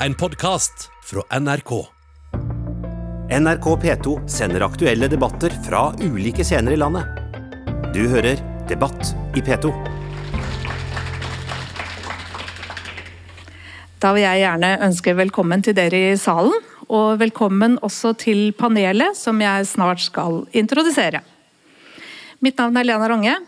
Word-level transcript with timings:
En 0.00 0.14
podkast 0.14 0.90
fra 1.04 1.38
NRK. 1.40 1.70
NRK 3.30 3.66
P2 3.82 4.28
sender 4.28 4.60
aktuelle 4.60 5.08
debatter 5.08 5.54
fra 5.64 5.94
ulike 6.04 6.44
scener 6.44 6.74
i 6.74 6.76
landet. 6.76 7.06
Du 7.94 8.02
hører 8.12 8.36
Debatt 8.68 9.14
i 9.32 9.40
P2. 9.40 9.70
Da 14.04 14.10
vil 14.12 14.26
jeg 14.26 14.42
gjerne 14.42 14.74
ønske 14.84 15.14
velkommen 15.16 15.64
til 15.64 15.78
dere 15.78 16.02
i 16.10 16.18
salen, 16.20 16.52
og 16.92 17.16
velkommen 17.22 17.78
også 17.80 18.12
til 18.20 18.50
panelet 18.58 19.16
som 19.16 19.40
jeg 19.40 19.64
snart 19.70 20.04
skal 20.04 20.42
introdusere. 20.52 21.22
Mitt 22.44 22.60
navn 22.60 22.76
er 22.76 22.84
Lena 22.90 23.08
Ronge. 23.08 23.38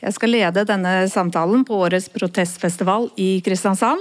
Jeg 0.00 0.16
skal 0.16 0.32
lede 0.32 0.64
denne 0.64 1.04
samtalen 1.12 1.68
på 1.68 1.82
årets 1.84 2.08
protestfestival 2.16 3.10
i 3.20 3.34
Kristiansand. 3.44 4.00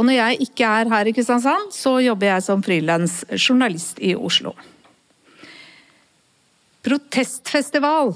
Og 0.00 0.06
når 0.08 0.16
jeg 0.16 0.46
ikke 0.46 0.64
er 0.64 0.88
her 0.88 1.08
i 1.10 1.12
Kristiansand, 1.12 1.74
så 1.76 1.98
jobber 2.00 2.30
jeg 2.30 2.44
som 2.46 2.62
frilansjournalist 2.64 3.98
i 4.00 4.14
Oslo. 4.16 4.54
Protestfestival, 6.80 8.14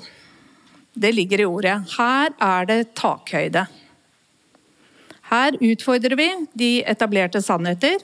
det 0.97 1.11
ligger 1.12 1.42
i 1.42 1.48
ordet. 1.51 1.75
Her 1.98 2.33
er 2.41 2.70
det 2.70 2.78
takhøyde. 2.97 3.66
Her 5.28 5.61
utfordrer 5.61 6.16
vi 6.16 6.30
de 6.56 6.73
etablerte 6.89 7.45
sannheter, 7.45 8.01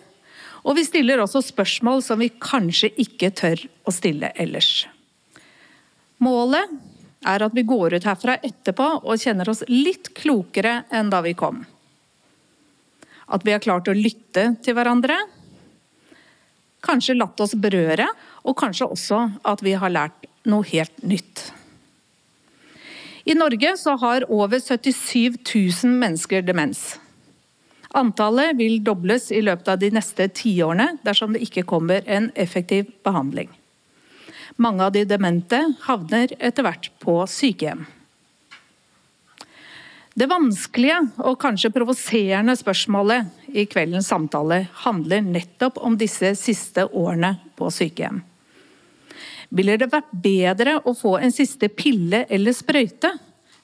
og 0.61 0.77
vi 0.77 0.85
stiller 0.85 1.25
også 1.25 1.41
spørsmål 1.49 2.05
som 2.05 2.21
vi 2.21 2.29
kanskje 2.37 2.93
ikke 3.01 3.33
tør 3.33 3.65
å 3.89 3.97
stille 3.97 4.29
ellers. 4.37 4.85
Målet 6.21 6.77
er 7.25 7.49
at 7.49 7.57
vi 7.57 7.65
går 7.65 7.97
ut 7.97 8.13
herfra 8.13 8.37
etterpå 8.45 8.93
og 9.01 9.21
kjenner 9.25 9.49
oss 9.49 9.65
litt 9.73 10.13
klokere 10.21 10.83
enn 10.93 11.09
da 11.09 11.25
vi 11.25 11.33
kom. 11.33 11.65
At 13.31 13.47
vi 13.47 13.55
har 13.55 13.63
klart 13.63 13.89
å 13.89 13.97
lytte 13.97 14.51
til 14.65 14.77
hverandre. 14.77 15.17
Kanskje 16.85 17.19
latt 17.19 17.41
oss 17.45 17.55
berøre, 17.55 18.09
og 18.45 18.57
kanskje 18.59 18.89
også 18.89 19.23
at 19.47 19.63
vi 19.63 19.77
har 19.79 19.93
lært 19.93 20.27
noe 20.49 20.67
helt 20.71 21.03
nytt. 21.05 21.51
I 23.29 23.37
Norge 23.37 23.75
har 24.01 24.27
over 24.33 24.59
77 24.59 25.37
000 25.45 25.93
mennesker 26.01 26.43
demens. 26.43 26.99
Antallet 27.95 28.57
vil 28.57 28.79
dobles 28.87 29.29
i 29.35 29.43
løpet 29.43 29.69
av 29.69 29.79
de 29.83 29.91
neste 29.93 30.29
tiårene 30.35 30.95
dersom 31.05 31.35
det 31.35 31.43
ikke 31.47 31.67
kommer 31.69 32.07
en 32.07 32.31
effektiv 32.35 32.93
behandling. 33.05 33.51
Mange 34.57 34.87
av 34.87 34.95
de 34.95 35.05
demente 35.09 35.59
havner 35.87 36.33
etter 36.39 36.67
hvert 36.67 36.91
på 37.03 37.17
sykehjem. 37.31 37.87
Det 40.19 40.27
vanskelige 40.27 40.97
og 41.23 41.39
kanskje 41.41 41.71
provoserende 41.71 42.57
spørsmålet 42.59 43.55
i 43.55 43.65
kveldens 43.71 44.11
samtale 44.11 44.65
handler 44.83 45.23
nettopp 45.23 45.79
om 45.87 45.95
disse 45.99 46.33
siste 46.39 46.87
årene 46.87 47.37
på 47.59 47.71
sykehjem. 47.71 48.19
Ville 49.55 49.77
det 49.79 49.91
vært 49.91 50.11
bedre 50.11 50.77
å 50.87 50.95
få 50.95 51.17
en 51.19 51.35
siste 51.35 51.71
pille 51.71 52.25
eller 52.31 52.55
sprøyte 52.55 53.13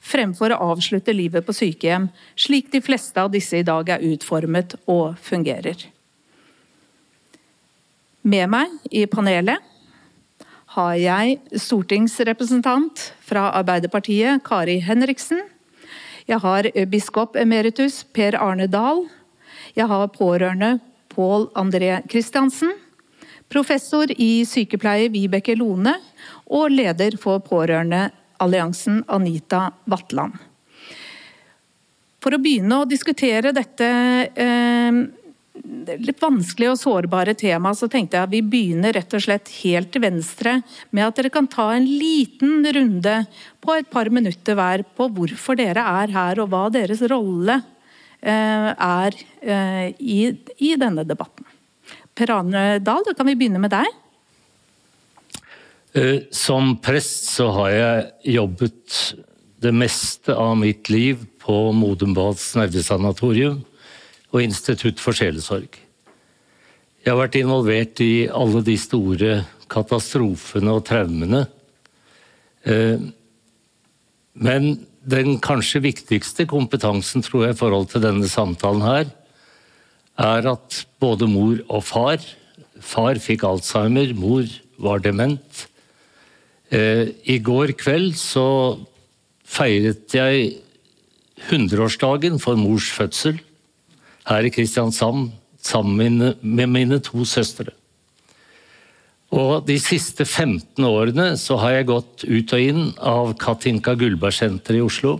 fremfor 0.06 0.54
å 0.54 0.70
avslutte 0.72 1.14
livet 1.14 1.46
på 1.46 1.54
sykehjem, 1.54 2.08
slik 2.38 2.70
de 2.72 2.82
fleste 2.82 3.22
av 3.22 3.32
disse 3.34 3.58
i 3.58 3.66
dag 3.66 3.88
er 3.90 4.04
utformet 4.06 4.76
og 4.86 5.18
fungerer? 5.22 5.82
Med 8.26 8.50
meg 8.50 8.70
i 8.90 9.04
panelet 9.10 9.62
har 10.76 10.94
jeg 10.98 11.58
stortingsrepresentant 11.62 13.10
fra 13.26 13.48
Arbeiderpartiet, 13.58 14.42
Kari 14.46 14.80
Henriksen. 14.82 15.42
Jeg 16.26 16.42
har 16.42 16.66
biskop 16.90 17.36
emeritus 17.38 18.00
Per 18.16 18.34
Arne 18.42 18.66
Dahl. 18.66 19.04
Jeg 19.78 19.86
har 19.86 20.08
pårørende 20.10 20.78
Pål 21.14 21.46
André 21.54 22.00
Kristiansen. 22.10 22.72
Professor 23.48 24.10
i 24.10 24.42
sykepleie 24.48 25.06
Vibeke 25.14 25.54
Lone. 25.54 25.94
Og 26.50 26.74
leder 26.74 27.14
for 27.22 27.38
Pårørendealliansen 27.46 29.04
Anita 29.06 29.68
Vatland. 29.86 30.34
For 32.18 32.34
å 32.34 32.42
begynne 32.42 32.82
å 32.82 32.88
diskutere 32.90 33.54
dette 33.54 33.86
eh, 34.34 34.98
litt 36.02 36.20
vanskelige 36.22 36.72
og 36.74 36.80
sårbare 36.80 37.34
tema, 37.38 37.72
så 37.76 37.88
tenkte 37.90 38.18
jeg 38.18 38.26
at 38.26 38.32
vi 38.32 38.42
begynner 38.44 38.94
rett 38.96 39.14
og 39.16 39.22
slett 39.22 39.50
helt 39.60 39.92
til 39.94 40.04
venstre 40.04 40.58
med 40.94 41.06
at 41.06 41.18
dere 41.18 41.32
kan 41.34 41.48
ta 41.50 41.68
en 41.74 41.86
liten 41.86 42.66
runde 42.76 43.16
på 43.64 43.76
et 43.76 43.90
par 43.92 44.10
minutter 44.12 44.58
hver 44.58 44.84
på 44.96 45.08
hvorfor 45.16 45.58
dere 45.58 45.84
er 46.02 46.14
her, 46.14 46.42
og 46.42 46.50
hva 46.52 46.66
deres 46.74 47.02
rolle 47.10 47.60
eh, 48.20 48.70
er 48.72 49.20
eh, 49.42 49.86
i, 49.98 50.20
i, 50.58 50.74
denne 50.80 51.06
debatten. 51.06 51.46
Per 52.16 52.32
Arne 52.32 52.66
Dahl, 52.80 53.04
da 53.06 53.14
kan 53.16 53.28
vi 53.28 53.36
begynne 53.38 53.62
med 53.62 53.74
deg. 53.74 53.88
Eh, 55.96 56.18
som 56.34 56.74
prest 56.82 57.30
så 57.36 57.48
har 57.60 57.72
jeg 57.72 58.36
jobbet 58.36 59.00
det 59.64 59.72
meste 59.72 60.34
av 60.36 60.56
mitt 60.60 60.90
liv 60.92 61.24
på 61.40 61.70
Modumbads 61.72 62.52
nervesanatorium 62.58 63.62
og 64.36 64.44
Institutt 64.44 65.00
for 65.00 65.16
sjelesorg. 65.16 65.78
Jeg 67.00 67.12
har 67.12 67.20
vært 67.20 67.38
involvert 67.38 68.00
i 68.02 68.26
alle 68.28 68.60
de 68.66 68.74
store 68.80 69.36
katastrofene 69.70 70.74
og 70.74 70.84
traumene. 70.88 71.44
Eh, 72.66 72.98
men 74.36 74.66
den 75.06 75.38
kanskje 75.40 75.84
viktigste 75.84 76.48
kompetansen 76.50 77.22
tror 77.24 77.46
jeg 77.46 77.54
i 77.54 77.60
forhold 77.60 77.88
til 77.92 78.02
denne 78.04 78.28
samtalen 78.28 78.82
her, 78.84 79.06
er 80.16 80.50
at 80.50 80.82
både 81.00 81.28
mor 81.30 81.62
og 81.68 81.84
far 81.86 82.20
Far 82.76 83.16
fikk 83.16 83.40
alzheimer, 83.48 84.10
mor 84.12 84.44
var 84.84 85.00
dement. 85.00 85.62
Eh, 86.68 87.08
I 87.24 87.38
går 87.40 87.72
kveld 87.80 88.18
så 88.20 88.44
feiret 89.48 90.12
jeg 90.12 90.58
100-årsdagen 91.48 92.36
for 92.42 92.60
mors 92.60 92.90
fødsel 92.92 93.40
her 94.26 94.46
i 94.46 94.52
Kristiansand 94.52 95.30
sammen 95.62 96.34
med 96.40 96.70
mine 96.70 97.00
to 97.02 97.24
søstre. 97.26 97.72
Og 99.34 99.66
De 99.66 99.76
siste 99.82 100.24
15 100.24 100.84
årene 100.86 101.32
så 101.40 101.58
har 101.58 101.78
jeg 101.78 101.90
gått 101.90 102.24
ut 102.24 102.52
og 102.54 102.62
inn 102.62 102.82
av 103.02 103.34
Katinka 103.40 103.96
Gullberg-senteret 103.98 104.78
i 104.78 104.84
Oslo 104.84 105.18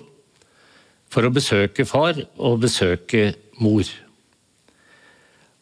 for 1.10 1.26
å 1.26 1.32
besøke 1.34 1.86
far 1.88 2.18
og 2.36 2.60
besøke 2.62 3.32
mor. 3.62 3.86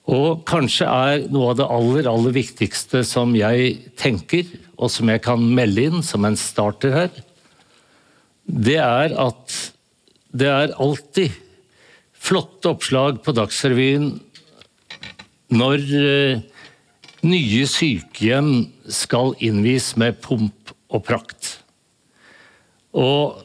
Og 0.04 0.42
kanskje 0.44 0.88
er 0.88 1.22
noe 1.32 1.52
av 1.52 1.60
det 1.60 1.68
aller, 1.72 2.08
aller 2.10 2.34
viktigste 2.36 3.00
som 3.08 3.32
jeg 3.36 3.78
tenker, 3.96 4.44
og 4.76 4.92
som 4.92 5.08
jeg 5.08 5.22
kan 5.24 5.40
melde 5.56 5.86
inn 5.88 6.04
som 6.04 6.26
en 6.28 6.36
starter 6.36 6.92
her, 6.92 7.22
det 8.44 8.76
er 8.76 9.14
at 9.16 9.54
det 10.34 10.50
er 10.50 10.74
alltid 10.82 11.32
flotte 12.24 12.72
oppslag 12.72 13.20
på 13.24 13.34
Dagsrevyen 13.36 14.14
når 15.54 15.82
uh, 15.92 16.42
nye 17.24 17.64
sykehjem 17.68 18.52
skal 18.92 19.34
innvies 19.44 19.92
med 20.00 20.18
pomp 20.24 20.72
og 20.94 21.04
prakt. 21.06 21.58
Og 22.94 23.42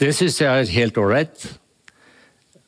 det 0.00 0.12
syns 0.16 0.40
jeg 0.42 0.50
er 0.50 0.74
helt 0.76 0.98
ålreit. 1.00 1.46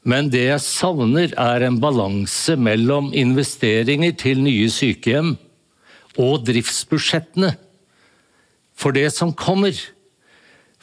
Men 0.08 0.30
det 0.32 0.46
jeg 0.46 0.64
savner, 0.64 1.34
er 1.36 1.66
en 1.66 1.80
balanse 1.82 2.54
mellom 2.56 3.10
investeringer 3.12 4.14
til 4.16 4.40
nye 4.44 4.70
sykehjem 4.72 5.34
og 6.18 6.46
driftsbudsjettene 6.48 7.52
for 8.78 8.94
det 8.96 9.10
som 9.12 9.34
kommer. 9.36 9.74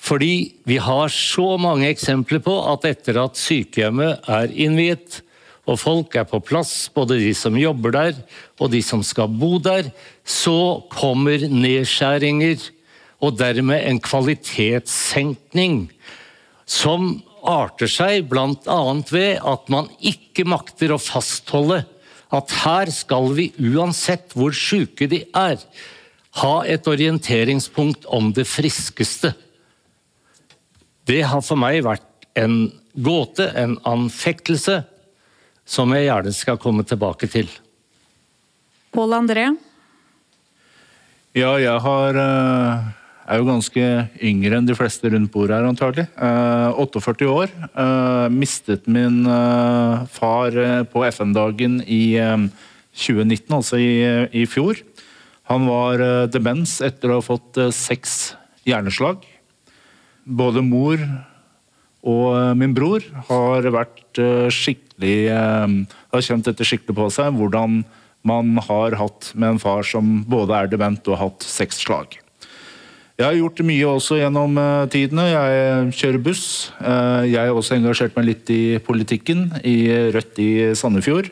Fordi 0.05 0.53
vi 0.69 0.77
har 0.77 1.09
så 1.09 1.55
mange 1.57 1.89
eksempler 1.89 2.41
på 2.45 2.53
at 2.71 2.85
etter 2.85 3.17
at 3.23 3.39
sykehjemmet 3.39 4.27
er 4.29 4.53
innviet, 4.53 5.21
og 5.65 5.79
folk 5.81 6.13
er 6.13 6.27
på 6.29 6.37
plass, 6.45 6.91
både 6.93 7.17
de 7.17 7.31
som 7.33 7.55
jobber 7.57 7.95
der 7.95 8.19
og 8.61 8.69
de 8.69 8.83
som 8.85 9.01
skal 9.01 9.31
bo 9.33 9.57
der, 9.57 9.89
så 10.21 10.85
kommer 10.93 11.41
nedskjæringer 11.49 12.67
og 13.25 13.39
dermed 13.39 13.81
en 13.81 14.01
kvalitetssenkning 14.03 15.87
som 16.69 17.15
arter 17.45 17.89
seg 17.89 18.29
bl.a. 18.29 18.77
ved 19.09 19.41
at 19.41 19.73
man 19.73 19.89
ikke 20.05 20.45
makter 20.49 20.93
å 20.93 21.01
fastholde 21.01 21.81
at 22.35 22.53
her 22.65 22.91
skal 22.93 23.31
vi, 23.37 23.51
uansett 23.57 24.33
hvor 24.37 24.53
syke 24.53 25.07
de 25.09 25.23
er, 25.37 25.57
ha 26.41 26.55
et 26.67 26.87
orienteringspunkt 26.89 28.07
om 28.11 28.31
det 28.35 28.47
friskeste. 28.49 29.31
Det 31.05 31.21
har 31.21 31.43
for 31.45 31.59
meg 31.59 31.83
vært 31.85 32.05
en 32.39 32.65
gåte, 32.95 33.45
en 33.53 33.77
anfektelse, 33.85 34.81
som 35.65 35.93
jeg 35.93 36.07
gjerne 36.07 36.33
skal 36.33 36.59
komme 36.61 36.85
tilbake 36.87 37.29
til. 37.29 37.49
Pål 38.95 39.13
André? 39.17 39.47
Ja, 41.35 41.55
jeg 41.59 41.81
har 41.83 42.17
uh, 42.17 42.85
er 43.25 43.41
jo 43.41 43.47
ganske 43.49 43.85
yngre 44.23 44.57
enn 44.57 44.69
de 44.69 44.77
fleste 44.77 45.09
rundt 45.13 45.33
bordet 45.33 45.57
her, 45.57 45.67
antagelig. 45.67 46.07
48 46.15 47.29
år. 47.29 47.53
Mistet 48.33 48.85
min 48.85 49.25
far 50.13 50.57
på 50.91 51.05
FN-dagen 51.09 51.79
i 51.81 52.17
2019, 52.95 53.49
altså 53.57 53.81
i, 53.81 53.89
i 54.29 54.45
fjor. 54.49 54.81
Han 55.49 55.65
var 55.69 56.01
demens 56.33 56.77
etter 56.85 57.11
å 57.11 57.19
ha 57.19 57.25
fått 57.25 57.59
seks 57.73 58.35
hjerneslag. 58.65 59.25
Både 60.25 60.63
mor 60.65 61.01
og 62.05 62.57
min 62.57 62.73
bror 62.73 63.05
har 63.29 63.65
vært 63.73 64.19
skikkelig 64.53 65.29
Har 65.33 66.25
kjent 66.25 66.45
dette 66.45 66.65
skikkelig 66.65 66.97
på 66.97 67.07
seg. 67.13 67.33
hvordan 67.33 67.83
man 68.25 68.57
har 68.57 68.97
hatt 68.97 69.31
med 69.37 69.55
en 69.55 69.61
far 69.61 69.85
som 69.85 70.23
både 70.27 70.57
er 70.57 70.69
dement 70.71 71.01
og 71.07 71.17
har 71.17 71.29
hatt 71.29 71.45
seks 71.45 71.83
slag. 71.85 72.17
Jeg 73.15 73.29
har 73.29 73.37
gjort 73.37 73.61
mye 73.63 73.87
også 73.87 74.17
gjennom 74.19 74.57
eh, 74.59 74.87
tidene. 74.91 75.29
Jeg 75.29 75.91
kjører 75.95 76.23
buss. 76.25 76.47
Eh, 76.81 77.29
jeg 77.29 77.47
har 77.47 77.55
også 77.55 77.77
engasjert 77.77 78.17
meg 78.17 78.25
litt 78.27 78.49
i 78.51 78.75
politikken, 78.83 79.45
i 79.63 79.87
Rødt 80.11 80.41
i 80.43 80.49
Sandefjord. 80.75 81.29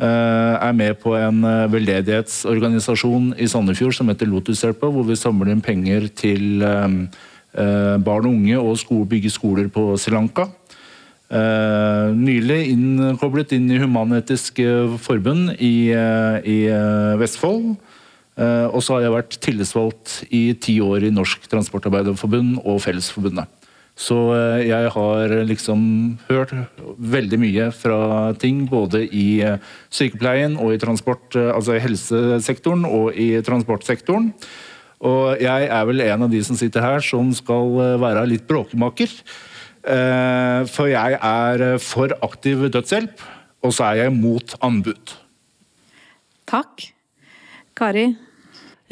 Jeg 0.00 0.08
eh, 0.08 0.54
er 0.56 0.72
med 0.78 0.96
på 1.02 1.12
en 1.18 1.44
veldedighetsorganisasjon 1.74 3.34
i 3.36 3.50
Sandefjord 3.50 3.98
som 3.98 4.08
heter 4.08 4.30
Lotushjelpa, 4.30 4.88
hvor 4.88 5.04
vi 5.04 5.18
samler 5.20 5.52
inn 5.52 5.60
penger 5.60 6.08
til 6.16 6.64
barn 7.52 8.26
og 8.26 8.32
unge 8.32 8.58
og 8.58 8.76
sko, 8.80 9.02
bygge 9.08 9.30
skoler 9.32 9.66
på 9.72 9.92
Sri 10.00 10.14
Lanka. 10.14 10.48
Uh, 11.32 12.12
nylig 12.12 12.58
innkoblet 12.74 13.54
inn 13.56 13.70
i 13.72 13.78
Human-Etisk 13.80 14.60
Forbund 15.00 15.54
i, 15.56 15.88
i 15.92 16.58
Vestfold. 17.20 17.74
og 18.36 18.80
så 18.84 18.94
har 18.94 19.02
jeg 19.06 19.14
vært 19.16 19.38
tillitsvalgt 19.44 20.12
i 20.32 20.52
ti 20.60 20.78
år 20.80 21.04
i 21.04 21.12
Norsk 21.12 21.44
Transportarbeiderforbund 21.52 22.60
og 22.64 22.80
Fellesforbundet. 22.84 23.48
Så 23.92 24.16
jeg 24.64 24.88
har 24.94 25.34
liksom 25.44 25.80
hørt 26.30 26.52
veldig 26.96 27.38
mye 27.38 27.68
fra 27.76 28.32
ting 28.40 28.64
både 28.70 29.04
i 29.04 29.44
sykepleien 29.92 30.56
og 30.56 30.72
i 30.72 30.80
transport, 30.80 31.36
altså 31.36 31.76
i 31.76 31.82
helsesektoren 31.84 32.86
og 32.88 33.12
i 33.16 33.34
transportsektoren. 33.44 34.32
Og 35.02 35.40
jeg 35.42 35.66
er 35.66 35.86
vel 35.88 36.04
en 36.04 36.28
av 36.28 36.30
de 36.30 36.42
som 36.46 36.58
sitter 36.58 36.84
her 36.84 37.02
som 37.02 37.32
skal 37.34 37.98
være 38.02 38.26
litt 38.30 38.46
bråkemaker. 38.46 39.10
Eh, 39.82 40.62
for 40.70 40.86
jeg 40.86 41.18
er 41.18 41.62
eh, 41.66 41.78
for 41.82 42.14
aktiv 42.22 42.68
dødshjelp, 42.70 43.22
og 43.66 43.72
så 43.74 43.90
er 43.90 44.04
jeg 44.04 44.14
mot 44.14 44.54
anbud. 44.62 45.14
Takk. 46.46 46.86
Kari? 47.74 48.12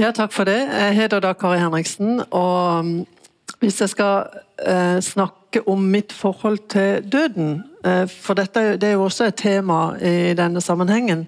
Ja, 0.01 0.11
takk 0.11 0.35
for 0.35 0.49
det. 0.49 0.59
Jeg 0.67 0.97
heter 0.99 1.23
da 1.23 1.33
Kari 1.39 1.61
Henriksen. 1.63 2.25
Og 2.31 2.85
mm, 2.85 3.07
hvis 3.63 3.81
jeg 3.85 3.93
skal 3.95 4.43
eh, 4.67 4.99
snakke 5.05 5.63
om 5.69 5.79
mitt 5.93 6.13
forhold 6.13 6.59
til 6.71 7.05
døden, 7.07 7.63
for 8.13 8.37
dette 8.37 8.77
det 8.77 8.91
er 8.91 8.99
jo 8.99 9.07
også 9.07 9.31
et 9.31 9.39
tema 9.41 9.97
i 9.97 10.35
denne 10.37 10.61
sammenhengen, 10.61 11.25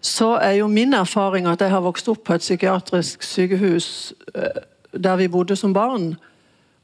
så 0.00 0.34
er 0.40 0.58
jo 0.60 0.66
min 0.68 0.94
erfaring 0.96 1.46
at 1.48 1.60
jeg 1.60 1.70
har 1.70 1.84
vokst 1.84 2.08
opp 2.08 2.24
på 2.24 2.34
et 2.34 2.44
psykiatrisk 2.44 3.22
sykehus 3.22 4.12
der 4.94 5.16
vi 5.16 5.28
bodde 5.28 5.56
som 5.56 5.74
barn. 5.76 6.14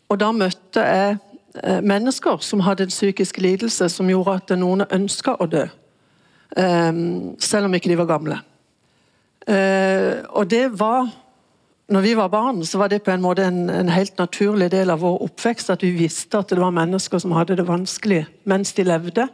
Og 0.08 0.20
da 0.20 0.28
møtte 0.32 0.84
jeg 0.84 1.16
Eh, 1.64 1.82
mennesker 1.82 2.36
som 2.44 2.60
hadde 2.60 2.84
en 2.84 2.92
psykisk 2.92 3.38
lidelse 3.40 3.88
som 3.88 4.08
gjorde 4.10 4.34
at 4.36 4.52
noen 4.58 4.84
ønska 4.92 5.36
å 5.40 5.46
dø. 5.48 5.64
Ehm, 6.56 7.36
selv 7.40 7.68
om 7.68 7.74
ikke 7.74 7.88
de 7.88 7.98
var 7.98 8.10
gamle. 8.10 8.40
Eh, 9.46 10.24
og 10.28 10.50
det 10.50 10.78
var 10.78 11.08
når 11.88 12.00
vi 12.02 12.14
var 12.18 12.28
barn, 12.28 12.64
så 12.66 12.78
var 12.78 12.88
det 12.88 13.04
på 13.06 13.12
en 13.12 13.22
måte 13.22 13.44
en, 13.46 13.70
en, 13.70 13.88
helt 13.88 14.18
naturlig 14.18 14.72
del 14.72 14.90
av 14.90 15.00
vår 15.00 15.20
oppvekst 15.22 15.70
at 15.70 15.84
vi 15.86 15.92
visste 15.94 16.38
at 16.38 16.50
det 16.50 16.58
var 16.58 16.74
mennesker 16.74 17.18
som 17.22 17.30
hadde 17.30 17.56
det 17.56 17.68
vanskelig 17.68 18.24
mens 18.44 18.72
de 18.74 18.82
levde. 18.82 19.28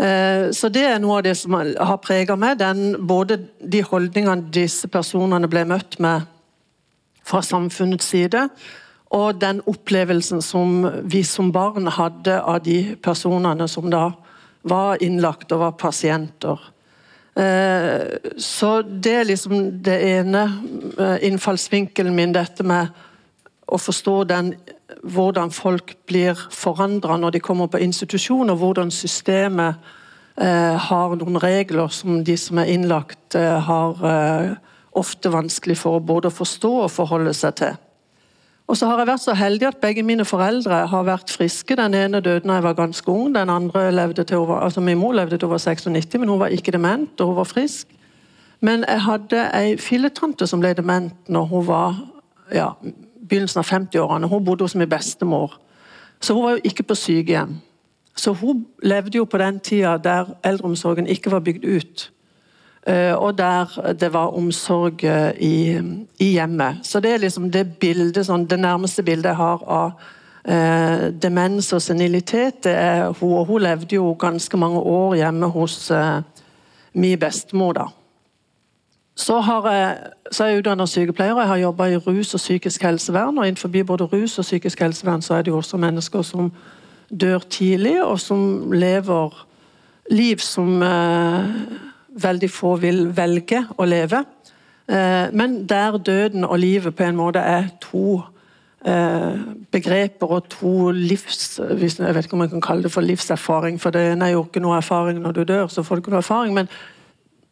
Eh, 0.00 0.50
så 0.56 0.70
det 0.72 0.84
er 0.88 1.00
noe 1.02 1.18
av 1.18 1.26
det 1.26 1.34
som 1.36 1.56
har 1.60 1.98
preget 2.00 2.38
meg. 2.40 2.58
Den, 2.60 2.94
både 3.06 3.40
de 3.60 3.82
holdningene 3.84 4.48
disse 4.54 4.88
personene 4.88 5.50
ble 5.50 5.66
møtt 5.68 5.98
med 6.00 6.28
fra 7.26 7.42
samfunnets 7.44 8.08
side, 8.10 8.48
og 9.14 9.40
den 9.42 9.60
opplevelsen 9.68 10.40
som 10.42 10.86
vi 11.10 11.20
som 11.26 11.50
barn 11.52 11.90
hadde 11.90 12.38
av 12.40 12.62
de 12.64 12.96
personene 13.02 13.66
som 13.68 13.90
da 13.92 14.08
var 14.70 15.02
innlagt 15.02 15.52
og 15.52 15.64
var 15.64 15.76
pasienter. 15.78 16.62
Eh, 17.34 18.32
så 18.38 18.80
det 18.82 19.14
er 19.20 19.28
liksom 19.28 19.82
det 19.84 19.98
ene 20.06 20.44
eh, 20.98 21.16
innfallsvinkelen 21.28 22.14
min, 22.16 22.34
dette 22.34 22.66
med 22.66 22.90
å 23.70 23.78
forstå 23.78 24.16
den, 24.30 24.54
hvordan 25.02 25.50
folk 25.54 25.94
blir 26.06 26.38
forandra 26.50 27.16
når 27.16 27.36
de 27.36 27.42
kommer 27.44 27.70
på 27.70 27.80
institusjon, 27.82 28.50
og 28.50 28.56
hvordan 28.60 28.90
systemet 28.90 29.78
eh, 30.40 30.76
har 30.76 31.14
noen 31.16 31.40
regler 31.42 31.88
som 31.94 32.24
de 32.24 32.36
som 32.36 32.58
er 32.58 32.72
innlagt, 32.74 33.34
har 33.36 34.02
ofte 34.98 35.30
vanskelig 35.30 35.76
for 35.78 36.02
både 36.02 36.30
å 36.30 36.34
forstå 36.34 36.72
og 36.84 36.90
forholde 36.90 37.34
seg 37.36 37.54
til. 37.60 37.78
Og 38.70 38.76
så 38.78 38.86
har 38.86 39.00
jeg 39.00 39.08
vært 39.08 39.22
så 39.24 39.34
heldig 39.34 39.66
at 39.66 39.80
begge 39.82 40.02
mine 40.06 40.24
foreldre 40.24 40.84
har 40.92 41.06
vært 41.06 41.32
friske. 41.34 41.74
Den 41.74 41.94
ene 41.98 42.20
døde 42.22 42.46
da 42.46 42.60
jeg 42.60 42.66
var 42.68 42.76
ganske 42.78 43.10
ung. 43.10 43.32
Den 43.34 43.50
andre 43.50 43.88
levde 43.90 44.22
til 44.24 44.44
over, 44.44 44.60
altså 44.62 44.80
Min 44.80 44.98
mor 44.98 45.16
levde 45.18 45.38
til 45.38 45.50
var 45.50 45.58
96, 45.58 46.18
men 46.20 46.28
hun 46.28 46.38
var 46.38 46.54
ikke 46.54 46.72
dement, 46.76 47.20
og 47.20 47.26
hun 47.26 47.36
var 47.36 47.50
frisk. 47.50 47.88
Men 48.60 48.84
jeg 48.86 49.02
hadde 49.02 49.42
ei 49.58 49.76
filletante 49.80 50.46
som 50.46 50.62
ble 50.62 50.70
dement 50.78 51.28
når 51.28 51.48
hun 51.50 51.66
var 51.66 51.98
ja, 52.54 52.68
begynnelsen 53.30 53.62
av 53.62 53.70
50-årene. 53.70 54.28
Hun 54.28 54.44
bodde 54.44 54.66
hos 54.66 54.74
min 54.74 54.90
bestemor. 54.90 55.56
Så 56.20 56.34
hun 56.34 56.44
var 56.44 56.58
jo 56.58 56.64
ikke 56.64 56.82
på 56.82 56.94
sykehjem. 56.94 57.56
Så 58.16 58.32
hun 58.36 58.66
levde 58.82 59.16
jo 59.16 59.24
på 59.24 59.38
den 59.38 59.60
tida 59.60 59.96
der 59.96 60.34
eldreomsorgen 60.44 61.06
ikke 61.06 61.30
var 61.30 61.40
bygd 61.40 61.64
ut. 61.64 62.10
Eh, 62.86 63.14
og 63.14 63.38
der 63.38 63.92
det 64.00 64.12
var 64.12 64.36
omsorg 64.36 65.04
eh, 65.04 65.32
i, 65.38 65.78
i, 66.18 66.32
hjemmet. 66.32 66.80
Så 66.82 67.00
det 67.00 67.12
er 67.12 67.22
liksom 67.24 67.50
det 67.50 67.66
bildet, 67.80 68.26
sånn, 68.26 68.46
det 68.48 68.58
nærmeste 68.60 69.02
bildet 69.02 69.30
jeg 69.30 69.40
har 69.40 69.64
av 69.68 69.92
eh, 70.44 71.08
demens 71.22 71.72
og 71.72 71.82
senilitet. 71.82 72.64
det 72.64 72.72
er 72.72 73.12
hun, 73.20 73.32
og 73.32 73.46
hun 73.46 73.62
levde 73.62 73.94
jo 73.94 74.14
ganske 74.18 74.56
mange 74.56 74.80
år 74.80 75.14
hjemme 75.14 75.46
hos 75.46 75.90
eh, 75.90 76.22
min 76.92 77.18
bestemor. 77.18 77.72
da. 77.72 77.86
Så, 79.20 79.36
jeg, 79.68 79.96
så 80.32 80.44
er 80.44 80.48
jeg 80.48 80.62
utdannet 80.62 80.88
sykepleier 80.88 81.34
og 81.34 81.42
jeg 81.42 81.48
har 81.50 81.58
jobba 81.60 81.86
i 81.92 81.96
rus 82.00 82.34
og 82.34 82.40
psykisk 82.40 82.82
helsevern. 82.88 83.38
og 83.38 83.46
Innenfor 83.46 83.68
både 83.86 84.04
rus 84.08 84.38
og 84.38 84.46
psykisk 84.46 84.80
helsevern 84.80 85.22
så 85.22 85.34
er 85.34 85.42
det 85.42 85.52
jo 85.52 85.56
også 85.56 85.76
mennesker 85.76 86.22
som 86.22 86.52
dør 87.20 87.38
tidlig, 87.38 87.98
og 88.04 88.20
som 88.20 88.72
lever 88.72 89.46
liv 90.10 90.38
som 90.38 90.82
eh, 90.82 91.50
veldig 92.22 92.50
få 92.50 92.76
vil 92.80 93.02
velge 93.16 93.64
å 93.76 93.84
leve. 93.84 94.22
Eh, 94.88 95.26
men 95.36 95.64
der 95.68 95.98
døden 95.98 96.44
og 96.44 96.58
livet 96.58 96.96
på 96.96 97.04
en 97.04 97.18
måte 97.18 97.42
er 97.44 97.68
to 97.82 98.22
eh, 98.86 99.36
begreper 99.70 100.32
og 100.38 100.48
to 100.48 100.94
livs... 100.96 101.58
Jeg 101.58 102.14
vet 102.14 102.24
ikke 102.24 102.38
om 102.38 102.46
jeg 102.46 102.54
kan 102.54 102.64
kalle 102.70 102.88
det 102.88 102.94
for 102.94 103.04
livserfaring, 103.04 103.76
for 103.80 103.90
det 103.90 104.06
er 104.14 104.32
jo 104.32 104.46
ikke 104.46 104.64
noe 104.64 104.78
erfaring 104.80 105.20
når 105.20 105.32
du 105.32 105.44
dør. 105.44 105.66
så 105.66 105.82
får 105.82 105.94
du 105.94 106.04
ikke 106.04 106.16
noe 106.16 106.24
erfaring, 106.24 106.54
men 106.54 106.72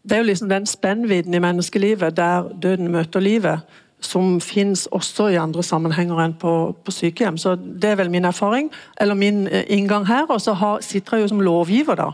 det 0.05 0.17
er 0.17 0.23
jo 0.23 0.29
liksom 0.31 0.49
den 0.49 0.67
spennvidden 0.67 1.35
i 1.35 1.43
menneskelivet 1.43 2.17
der 2.17 2.49
døden 2.63 2.91
møter 2.93 3.21
livet, 3.21 3.61
som 4.01 4.41
fins 4.41 4.87
også 4.95 5.29
i 5.33 5.39
andre 5.41 5.63
sammenhenger 5.63 6.21
enn 6.23 6.35
på, 6.39 6.53
på, 6.85 6.95
sykehjem. 6.95 7.39
Så 7.39 7.57
Det 7.57 7.91
er 7.91 7.99
vel 7.99 8.11
min 8.11 8.25
erfaring, 8.25 8.71
eller 9.01 9.15
min 9.15 9.49
eh, 9.49 9.65
inngang 9.69 10.07
her. 10.07 10.27
Og 10.31 10.41
så 10.41 10.55
har, 10.55 10.81
sitter 10.81 11.17
jeg 11.17 11.23
jo 11.23 11.29
som 11.29 11.43
lovgiver, 11.43 11.99
da. 11.99 12.13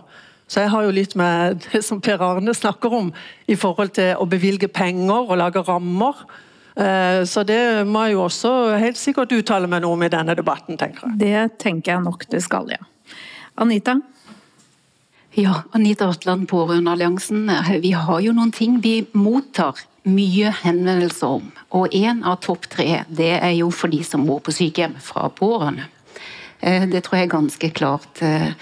Så 0.48 0.60
jeg 0.60 0.70
har 0.70 0.84
jo 0.84 0.94
litt 0.94 1.14
med 1.16 1.60
det 1.72 1.84
som 1.84 2.00
Per 2.00 2.22
Arne 2.24 2.54
snakker 2.54 2.92
om, 2.92 3.12
i 3.46 3.56
forhold 3.56 3.94
til 3.96 4.16
å 4.16 4.26
bevilge 4.28 4.68
penger 4.68 5.28
og 5.28 5.36
lage 5.40 5.60
rammer. 5.68 6.24
Eh, 6.76 7.20
så 7.28 7.44
det 7.44 7.84
må 7.86 8.06
jeg 8.06 8.16
jo 8.16 8.24
også 8.24 8.54
helt 8.80 8.98
sikkert 8.98 9.36
uttale 9.36 9.68
meg 9.70 9.84
noe 9.84 9.98
om 9.98 10.02
i 10.02 10.12
denne 10.12 10.34
debatten, 10.34 10.80
tenker 10.80 11.08
jeg. 11.08 11.20
Det 11.20 11.60
tenker 11.62 11.94
jeg 11.94 12.04
nok 12.08 12.26
det 12.32 12.42
skal, 12.44 12.72
ja. 12.72 12.80
Anita? 13.60 14.00
Ja, 15.36 15.62
Anita 15.70 16.08
Atland, 16.08 16.48
Pårørendealliansen. 16.48 17.50
Vi 17.82 17.90
har 17.90 18.20
jo 18.22 18.30
noen 18.36 18.52
ting 18.54 18.76
vi 18.78 19.00
mottar 19.18 19.80
mye 20.06 20.52
henvendelser 20.60 21.40
om. 21.40 21.48
Og 21.74 21.90
én 21.90 22.20
av 22.22 22.36
topp 22.44 22.68
tre 22.70 23.00
det 23.10 23.32
er 23.40 23.56
jo 23.56 23.72
for 23.74 23.90
de 23.90 23.98
som 24.06 24.22
bor 24.28 24.38
på 24.46 24.54
sykehjem 24.54 24.94
fra 25.02 25.26
pårørende. 25.34 25.88
Eh, 26.62 26.86
det 26.86 27.02
tror 27.02 27.18
jeg 27.18 27.26
er 27.26 27.34
ganske 27.34 27.72
klart. 27.74 28.22
Eh, 28.22 28.54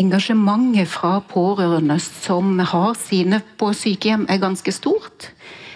engasjementet 0.00 0.88
fra 0.88 1.18
pårørende 1.20 2.00
som 2.00 2.64
har 2.64 2.96
sine 2.96 3.42
på 3.60 3.74
sykehjem, 3.76 4.24
er 4.32 4.40
ganske 4.40 4.72
stort. 4.72 5.28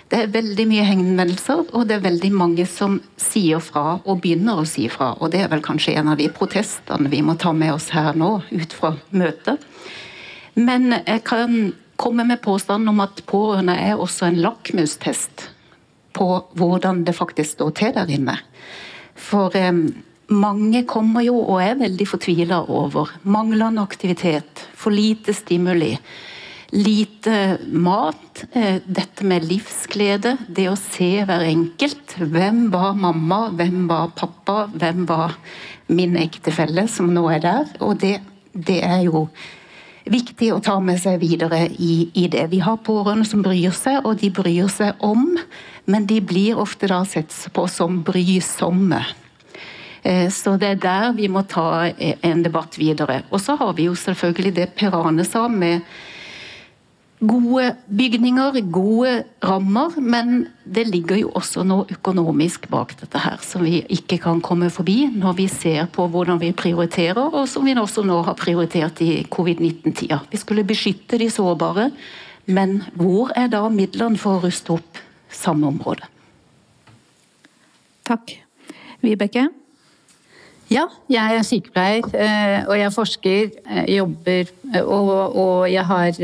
Det 0.08 0.24
er 0.24 0.32
veldig 0.40 0.70
mye 0.72 0.88
henvendelser, 0.88 1.66
og 1.68 1.84
det 1.86 1.98
er 1.98 2.08
veldig 2.08 2.32
mange 2.32 2.64
som 2.66 2.96
sier 3.20 3.60
fra 3.60 4.00
og 4.00 4.24
begynner 4.24 4.64
å 4.64 4.64
si 4.66 4.88
fra. 4.88 5.12
Og 5.20 5.36
det 5.36 5.44
er 5.44 5.52
vel 5.52 5.60
kanskje 5.60 6.00
en 6.00 6.08
av 6.14 6.16
de 6.16 6.32
protestene 6.32 7.12
vi 7.12 7.20
må 7.20 7.36
ta 7.36 7.52
med 7.52 7.76
oss 7.76 7.92
her 7.92 8.16
nå, 8.16 8.38
ut 8.48 8.72
fra 8.72 8.96
møtet. 9.12 9.60
Men 10.54 10.92
jeg 10.98 11.24
kan 11.28 11.72
komme 12.00 12.24
med 12.24 12.40
påstanden 12.42 12.88
om 12.92 13.02
at 13.04 13.22
pårørende 13.28 13.76
er 13.76 14.00
også 14.00 14.30
en 14.30 14.40
lakmustest 14.40 15.50
på 16.16 16.28
hvordan 16.58 17.04
det 17.06 17.14
faktisk 17.16 17.58
står 17.58 17.74
til 17.78 17.92
der 17.96 18.10
inne. 18.10 18.36
For 19.20 19.54
eh, 19.56 19.74
mange 20.30 20.84
kommer 20.88 21.24
jo 21.26 21.36
og 21.42 21.60
er 21.62 21.78
veldig 21.80 22.06
fortvila 22.08 22.62
over 22.70 23.12
manglende 23.22 23.82
aktivitet, 23.82 24.66
for 24.74 24.94
lite 24.94 25.34
stimuli. 25.36 25.92
Lite 26.70 27.58
mat, 27.66 28.44
eh, 28.54 28.78
dette 28.86 29.26
med 29.26 29.46
livsglede, 29.50 30.36
det 30.48 30.68
å 30.70 30.78
se 30.78 31.12
hver 31.26 31.44
enkelt. 31.48 32.16
Hvem 32.18 32.68
var 32.72 32.94
mamma, 32.94 33.48
hvem 33.58 33.88
var 33.90 34.12
pappa, 34.16 34.68
hvem 34.72 35.06
var 35.10 35.34
min 35.90 36.14
ektefelle, 36.20 36.86
som 36.88 37.10
nå 37.12 37.26
er 37.34 37.42
der? 37.42 37.72
Og 37.82 37.98
det, 38.02 38.20
det 38.54 38.80
er 38.86 39.02
jo 39.08 39.26
viktig 40.04 40.52
å 40.54 40.60
ta 40.64 40.78
med 40.80 41.00
seg 41.02 41.20
videre 41.22 41.66
i, 41.68 42.10
i, 42.14 42.26
det. 42.32 42.46
Vi 42.52 42.60
har 42.64 42.80
pårørende 42.84 43.28
som 43.28 43.42
bryr 43.44 43.74
seg, 43.76 44.00
og 44.04 44.20
de 44.22 44.30
bryr 44.34 44.68
seg 44.72 45.00
om, 45.04 45.34
men 45.90 46.06
de 46.08 46.20
blir 46.24 46.60
ofte 46.60 46.88
da 46.90 47.02
sett 47.08 47.34
på 47.54 47.66
som 47.68 48.00
brysomme. 48.06 49.02
Eh, 50.02 50.28
så 50.32 50.56
det 50.60 50.74
er 50.74 50.80
der 50.80 51.10
vi 51.16 51.28
må 51.28 51.44
ta 51.48 51.90
en 51.92 52.44
debatt 52.46 52.78
videre. 52.80 53.22
Og 53.30 53.42
så 53.42 53.58
har 53.60 53.74
vi 53.76 53.90
jo 53.90 53.98
selvfølgelig 53.98 54.54
det 54.56 54.70
Per 54.78 54.96
Arne 54.96 55.26
sa 55.28 55.46
med 55.48 55.84
gode 57.20 57.74
bygninger, 57.86 58.60
gode 58.72 59.24
rammer, 59.44 59.96
men 60.00 60.46
det 60.64 60.86
ligger 60.88 61.18
jo 61.20 61.32
også 61.36 61.64
noe 61.68 61.84
økonomisk 61.92 62.68
bak 62.72 62.94
dette 63.00 63.20
her, 63.20 63.36
som 63.44 63.64
vi 63.66 63.82
ikke 63.92 64.18
kan 64.22 64.40
komme 64.44 64.70
forbi 64.72 65.04
når 65.12 65.36
vi 65.42 65.46
ser 65.52 65.90
på 65.92 66.06
hvordan 66.08 66.40
vi 66.40 66.54
prioriterer, 66.56 67.28
og 67.28 67.48
som 67.48 67.68
vi 67.68 67.76
også 67.76 68.06
nå 68.08 68.22
har 68.24 68.38
prioritert 68.40 69.02
i 69.04 69.26
covid-19-tida. 69.28 70.22
Vi 70.32 70.40
skulle 70.40 70.64
beskytte 70.64 71.20
de 71.20 71.28
sårbare, 71.30 71.90
men 72.48 72.80
hvor 72.96 73.34
er 73.36 73.52
da 73.52 73.66
midlene 73.68 74.18
for 74.18 74.38
å 74.38 74.44
ruste 74.46 74.78
opp 74.78 75.04
samme 75.30 75.68
område? 75.68 76.08
Takk. 78.08 78.38
Vibeke? 79.04 79.50
Ja, 80.70 80.84
jeg 81.10 81.34
er 81.34 81.42
sykepleier 81.42 82.04
eh, 82.14 82.60
og 82.68 82.76
jeg 82.78 82.92
forsker, 82.94 83.48
eh, 83.66 83.88
jobber 83.96 84.52
eh, 84.70 84.84
og, 84.84 85.08
og 85.34 85.64
jeg 85.66 85.82
har 85.88 86.20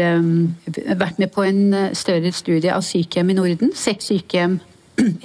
vært 1.00 1.18
med 1.18 1.32
på 1.34 1.42
en 1.42 1.74
større 1.98 2.30
studie 2.30 2.70
av 2.70 2.84
sykehjem 2.86 3.32
i 3.34 3.36
Norden. 3.40 3.72
Seks 3.74 4.12
sykehjem 4.12 4.60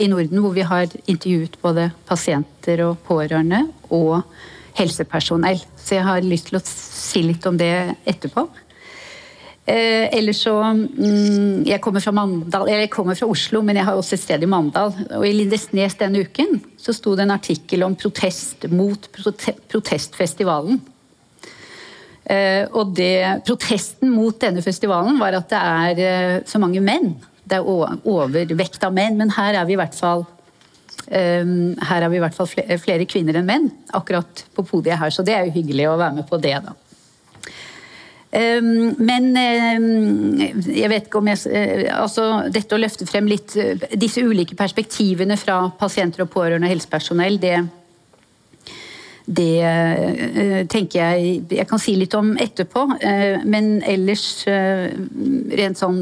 i 0.01 0.07
Norden 0.09 0.41
hvor 0.41 0.55
vi 0.57 0.65
har 0.65 0.89
intervjuet 1.05 1.59
både 1.61 1.91
pasienter 2.09 2.81
og 2.87 2.97
pårørende 3.05 3.67
og 3.93 4.23
helsepersonell. 4.79 5.61
Så 5.77 5.99
jeg 5.99 6.07
har 6.09 6.25
lyst 6.25 6.49
til 6.49 6.57
å 6.57 6.65
si 6.65 7.21
litt 7.27 7.45
om 7.45 7.61
det 7.61 7.71
etterpå. 8.09 8.47
Eh, 9.65 10.09
ellers 10.17 10.39
så 10.41 10.55
mm, 10.57 11.67
Jeg 11.69 11.77
kommer 11.85 12.01
fra 12.01 12.11
Mandal, 12.15 12.65
jeg 12.71 12.89
kommer 12.89 13.17
fra 13.17 13.27
Oslo, 13.29 13.61
men 13.61 13.77
jeg 13.77 13.85
har 13.85 13.97
også 13.97 14.17
et 14.17 14.23
sted 14.23 14.43
i 14.43 14.49
Mandal. 14.49 14.95
Og 15.19 15.25
I 15.27 15.35
Lindesnes 15.35 15.97
denne 15.99 16.23
uken 16.25 16.57
så 16.81 16.95
sto 16.97 17.13
det 17.15 17.27
en 17.27 17.35
artikkel 17.35 17.85
om 17.85 17.95
protest 17.95 18.65
mot 18.73 19.05
prote 19.13 19.53
protestfestivalen. 19.69 20.81
Eh, 22.25 22.65
og 22.73 22.93
det, 22.97 23.43
protesten 23.45 24.11
mot 24.13 24.37
denne 24.41 24.61
festivalen 24.65 25.17
var 25.21 25.37
at 25.37 25.49
det 25.51 25.61
er 25.61 26.03
eh, 26.05 26.35
så 26.49 26.61
mange 26.61 26.81
menn. 26.81 27.13
Det 27.45 27.59
er 27.59 27.65
overvekt 27.67 28.83
av 28.87 28.93
menn, 28.95 29.17
men 29.19 29.33
her 29.37 29.57
er 29.59 29.65
vi 29.69 29.75
i 29.75 29.81
hvert 29.81 29.97
fall 29.97 30.23
eh, 31.09 31.45
her 31.85 32.01
er 32.01 32.09
vi 32.09 32.17
i 32.17 32.23
hvert 32.23 32.37
fall 32.37 32.49
flere, 32.49 32.77
flere 32.81 33.09
kvinner 33.09 33.37
enn 33.37 33.49
menn 33.49 33.67
akkurat 33.97 34.45
på 34.55 34.65
podiet 34.65 35.01
her, 35.01 35.13
så 35.13 35.25
det 35.25 35.37
er 35.37 35.49
jo 35.49 35.59
hyggelig 35.59 35.89
å 35.91 35.99
være 36.01 36.17
med 36.21 36.29
på 36.29 36.41
det. 36.41 36.57
da. 36.65 36.77
Ehm, 38.31 38.93
men 39.03 39.33
ehm, 39.35 40.39
jeg 40.71 40.87
vet 40.87 41.09
ikke 41.09 41.19
om 41.19 41.27
jeg 41.27 41.41
eh, 41.51 41.81
Altså 41.91 42.45
dette 42.47 42.77
å 42.77 42.79
løfte 42.79 43.03
frem 43.03 43.27
litt 43.27 43.57
eh, 43.59 43.75
Disse 43.99 44.23
ulike 44.23 44.55
perspektivene 44.55 45.35
fra 45.35 45.65
pasienter 45.75 46.23
og 46.23 46.31
pårørende 46.31 46.69
og 46.69 46.75
helsepersonell, 46.77 47.39
det 47.41 47.59
det 49.31 49.61
eh, 49.63 50.63
tenker 50.67 50.97
jeg 50.97 51.35
jeg 51.53 51.67
kan 51.69 51.79
si 51.79 51.93
litt 51.95 52.15
om 52.17 52.31
etterpå. 52.41 52.81
Men 53.47 53.67
ellers, 53.87 54.23
rent 54.49 55.79
sånn 55.79 56.01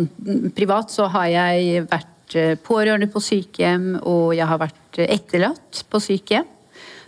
privat, 0.55 0.89
så 0.89 1.09
har 1.13 1.27
jeg 1.29 1.83
vært 1.91 2.37
pårørende 2.65 3.09
på 3.11 3.21
sykehjem, 3.21 3.99
og 4.07 4.31
jeg 4.39 4.47
har 4.49 4.61
vært 4.63 5.01
etterlatt 5.03 5.83
på 5.91 6.01
sykehjem. 6.01 6.47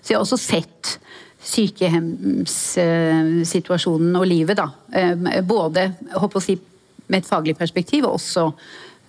Så 0.03 0.11
jeg 0.11 0.19
har 0.19 0.27
også 0.27 0.41
sett 0.43 0.97
sykehjemssituasjonen 1.41 4.15
og 4.19 4.25
livet, 4.29 4.57
da. 4.57 4.67
Eh, 4.93 5.15
både 5.43 5.93
si, 6.39 6.59
med 7.07 7.19
et 7.19 7.27
faglig 7.27 7.57
perspektiv, 7.57 8.03
og 8.05 8.13
også 8.19 8.51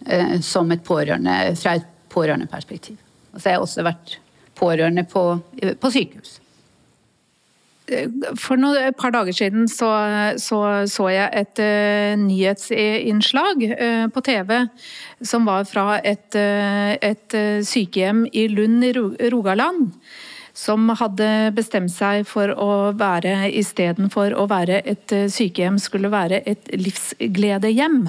eh, 0.07 0.41
som 0.41 0.73
et 0.73 0.85
pårørende, 0.85 1.57
fra 1.61 1.75
et 1.79 1.87
pårørendeperspektiv. 2.13 2.97
Så 3.37 3.49
jeg 3.49 3.55
har 3.57 3.63
også 3.65 3.83
vært 3.87 4.19
pårørende 4.59 5.05
på, 5.09 5.39
på 5.81 5.91
sykehus. 5.91 6.39
For 8.39 8.57
noe, 8.57 8.79
et 8.79 8.97
par 8.97 9.11
dager 9.13 9.33
siden 9.37 9.69
så, 9.69 9.91
så, 10.41 10.87
så 10.89 11.09
jeg 11.11 11.29
et 11.35 11.59
uh, 11.61 12.15
nyhetsinnslag 12.21 13.65
uh, 13.73 14.07
på 14.15 14.21
TV 14.25 14.67
som 15.27 15.47
var 15.51 15.65
fra 15.69 15.99
et, 15.99 16.35
uh, 16.39 16.95
et 17.03 17.35
sykehjem 17.67 18.27
i 18.33 18.47
Lund 18.55 18.85
i 18.87 18.93
Rogaland 19.35 19.91
som 20.53 20.91
hadde 21.01 21.29
bestemt 21.57 21.93
seg 21.93 22.27
for 22.29 22.53
å 22.53 22.93
være 22.97 23.49
istedenfor 23.57 24.37
å 24.37 24.47
være 24.51 24.83
et 24.85 25.15
eh, 25.17 25.29
sykehjem, 25.33 25.79
skulle 25.81 26.13
være 26.13 26.43
et 26.49 26.69
livsgledehjem. 26.77 28.05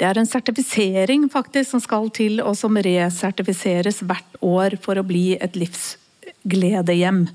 Det 0.00 0.06
er 0.08 0.20
en 0.20 0.28
sertifisering 0.28 1.26
faktisk 1.32 1.74
som 1.74 1.82
skal 1.82 2.08
til, 2.16 2.38
og 2.40 2.54
som 2.56 2.78
resertifiseres 2.78 4.00
hvert 4.06 4.38
år 4.40 4.78
for 4.80 4.96
å 4.96 5.04
bli 5.04 5.34
et 5.36 5.58
livsgledehjem. 5.58 7.26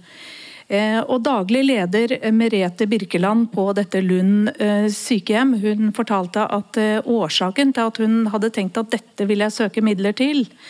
Eh, 0.66 1.02
og 1.04 1.20
daglig 1.28 1.62
leder 1.68 2.16
Merete 2.34 2.88
Birkeland 2.90 3.52
på 3.52 3.68
dette 3.78 4.00
Lund 4.02 4.50
eh, 4.56 4.88
sykehjem, 4.90 5.54
hun 5.62 5.94
fortalte 5.94 6.48
at 6.48 6.80
årsaken 7.04 7.76
til 7.76 7.92
at 7.92 8.02
hun 8.02 8.18
hadde 8.34 8.54
tenkt 8.56 8.80
at 8.82 8.96
dette 8.96 9.28
ville 9.30 9.46
jeg 9.46 9.60
søke 9.60 9.84
midler 9.86 10.16
til, 10.18 10.48
Eh, 10.48 10.64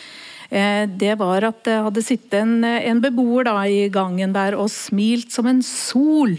det 0.46 1.16
var 1.18 1.42
at 1.48 1.64
det 1.66 1.80
hadde 1.82 2.02
sittet 2.06 2.36
en, 2.38 2.62
en 2.62 3.00
beboer 3.02 3.48
da, 3.48 3.56
i 3.66 3.88
gangen 3.90 4.34
der 4.36 4.54
og 4.54 4.70
smilt 4.70 5.34
som 5.34 5.48
en 5.50 5.62
sol. 5.66 6.36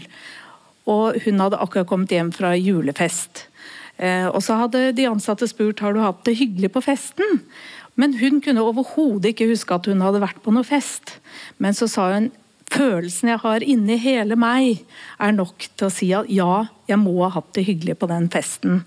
Og 0.88 1.18
hun 1.26 1.42
hadde 1.44 1.60
akkurat 1.60 1.88
kommet 1.90 2.14
hjem 2.14 2.32
fra 2.32 2.54
julefest. 2.56 3.44
Eh, 3.98 4.28
og 4.30 4.40
så 4.46 4.56
hadde 4.60 4.92
de 4.94 5.08
ansatte 5.10 5.48
spurt 5.50 5.82
har 5.82 5.94
du 5.94 6.02
hatt 6.02 6.22
det 6.26 6.38
hyggelig 6.38 6.70
på 6.74 6.84
festen. 6.86 7.42
Men 7.98 8.14
hun 8.20 8.38
kunne 8.40 8.62
overhodet 8.62 9.32
ikke 9.32 9.50
huske 9.50 9.74
at 9.74 9.88
hun 9.90 10.04
hadde 10.04 10.22
vært 10.22 10.38
på 10.44 10.54
noe 10.54 10.66
fest. 10.66 11.16
Men 11.58 11.74
så 11.74 11.90
sa 11.90 12.12
hun 12.14 12.30
følelsen 12.72 13.32
jeg 13.32 13.42
har 13.44 13.64
inni 13.64 13.96
hele 14.00 14.36
meg, 14.38 14.82
er 15.20 15.34
nok 15.36 15.68
til 15.74 15.88
å 15.88 15.92
si 15.92 16.10
at 16.16 16.28
ja, 16.32 16.66
jeg 16.88 17.00
må 17.02 17.16
ha 17.22 17.32
hatt 17.36 17.52
det 17.56 17.66
hyggelig 17.68 17.98
på 18.00 18.08
den 18.10 18.28
festen. 18.32 18.82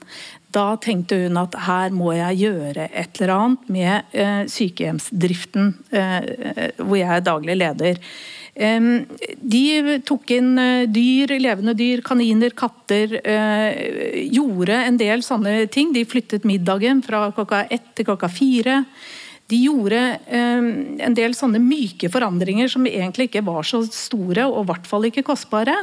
Da 0.51 0.75
tenkte 0.83 1.19
hun 1.21 1.39
at 1.39 1.55
her 1.67 1.93
må 1.95 2.11
jeg 2.17 2.41
gjøre 2.41 2.89
et 2.89 3.21
eller 3.21 3.33
annet 3.37 3.71
med 3.71 4.17
eh, 4.17 4.43
sykehjemsdriften, 4.51 5.73
eh, 5.95 6.77
hvor 6.81 6.97
jeg 6.99 7.09
er 7.15 7.25
daglig 7.25 7.57
leder. 7.61 8.01
De 8.51 9.61
tok 10.03 10.33
inn 10.35 10.59
eh, 10.59 10.89
dyr, 10.91 11.37
levende 11.39 11.75
dyr, 11.77 12.03
kaniner, 12.03 12.51
katter. 12.57 13.15
Gjorde 14.27 14.81
en 14.89 14.99
del 14.99 15.23
sånne 15.23 15.55
ting. 15.71 15.95
De 15.95 16.03
flyttet 16.09 16.47
middagen 16.47 16.99
fra 17.05 17.29
klokka 17.37 17.63
ett 17.71 17.93
til 17.95 18.11
klokka 18.11 18.31
fire. 18.31 18.81
De 19.51 19.57
gjorde 19.59 19.99
en 20.31 21.15
del 21.17 21.33
sånne 21.35 21.59
myke 21.59 22.07
forandringer 22.11 22.71
som 22.71 22.85
egentlig 22.87 23.27
ikke 23.27 23.43
var 23.43 23.67
så 23.67 23.81
store, 23.83 24.45
og 24.47 24.63
i 24.63 24.69
hvert 24.69 24.87
fall 24.87 25.07
ikke 25.09 25.25
kostbare. 25.27 25.75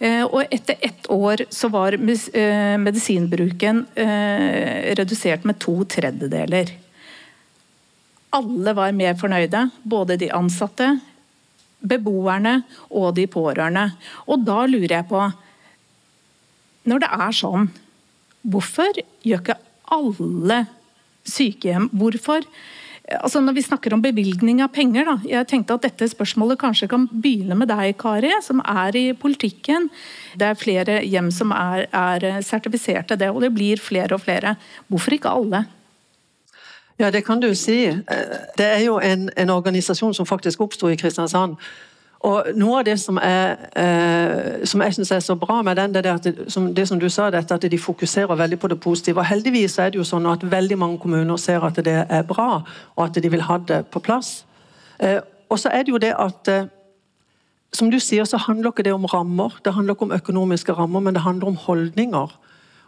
Eh, 0.00 0.22
og 0.24 0.48
etter 0.48 0.78
ett 0.80 1.10
år 1.12 1.44
så 1.52 1.68
var 1.68 1.92
eh, 1.92 2.76
medisinbruken 2.80 3.82
eh, 4.00 4.94
redusert 4.96 5.44
med 5.44 5.58
to 5.60 5.74
tredjedeler. 5.84 6.72
Alle 8.32 8.74
var 8.78 8.96
mer 8.96 9.18
fornøyde, 9.20 9.66
både 9.82 10.16
de 10.22 10.30
ansatte, 10.32 10.94
beboerne 11.84 12.62
og 12.88 13.12
de 13.18 13.26
pårørende. 13.28 13.90
Og 14.24 14.46
da 14.48 14.64
lurer 14.68 15.00
jeg 15.00 15.08
på 15.10 15.22
Når 16.88 17.00
det 17.02 17.08
er 17.12 17.32
sånn, 17.36 17.66
hvorfor 18.40 18.96
gjør 19.20 19.42
ikke 19.42 19.60
alle 19.92 20.62
sykehjem 21.28 21.90
Hvorfor 21.92 22.46
altså 23.18 23.40
Når 23.42 23.56
vi 23.56 23.64
snakker 23.66 23.94
om 23.94 24.02
bevilgning 24.02 24.62
av 24.62 24.70
penger, 24.74 25.08
da, 25.08 25.16
jeg 25.26 25.48
tenkte 25.50 25.74
at 25.74 25.86
dette 25.88 26.08
spørsmålet 26.12 26.60
kanskje 26.60 26.88
kan 26.90 27.08
begynne 27.10 27.56
med 27.58 27.70
deg, 27.70 27.96
Kari, 27.98 28.30
som 28.44 28.62
er 28.62 28.96
i 28.96 29.04
politikken. 29.18 29.88
Det 30.38 30.46
er 30.46 30.58
flere 30.58 31.00
hjem 31.02 31.32
som 31.34 31.54
er, 31.56 31.88
er 31.90 32.40
sertifiserte 32.46 33.18
det, 33.18 33.32
og 33.32 33.42
det 33.44 33.52
blir 33.56 33.82
flere 33.82 34.14
og 34.14 34.22
flere. 34.22 34.54
Hvorfor 34.88 35.16
ikke 35.16 35.34
alle? 35.34 35.64
Ja, 37.00 37.10
det 37.10 37.24
kan 37.24 37.40
du 37.40 37.48
si. 37.56 37.86
Det 38.58 38.66
er 38.66 38.82
jo 38.84 38.98
en, 39.00 39.30
en 39.36 39.50
organisasjon 39.50 40.14
som 40.14 40.28
faktisk 40.28 40.60
oppsto 40.60 40.90
i 40.90 40.98
Kristiansand. 41.00 41.56
Og 42.20 42.50
Noe 42.52 42.80
av 42.82 42.84
det 42.84 42.98
som, 43.00 43.16
er, 43.16 43.54
eh, 43.80 44.64
som 44.68 44.82
jeg 44.84 44.94
synes 44.94 45.10
er 45.16 45.20
så 45.24 45.34
bra 45.40 45.62
med 45.64 45.76
den, 45.76 45.94
det 45.94 46.04
er 46.04 46.18
at 46.18 46.24
det, 46.24 46.50
som, 46.52 46.66
det 46.74 46.84
som 46.88 47.00
du 47.00 47.08
sa, 47.08 47.30
dette, 47.32 47.54
at 47.54 47.64
de 47.72 47.78
fokuserer 47.78 48.36
veldig 48.36 48.58
på 48.60 48.68
det 48.68 48.80
positive. 48.80 49.18
og 49.18 49.26
Heldigvis 49.26 49.78
er 49.78 49.90
det 49.90 49.98
jo 50.02 50.04
sånn 50.04 50.28
at 50.28 50.44
veldig 50.44 50.76
mange 50.78 50.98
kommuner 51.00 51.40
ser 51.40 51.64
at 51.64 51.80
det 51.84 51.96
er 52.08 52.26
bra, 52.28 52.60
og 52.96 53.04
at 53.06 53.22
de 53.22 53.30
vil 53.30 53.46
ha 53.48 53.56
det 53.58 53.86
på 53.88 54.04
plass. 54.04 54.44
Eh, 55.00 55.16
og 55.48 55.58
så 55.58 55.72
er 55.72 55.82
det 55.82 55.94
jo 55.94 56.02
det 56.02 56.12
at 56.12 56.48
eh, 56.48 56.68
som 57.72 57.90
du 57.90 57.98
sier, 58.02 58.24
så 58.24 58.36
handler 58.36 58.74
ikke 58.74 58.84
det 58.84 58.92
om 58.92 59.06
rammer, 59.08 59.56
det 59.64 59.72
handler 59.72 59.94
ikke 59.94 60.08
om 60.10 60.12
økonomiske 60.12 60.72
rammer, 60.76 61.00
men 61.00 61.14
det 61.14 61.22
handler 61.22 61.46
om 61.46 61.56
holdninger. 61.56 62.36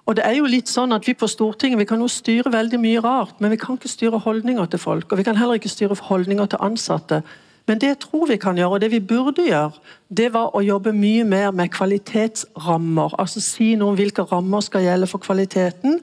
Og 0.06 0.16
det 0.16 0.26
er 0.26 0.34
jo 0.34 0.50
litt 0.50 0.68
sånn 0.68 0.92
at 0.92 1.06
Vi 1.06 1.14
på 1.14 1.28
Stortinget 1.30 1.78
vi 1.78 1.86
kan 1.86 2.00
jo 2.02 2.08
styre 2.10 2.50
veldig 2.52 2.80
mye 2.82 3.00
rart, 3.00 3.38
men 3.40 3.54
vi 3.54 3.56
kan 3.56 3.78
ikke 3.78 3.88
styre 3.88 4.18
holdninger 4.18 4.66
til 4.66 4.82
folk. 4.82 5.12
Og 5.12 5.18
vi 5.18 5.24
kan 5.24 5.38
heller 5.38 5.54
ikke 5.54 5.70
styre 5.70 5.96
holdninger 6.08 6.46
til 6.46 6.58
ansatte. 6.60 7.22
Men 7.66 7.78
det 7.78 7.88
jeg 7.88 7.98
tror 8.02 8.26
vi 8.26 8.36
kan 8.42 8.58
gjøre, 8.58 8.70
og 8.76 8.80
det 8.80 8.90
vi 8.90 9.00
burde 9.00 9.44
gjøre, 9.46 9.70
det 10.08 10.32
var 10.34 10.50
å 10.56 10.62
jobbe 10.64 10.92
mye 10.92 11.24
mer 11.24 11.50
med 11.54 11.70
kvalitetsrammer. 11.70 13.14
Altså 13.22 13.40
si 13.40 13.74
noe 13.78 13.92
om 13.92 13.98
hvilke 13.98 14.26
rammer 14.32 14.64
skal 14.66 14.82
gjelde 14.82 15.08
for 15.10 15.22
kvaliteten. 15.22 16.00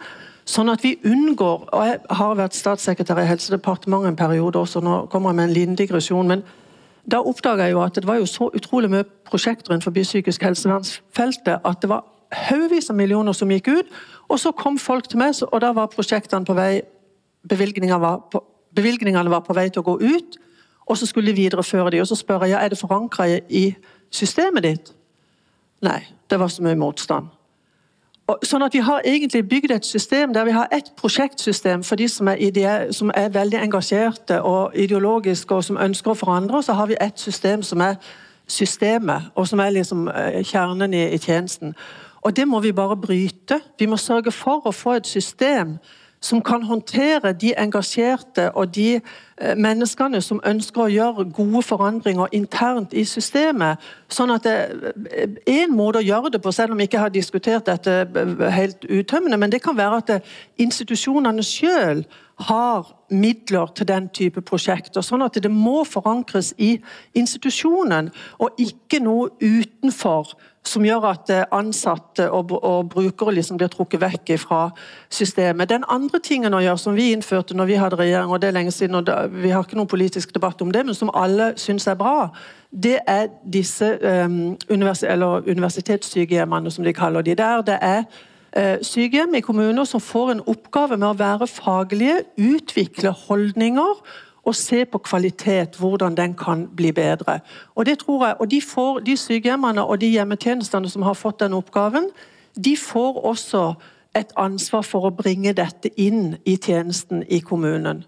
Sånn 0.50 0.72
at 0.72 0.84
vi 0.84 0.96
unngår 1.06 1.68
og 1.68 1.84
Jeg 1.86 2.00
har 2.10 2.38
vært 2.40 2.56
statssekretær 2.58 3.20
i 3.22 3.28
Helsedepartementet 3.28 4.10
en 4.10 4.18
periode 4.18 4.60
også, 4.60 4.82
nå 4.82 5.06
kommer 5.12 5.30
jeg 5.30 5.36
med 5.36 5.50
en 5.50 5.54
liten 5.54 5.76
digresjon. 5.76 6.28
men 6.28 6.44
da 7.10 7.22
oppdaga 7.26 7.66
jeg 7.66 7.74
jo 7.74 7.82
at 7.82 7.96
det 7.96 8.08
var 8.08 8.20
jo 8.20 8.26
så 8.26 8.50
utrolig 8.54 8.90
mye 8.92 9.06
prosjekter 9.26 9.74
innenfor 9.74 9.92
psykisk 9.96 10.44
helsevernsfeltet 10.46 11.66
at 11.66 11.82
det 11.82 11.90
var 11.90 12.04
haugevis 12.50 12.90
av 12.90 12.96
millioner 12.96 13.34
som 13.34 13.50
gikk 13.50 13.68
ut. 13.68 13.88
Og 14.30 14.40
så 14.40 14.52
kom 14.52 14.78
folk 14.78 15.08
til 15.10 15.22
meg, 15.22 15.34
og 15.52 15.62
da 15.62 15.72
var 15.74 15.92
prosjektene 15.94 16.46
på 16.46 16.58
vei 16.58 16.82
Bevilgningene 17.50 18.02
var 18.04 18.18
på, 18.28 18.42
bevilgningene 18.76 19.32
var 19.32 19.46
på 19.48 19.54
vei 19.56 19.70
til 19.72 19.80
å 19.80 19.86
gå 19.88 19.94
ut, 20.04 20.34
og 20.90 20.98
så 20.98 21.06
skulle 21.06 21.32
de 21.32 21.36
videreføre 21.36 21.92
de. 21.92 22.02
Og 22.02 22.08
så 22.08 22.16
spør 22.16 22.44
jeg 22.44 22.50
ja, 22.50 22.58
er 22.58 22.70
det 22.70 22.78
forankra 22.78 23.28
i 23.50 23.76
systemet 24.12 24.64
ditt. 24.64 24.94
Nei, 25.82 26.02
det 26.30 26.40
var 26.40 26.48
så 26.48 26.64
mye 26.64 26.76
motstand. 26.76 27.30
Sånn 28.46 28.62
at 28.62 28.74
Vi 28.74 28.82
har 28.86 29.02
egentlig 29.06 29.48
bygd 29.50 29.72
et 29.72 29.86
system 29.86 30.34
der 30.34 30.46
vi 30.46 30.54
har 30.54 30.68
ett 30.72 30.92
prosjektsystem 30.98 31.84
for 31.84 31.96
de 31.96 32.08
som 32.08 32.28
er, 32.28 32.36
ideelle, 32.36 32.94
som 32.94 33.12
er 33.16 33.30
veldig 33.34 33.58
engasjerte 33.58 34.42
og 34.42 34.76
ideologiske 34.76 35.56
og 35.56 35.64
som 35.64 35.78
ønsker 35.82 36.12
å 36.12 36.18
forandre, 36.18 36.58
og 36.58 36.64
så 36.64 36.74
har 36.74 36.86
vi 36.92 36.98
ett 37.02 37.20
system 37.20 37.64
som 37.64 37.82
er 37.82 37.96
systemet, 38.48 39.32
og 39.36 39.48
som 39.48 39.60
er 39.60 39.70
liksom 39.70 40.08
eh, 40.08 40.44
kjernen 40.46 40.94
i, 40.94 41.08
i 41.14 41.18
tjenesten. 41.18 41.74
Og 42.22 42.36
Det 42.36 42.48
må 42.48 42.60
vi 42.60 42.72
bare 42.72 42.98
bryte. 42.98 43.62
Vi 43.80 43.86
må 43.86 43.98
sørge 43.98 44.32
for 44.32 44.62
å 44.66 44.72
få 44.72 45.00
et 45.00 45.08
system 45.08 45.78
som 46.22 46.42
kan 46.42 46.64
håndtere 46.64 47.34
de 47.34 47.54
engasjerte 47.58 48.52
og 48.52 48.76
de 48.76 48.96
eh, 48.96 49.56
menneskene 49.56 50.22
som 50.22 50.42
ønsker 50.46 50.82
å 50.84 50.92
gjøre 50.92 51.26
gode 51.36 51.64
forandringer 51.64 52.28
internt 52.36 52.94
i 52.94 53.06
systemet. 53.08 53.80
Sånn 54.12 54.34
at 54.36 54.44
det, 54.44 54.58
En 55.48 55.76
måte 55.76 56.02
å 56.02 56.06
gjøre 56.06 56.30
det 56.34 56.42
på, 56.42 56.52
selv 56.52 56.72
om 56.72 56.78
vi 56.78 56.90
ikke 56.90 57.00
har 57.00 57.14
diskutert 57.14 57.66
dette 57.66 58.02
eh, 58.04 58.50
helt 58.52 58.86
uttømmende, 58.86 59.38
men 59.38 59.52
det 59.52 59.62
kan 59.64 59.78
være 59.78 60.02
at 60.04 60.26
institusjonene 60.58 61.44
selv 61.44 62.04
har 62.40 62.96
midler 63.10 63.68
til 63.76 63.88
den 63.88 64.08
type 64.16 64.42
prosjekter. 64.42 65.02
Sånn 65.04 65.24
at 65.26 65.36
det 65.44 65.52
må 65.52 65.84
forankres 65.84 66.54
i 66.58 66.78
institusjonen, 67.14 68.12
og 68.40 68.60
ikke 68.60 69.02
noe 69.04 69.30
utenfor 69.40 70.36
som 70.70 70.86
gjør 70.86 71.08
at 71.10 71.32
eh, 71.34 71.46
ansatte 71.56 72.28
og, 72.32 72.54
og 72.64 72.90
brukere 72.94 73.34
liksom 73.38 73.58
blir 73.58 73.72
trukket 73.74 74.02
vekk 74.04 74.34
fra 74.42 74.62
systemet. 75.10 75.72
Den 75.72 75.88
andre 75.90 76.22
tingen 76.24 76.54
å 76.54 76.62
gjøre 76.64 76.82
som 76.82 76.98
vi 76.98 77.10
innførte 77.16 77.58
når 77.58 77.70
vi 77.72 77.80
hadde 77.82 78.00
regjering, 78.00 78.32
og 78.32 78.42
det 78.42 78.52
er 78.52 78.58
lenge 78.60 78.74
siden, 78.76 79.00
og 79.00 79.34
vi 79.34 79.54
har 79.54 79.66
ikke 79.66 79.80
noen 79.80 79.90
politisk 79.90 80.34
debatt 80.36 80.62
om 80.62 80.74
det, 80.76 80.86
men 80.86 80.98
som 80.98 81.12
alle 81.18 81.54
syns 81.60 81.88
er 81.90 81.98
bra, 82.00 82.30
det 82.70 83.00
er 83.10 83.30
disse 83.50 83.96
um, 84.04 84.58
univers 84.70 85.02
universitetssykehjemmene, 85.04 86.72
som 86.72 86.86
de 86.86 86.94
kaller 86.94 87.26
de. 87.26 87.34
Der 87.40 87.64
det 87.66 87.78
er 87.82 88.04
uh, 88.06 88.78
sykehjem 88.86 89.40
i 89.40 89.46
kommuner 89.46 89.90
som 89.90 90.04
får 90.04 90.36
en 90.36 90.44
oppgave 90.46 91.00
med 91.00 91.10
å 91.10 91.18
være 91.18 91.50
faglige, 91.50 92.22
utvikle 92.38 93.16
holdninger 93.26 94.04
og 94.50 94.58
se 94.58 94.84
på 94.86 95.02
kvalitet, 95.06 95.78
hvordan 95.80 96.18
den 96.18 96.34
kan 96.38 96.68
bli 96.76 96.92
bedre. 96.92 97.40
Og 97.76 97.86
det 97.86 98.00
tror 98.04 98.26
jeg, 98.26 98.36
og 98.40 98.52
de, 98.52 98.62
får, 98.62 99.00
de 99.06 99.18
sykehjemmene 99.18 99.86
og 99.86 100.02
de 100.02 100.10
hjemmetjenestene 100.16 100.90
som 100.90 101.06
har 101.06 101.18
fått 101.18 101.40
den 101.44 101.54
oppgaven, 101.54 102.10
de 102.56 102.76
får 102.78 103.22
også 103.26 103.74
et 104.18 104.32
ansvar 104.38 104.82
for 104.82 105.06
å 105.06 105.14
bringe 105.14 105.54
dette 105.54 105.92
inn 106.02 106.38
i 106.46 106.58
tjenesten 106.58 107.24
i 107.30 107.40
kommunen. 107.46 108.04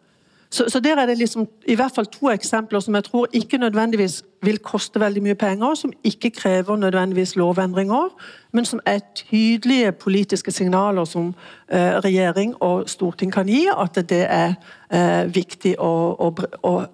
Så, 0.54 0.66
så, 0.68 0.80
der 0.80 0.96
er 0.96 1.06
det 1.06 1.18
liksom, 1.18 1.48
i 1.66 1.76
hvert 1.76 1.92
fall 1.96 2.06
to 2.06 2.30
eksempler 2.30 2.80
som 2.80 2.96
jeg 2.96 3.04
tror 3.04 3.28
ikke 3.34 3.58
nødvendigvis 3.58 4.24
vil 4.44 4.58
koste 4.60 5.00
veldig 5.00 5.24
mye 5.24 5.36
penger, 5.36 5.76
som 5.76 5.94
ikke 6.04 6.30
krever 6.30 6.76
nødvendigvis 6.76 7.36
lovendringer, 7.36 8.10
men 8.52 8.66
som 8.66 8.80
er 8.86 9.00
tydelige 9.16 9.92
politiske 9.92 10.52
signaler 10.52 11.06
som 11.06 11.34
eh, 11.72 12.04
regjering 12.04 12.56
og 12.60 12.90
storting 12.90 13.32
kan 13.34 13.48
gi, 13.48 13.68
at 13.78 13.96
det 14.10 14.26
er 14.30 14.54
eh, 14.92 15.36
viktig 15.36 15.76
å, 15.80 15.92
å, 16.20 16.34
å, 16.64 16.86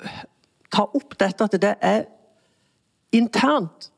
ta 0.71 0.85
opp 0.93 1.17
dette, 1.19 1.43
at 1.43 1.61
det 1.61 1.75
er 1.81 2.03
internt. 3.11 3.89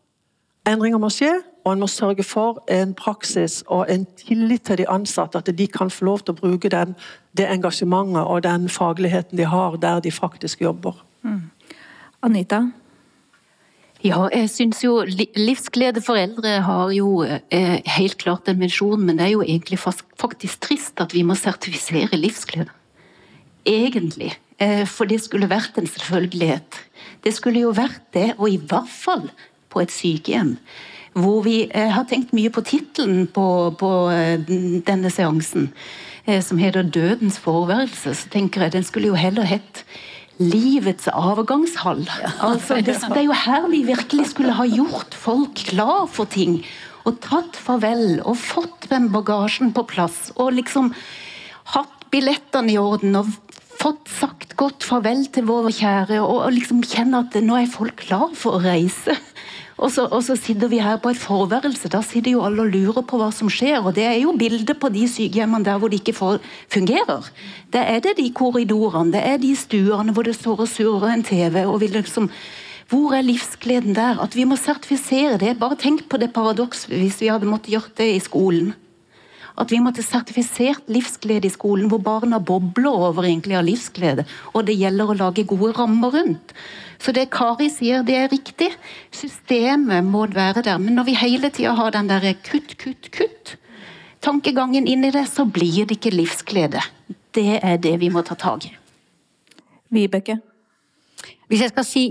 Endringer 0.68 1.04
må 1.04 1.10
skje, 1.12 1.34
og 1.66 1.74
en 1.74 1.84
må 1.84 1.88
sørge 1.88 2.24
for 2.24 2.64
en 2.72 2.94
praksis 2.94 3.64
og 3.68 3.92
en 3.92 4.06
tillit 4.18 4.64
til 4.64 4.78
de 4.78 4.88
ansatte, 4.90 5.38
at 5.38 5.58
de 5.58 5.68
kan 5.68 5.92
få 5.92 6.06
lov 6.06 6.24
til 6.24 6.38
å 6.38 6.40
bruke 6.40 6.72
den, 6.72 6.96
det 7.38 7.48
engasjementet 7.50 8.26
og 8.26 8.44
den 8.44 8.70
fagligheten 8.70 9.38
de 9.38 9.48
har 9.50 9.78
der 9.78 10.02
de 10.04 10.12
faktisk 10.12 10.62
jobber. 10.62 10.98
Mm. 11.22 11.50
Anita? 12.26 12.64
Ja, 14.00 14.30
jeg 14.32 14.48
syns 14.48 14.80
jo 14.84 15.02
livsglede 15.36 16.02
for 16.02 16.16
eldre 16.16 16.62
har 16.64 16.92
jo 16.96 17.24
eh, 17.28 17.80
helt 17.98 18.18
klart 18.22 18.48
en 18.48 18.62
misjon, 18.62 19.02
men 19.04 19.20
det 19.20 19.26
er 19.26 19.34
jo 19.34 19.44
egentlig 19.44 19.80
faktisk 19.80 20.62
trist 20.64 21.04
at 21.04 21.14
vi 21.14 21.26
må 21.28 21.36
sertifisere 21.36 22.20
livsglede. 22.20 22.72
Egentlig. 23.68 24.32
Eh, 24.60 24.86
for 24.88 25.08
det 25.08 25.20
skulle 25.24 25.52
vært 25.52 25.76
en 25.80 25.88
selvfølgelighet. 25.88 26.80
Det 27.24 27.36
skulle 27.36 27.66
jo 27.66 27.76
vært 27.76 28.06
det, 28.16 28.34
og 28.38 28.48
i 28.48 28.60
hvert 28.60 28.92
fall 28.92 29.28
på 29.70 29.84
et 29.84 29.92
sykehjem. 29.92 30.56
Hvor 31.20 31.44
vi 31.44 31.66
eh, 31.68 31.92
har 31.92 32.08
tenkt 32.08 32.32
mye 32.36 32.52
på 32.56 32.64
tittelen 32.64 33.28
på, 33.36 33.48
på 33.80 33.92
eh, 34.14 34.40
denne 34.88 35.12
seansen, 35.12 35.74
som 36.46 36.60
heter 36.62 36.84
'Dødens 36.84 37.40
forværelse'. 37.42 38.14
Så 38.14 38.30
tenker 38.30 38.62
jeg 38.62 38.74
den 38.74 38.84
skulle 38.84 39.10
jo 39.10 39.18
heller 39.18 39.44
hett 39.44 39.84
livets 40.40 41.08
avgangshall. 41.12 42.06
Altså, 42.50 42.80
det, 42.80 42.96
det, 43.02 43.18
er 43.18 43.28
jo 43.28 43.36
her 43.36 43.68
vi 43.72 43.84
virkelig 43.88 44.32
skulle 44.34 44.56
ha 44.56 44.66
gjort 44.66 45.14
folk 45.14 45.56
klar 45.72 46.08
for 46.08 46.26
ting. 46.26 46.62
Og 47.08 47.20
tatt 47.24 47.58
farvel 47.60 48.22
og 48.24 48.38
fått 48.38 48.90
den 48.92 49.10
bagasjen 49.14 49.74
på 49.76 49.84
plass. 49.90 50.30
Og 50.38 50.54
liksom 50.60 50.94
hatt 51.76 52.10
billettene 52.12 52.74
i 52.74 52.80
orden 52.80 53.20
og 53.20 53.32
fått 53.80 54.10
sagt 54.12 54.56
godt 54.60 54.84
farvel 54.84 55.26
til 55.34 55.48
våre 55.50 55.72
kjære. 55.74 56.20
Og, 56.22 56.46
og 56.48 56.56
liksom 56.56 56.84
kjenne 56.84 57.24
at 57.26 57.40
nå 57.44 57.60
er 57.62 57.72
folk 57.72 58.00
klar 58.08 58.32
for 58.38 58.60
å 58.60 58.64
reise. 58.64 59.16
Og 59.80 59.92
så, 59.96 60.04
og 60.12 60.24
så, 60.28 60.36
sitter 60.36 60.68
vi 60.68 60.82
her 60.84 60.98
på 61.00 61.14
et 61.14 61.20
forværelse. 61.20 61.88
Da 61.92 62.02
sitter 62.04 62.34
jo 62.34 62.44
alle 62.44 62.66
og 62.66 62.74
lurer 62.74 63.06
på 63.08 63.20
hva 63.22 63.30
som 63.32 63.48
skjer. 63.52 63.80
Og 63.80 63.96
det 63.96 64.04
er 64.04 64.18
jo 64.20 64.36
bildet 64.40 64.76
på 64.80 64.92
de 64.92 65.06
sykehjemmene 65.08 65.64
der 65.66 65.80
hvor 65.80 65.92
det 65.92 66.02
ikke 66.02 66.18
fungerer. 66.20 67.30
Det 67.72 67.84
er 67.84 68.02
det 68.04 68.18
de 68.18 68.28
korridorene, 68.36 69.14
det 69.16 69.24
er 69.24 69.38
de 69.40 69.54
stuene 69.56 70.12
hvor 70.12 70.28
det 70.28 70.36
står 70.36 70.66
og 70.66 70.72
surrer 70.72 71.14
en 71.14 71.24
TV. 71.24 71.64
og 71.66 71.80
vil 71.80 71.96
liksom 71.96 72.28
hvor 72.90 73.14
er 73.14 73.22
livsgleden 73.22 73.94
der? 73.94 74.18
At 74.18 74.36
vi 74.36 74.48
må 74.50 74.58
sertifisere 74.58 75.38
det. 75.38 75.60
Bare 75.60 75.78
tenk 75.78 76.08
på 76.10 76.18
det 76.18 76.34
paradokset 76.34 76.90
hvis 76.90 77.22
vi 77.22 77.30
hadde 77.30 77.46
måttet 77.46 77.76
gjøre 77.76 77.94
det 78.02 78.08
i 78.16 78.24
skolen. 78.24 78.74
At 79.60 79.70
vi 79.72 79.78
måtte 79.84 80.02
sertifisert 80.02 80.88
livsglede 80.90 81.46
i 81.46 81.54
skolen, 81.54 81.90
hvor 81.92 82.02
barna 82.02 82.40
bobler 82.40 82.90
over 82.90 83.28
egentlig 83.28 83.60
av 83.60 83.68
livsglede. 83.68 84.26
Og 84.56 84.66
det 84.66 84.80
gjelder 84.80 85.12
å 85.12 85.18
lage 85.20 85.46
gode 85.46 85.76
rammer 85.78 86.16
rundt. 86.16 86.56
Så 87.00 87.14
det 87.16 87.30
Kari 87.32 87.70
sier, 87.72 88.04
det 88.04 88.16
er 88.20 88.32
riktig. 88.32 88.70
Systemet 89.16 90.04
må 90.04 90.26
være 90.34 90.66
der. 90.66 90.78
Men 90.84 90.98
når 91.00 91.08
vi 91.08 91.16
hele 91.20 91.50
tida 91.56 91.74
har 91.78 91.94
den 91.96 92.10
der 92.12 92.34
kutt, 92.44 92.76
kutt, 92.82 93.08
kutt, 93.16 93.56
tankegangen 94.24 94.88
inn 94.88 95.06
i 95.08 95.14
det, 95.16 95.26
så 95.32 95.48
blir 95.48 95.88
det 95.88 96.00
ikke 96.00 96.16
livsglede. 96.16 96.84
Det 97.36 97.62
er 97.64 97.80
det 97.80 97.96
vi 98.02 98.12
må 98.12 98.24
ta 98.28 98.36
tak 98.36 98.68
i. 98.68 98.74
Vibeke? 99.96 100.38
Hvis 101.50 101.64
jeg 101.64 101.72
skal 101.72 101.88
si 101.88 102.04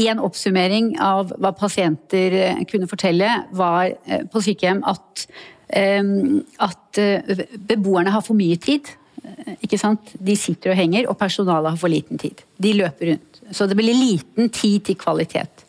én 0.00 0.22
oppsummering 0.22 0.94
av 1.02 1.34
hva 1.36 1.52
pasienter 1.56 2.34
eh, 2.38 2.62
kunne 2.70 2.88
fortelle, 2.90 3.28
var 3.52 3.90
eh, 3.90 4.24
på 4.30 4.42
sykehjem 4.42 4.80
at, 4.88 5.26
eh, 5.76 6.02
at 6.64 7.00
beboerne 7.68 8.14
har 8.14 8.24
for 8.24 8.38
mye 8.38 8.56
tid. 8.56 8.88
Ikke 9.60 9.78
sant? 9.78 10.14
De 10.16 10.34
sitter 10.38 10.72
og 10.72 10.78
henger, 10.78 11.10
og 11.10 11.18
personalet 11.20 11.74
har 11.74 11.80
for 11.80 11.92
liten 11.92 12.18
tid. 12.18 12.40
De 12.56 12.72
løper 12.78 13.12
rundt. 13.12 13.29
Så 13.50 13.66
det 13.66 13.76
blir 13.78 13.94
liten 13.94 14.50
tid 14.54 14.84
til 14.86 14.98
kvalitet. 15.00 15.64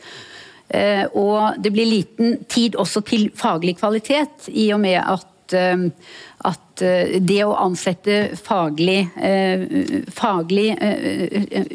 Eh, 0.71 1.03
og 1.19 1.59
det 1.59 1.71
blir 1.73 1.89
liten 1.89 2.37
tid 2.49 2.77
også 2.79 3.03
til 3.03 3.27
faglig 3.35 3.75
kvalitet, 3.81 4.47
i 4.47 4.69
og 4.71 4.79
med 4.83 4.99
at 5.01 5.55
eh, 5.57 5.89
at 6.47 6.81
eh, 6.81 7.17
det 7.19 7.41
å 7.45 7.57
ansette 7.59 8.37
faglig, 8.39 9.03
faglig 10.15 10.71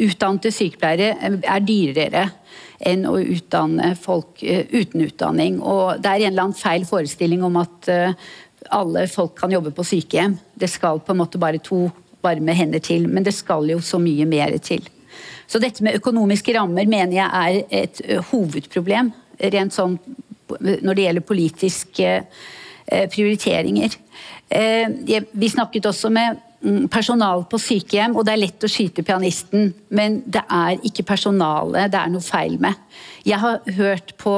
utdannede 0.09 0.51
sykepleiere 0.51 1.12
er 1.37 1.62
dyrere 1.62 2.25
enn 2.81 3.05
å 3.07 3.14
utdanne 3.21 3.92
folk 4.01 4.42
uten 4.42 5.05
utdanning. 5.07 5.61
Og 5.61 6.01
det 6.03 6.11
er 6.11 6.25
en 6.25 6.33
eller 6.33 6.49
annen 6.49 6.59
feil 6.59 6.88
forestilling 6.88 7.45
om 7.47 7.61
at 7.61 7.87
alle 8.75 9.07
folk 9.12 9.37
kan 9.38 9.55
jobbe 9.55 9.71
på 9.77 9.87
sykehjem. 9.87 10.35
Det 10.59 10.73
skal 10.73 10.99
på 10.99 11.14
en 11.14 11.23
måte 11.23 11.38
bare 11.38 11.62
to 11.62 11.85
varme 12.27 12.59
hender 12.59 12.83
til, 12.83 13.07
men 13.07 13.23
det 13.23 13.37
skal 13.37 13.71
jo 13.71 13.79
så 13.79 14.03
mye 14.03 14.27
mer 14.27 14.59
til. 14.59 14.83
Så 15.47 15.61
dette 15.63 15.85
med 15.87 15.99
økonomiske 16.01 16.55
rammer 16.57 16.89
mener 16.91 17.17
jeg 17.17 17.29
er 17.31 17.83
et 17.85 18.03
hovedproblem, 18.31 19.13
rent 19.53 19.75
sånn 19.75 19.99
når 20.47 20.95
det 20.95 21.07
gjelder 21.07 21.27
politiske 21.27 22.11
prioriteringer. 22.87 23.97
Vi 24.47 25.49
snakket 25.51 25.89
også 25.91 26.11
med 26.15 26.39
mm, 26.63 26.85
personal 26.93 27.43
på 27.51 27.59
sykehjem, 27.59 28.15
og 28.15 28.27
det 28.27 28.35
er 28.35 28.43
lett 28.45 28.67
å 28.67 28.71
skyte 28.71 29.03
pianisten, 29.07 29.73
men 29.91 30.21
det 30.23 30.45
er 30.47 30.79
ikke 30.87 31.07
personalet 31.09 31.91
det 31.93 31.99
er 31.99 32.13
noe 32.15 32.23
feil 32.25 32.59
med. 32.63 32.79
Jeg 33.27 33.43
har 33.43 33.59
hørt 33.79 34.15
på 34.23 34.37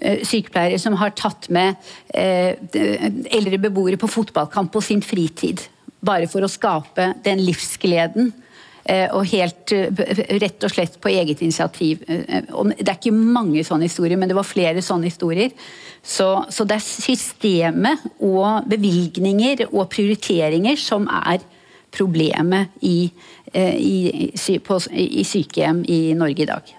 sykepleiere 0.00 0.80
som 0.80 0.96
har 0.96 1.12
tatt 1.12 1.50
med 1.52 1.76
eldre 2.16 3.60
beboere 3.60 4.00
på 4.00 4.08
fotballkamp 4.08 4.72
på 4.72 4.84
sin 4.84 5.04
fritid. 5.04 5.60
Bare 6.00 6.28
for 6.32 6.40
å 6.40 6.48
skape 6.48 7.12
den 7.26 7.44
livsgleden 7.44 8.32
og 9.12 9.26
helt 9.28 9.72
eh, 9.76 9.90
rett 10.40 10.64
og 10.64 10.72
slett 10.72 10.96
på 11.02 11.12
eget 11.12 11.42
initiativ. 11.44 12.04
Eh, 12.08 12.48
det 12.78 12.88
er 12.88 12.96
ikke 12.96 13.14
mange 13.14 13.64
sånne 13.66 13.88
historier, 13.90 14.18
men 14.20 14.30
det 14.30 14.38
var 14.38 14.48
flere 14.48 14.82
sånne 14.84 15.10
historier. 15.10 15.52
Så, 16.02 16.28
så 16.48 16.64
det 16.64 16.78
er 16.78 16.86
systemet 16.86 18.06
og 18.24 18.68
bevilgninger 18.70 19.66
og 19.70 19.90
prioriteringer 19.92 20.80
som 20.80 21.08
er 21.12 21.44
problemet 21.90 22.78
i, 22.86 23.10
i, 23.52 24.30
på, 24.62 24.76
i 24.94 25.24
sykehjem 25.26 25.82
i 25.90 25.98
Norge 26.14 26.44
i 26.44 26.48
dag. 26.48 26.70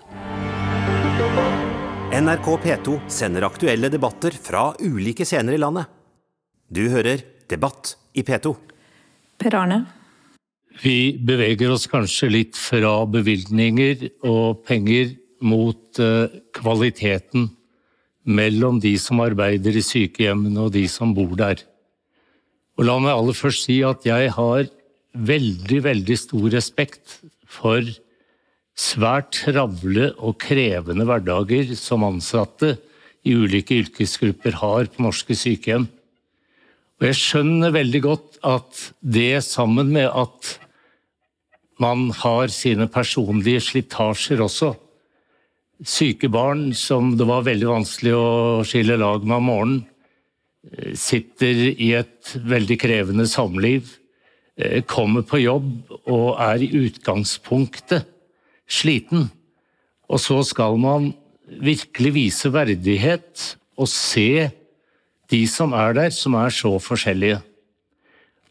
NRK 2.16 2.48
P2 2.64 2.98
sender 3.12 3.46
aktuelle 3.46 3.92
debatter 3.92 4.36
fra 4.36 4.70
ulike 4.80 5.28
scener 5.28 5.56
i 5.56 5.62
landet. 5.62 5.92
Du 6.72 6.86
hører 6.90 7.22
Debatt 7.52 7.98
i 8.16 8.24
P2. 8.24 8.56
Per 9.42 9.56
Arne? 9.60 9.84
Vi 10.82 11.14
beveger 11.22 11.70
oss 11.70 11.86
kanskje 11.86 12.32
litt 12.32 12.58
fra 12.58 13.04
bevilgninger 13.06 14.08
og 14.26 14.64
penger 14.66 15.12
mot 15.46 16.00
uh, 16.02 16.26
kvaliteten 16.58 17.52
mellom 18.26 18.80
de 18.82 18.96
som 19.02 19.22
arbeider 19.22 19.78
i 19.78 19.84
sykehjemmene 19.86 20.66
og 20.66 20.74
de 20.74 20.88
som 20.90 21.14
bor 21.14 21.36
der. 21.38 21.62
Og 22.78 22.88
la 22.88 22.96
meg 23.02 23.14
aller 23.14 23.38
først 23.38 23.68
si 23.68 23.82
at 23.86 24.08
jeg 24.10 24.32
har 24.34 24.66
veldig, 25.14 25.82
veldig 25.86 26.18
stor 26.18 26.48
respekt 26.54 27.20
for 27.46 27.86
svært 28.78 29.36
travle 29.44 30.10
og 30.18 30.40
krevende 30.42 31.06
hverdager 31.06 31.76
som 31.78 32.08
ansatte 32.08 32.74
i 33.28 33.36
ulike 33.38 33.84
yrkesgrupper 33.84 34.58
har 34.64 34.90
på 34.90 35.06
norske 35.06 35.38
sykehjem. 35.38 35.86
Og 37.02 37.10
jeg 37.10 37.22
skjønner 37.22 37.78
veldig 37.78 38.02
godt 38.08 38.42
at 38.46 38.86
det 39.02 39.44
sammen 39.46 39.94
med 39.94 40.10
at 40.10 40.56
man 41.82 42.10
har 42.22 42.52
sine 42.54 42.88
personlige 42.92 43.64
slitasjer 43.72 44.42
også. 44.44 44.74
Syke 45.82 46.30
barn 46.30 46.70
som 46.78 47.16
det 47.18 47.26
var 47.26 47.48
veldig 47.48 47.70
vanskelig 47.72 48.14
å 48.14 48.28
skille 48.68 49.00
lag 49.02 49.26
med 49.26 49.40
om 49.40 49.50
morgenen, 49.50 49.82
eh, 50.72 50.94
sitter 50.94 51.74
i 51.74 51.94
et 51.98 52.36
veldig 52.38 52.78
krevende 52.78 53.26
samliv, 53.26 53.98
eh, 54.58 54.82
kommer 54.82 55.24
på 55.24 55.42
jobb 55.42 55.92
og 56.06 56.40
er 56.40 56.62
i 56.62 56.72
utgangspunktet 56.86 58.06
sliten. 58.70 59.32
Og 60.10 60.20
så 60.20 60.44
skal 60.46 60.78
man 60.78 61.14
virkelig 61.48 62.14
vise 62.14 62.52
verdighet 62.52 63.56
og 63.78 63.88
se 63.88 64.52
de 65.32 65.48
som 65.48 65.74
er 65.74 65.94
der, 65.94 66.10
som 66.10 66.36
er 66.36 66.50
så 66.50 66.78
forskjellige. 66.80 67.42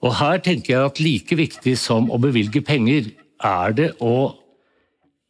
Og 0.01 0.14
her 0.16 0.38
tenker 0.38 0.73
jeg 0.75 0.85
at 0.88 1.01
like 1.01 1.37
viktig 1.37 1.77
som 1.79 2.09
å 2.11 2.19
bevilge 2.21 2.62
penger, 2.64 3.11
er 3.44 3.74
det 3.76 3.90
å 4.03 4.37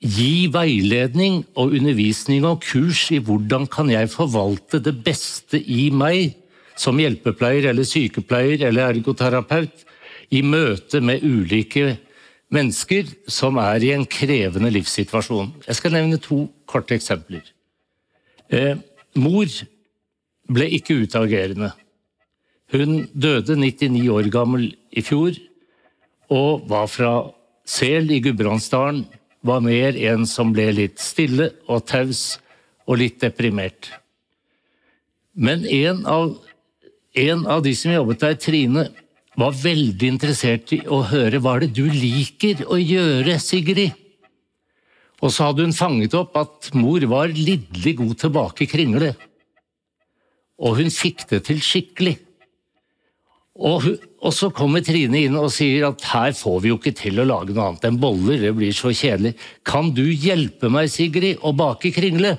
gi 0.01 0.49
veiledning 0.53 1.43
og 1.61 1.75
undervisning 1.77 2.47
og 2.49 2.63
kurs 2.65 3.07
i 3.13 3.21
hvordan 3.21 3.67
kan 3.71 3.91
jeg 3.93 4.09
forvalte 4.13 4.81
det 4.81 4.95
beste 5.05 5.61
i 5.61 5.91
meg 5.93 6.39
som 6.81 6.99
hjelpepleier 7.01 7.69
eller 7.71 7.85
sykepleier 7.85 8.65
eller 8.69 8.95
ergoterapeut 8.95 9.85
i 10.33 10.41
møte 10.47 11.03
med 11.05 11.25
ulike 11.27 11.99
mennesker 12.55 13.11
som 13.31 13.59
er 13.63 13.85
i 13.85 13.93
en 13.95 14.07
krevende 14.09 14.71
livssituasjon. 14.73 15.53
Jeg 15.67 15.79
skal 15.79 15.95
nevne 15.95 16.21
to 16.23 16.47
korte 16.71 16.97
eksempler. 16.97 17.45
Eh, 18.51 18.81
mor 19.21 19.51
ble 20.51 20.67
ikke 20.79 20.97
utagerende. 21.05 21.71
Hun 22.73 23.05
døde 23.13 23.57
99 23.59 24.09
år 24.15 24.31
gammel 24.33 24.71
i 24.91 25.03
fjor 25.03 25.37
og 26.31 26.67
var 26.71 26.89
fra 26.91 27.13
Sel 27.71 28.11
i 28.11 28.19
Gudbrandsdalen 28.25 29.05
var 29.47 29.63
mer 29.65 29.97
en 30.11 30.27
som 30.29 30.51
ble 30.55 30.67
litt 30.75 31.01
stille 31.01 31.53
og 31.71 31.85
taus 31.89 32.41
og 32.89 32.99
litt 33.01 33.21
deprimert. 33.23 33.93
Men 35.39 35.63
en 35.65 36.03
av, 36.11 36.33
en 37.15 37.47
av 37.47 37.63
de 37.65 37.75
som 37.79 37.95
jobbet 37.95 38.25
der, 38.25 38.37
Trine, 38.43 38.89
var 39.39 39.55
veldig 39.57 40.09
interessert 40.11 40.73
i 40.75 40.81
å 40.91 41.01
høre 41.09 41.39
hva 41.41 41.55
det 41.63 41.71
du 41.77 41.87
liker 41.87 42.65
å 42.67 42.77
gjøre, 42.81 43.39
Sigrid? 43.41 43.95
Og 45.21 45.31
så 45.33 45.51
hadde 45.51 45.67
hun 45.67 45.77
fanget 45.77 46.17
opp 46.17 46.37
at 46.41 46.71
mor 46.75 47.05
var 47.09 47.31
lidderlig 47.31 47.95
god 48.01 48.17
tilbake 48.25 48.67
kringle. 48.69 49.13
Og 50.61 50.81
hun 50.81 50.91
fikk 50.93 51.27
det 51.31 51.45
til 51.47 51.61
skikkelig. 51.65 52.17
Og, 53.61 53.85
og, 54.23 54.31
så 54.33 54.49
kommer 54.57 54.81
Trine 54.85 55.27
inn 55.27 55.37
og 55.37 55.51
sier 55.53 55.91
at 55.91 56.05
her 56.15 56.33
får 56.37 56.63
vi 56.65 56.71
jo 56.71 56.79
ikke 56.79 56.95
til 56.97 57.21
å 57.21 57.27
lage 57.29 57.53
noe 57.53 57.67
annet 57.69 57.85
enn 57.91 57.99
boller, 58.01 58.39
det 58.41 58.55
blir 58.57 58.73
så 58.77 58.89
kjedelig. 58.89 59.35
Kan 59.69 59.91
du 59.97 60.07
hjelpe 60.09 60.71
meg, 60.73 60.89
Sigrid, 60.93 61.43
å 61.45 61.53
bake 61.57 61.93
kringle? 61.93 62.39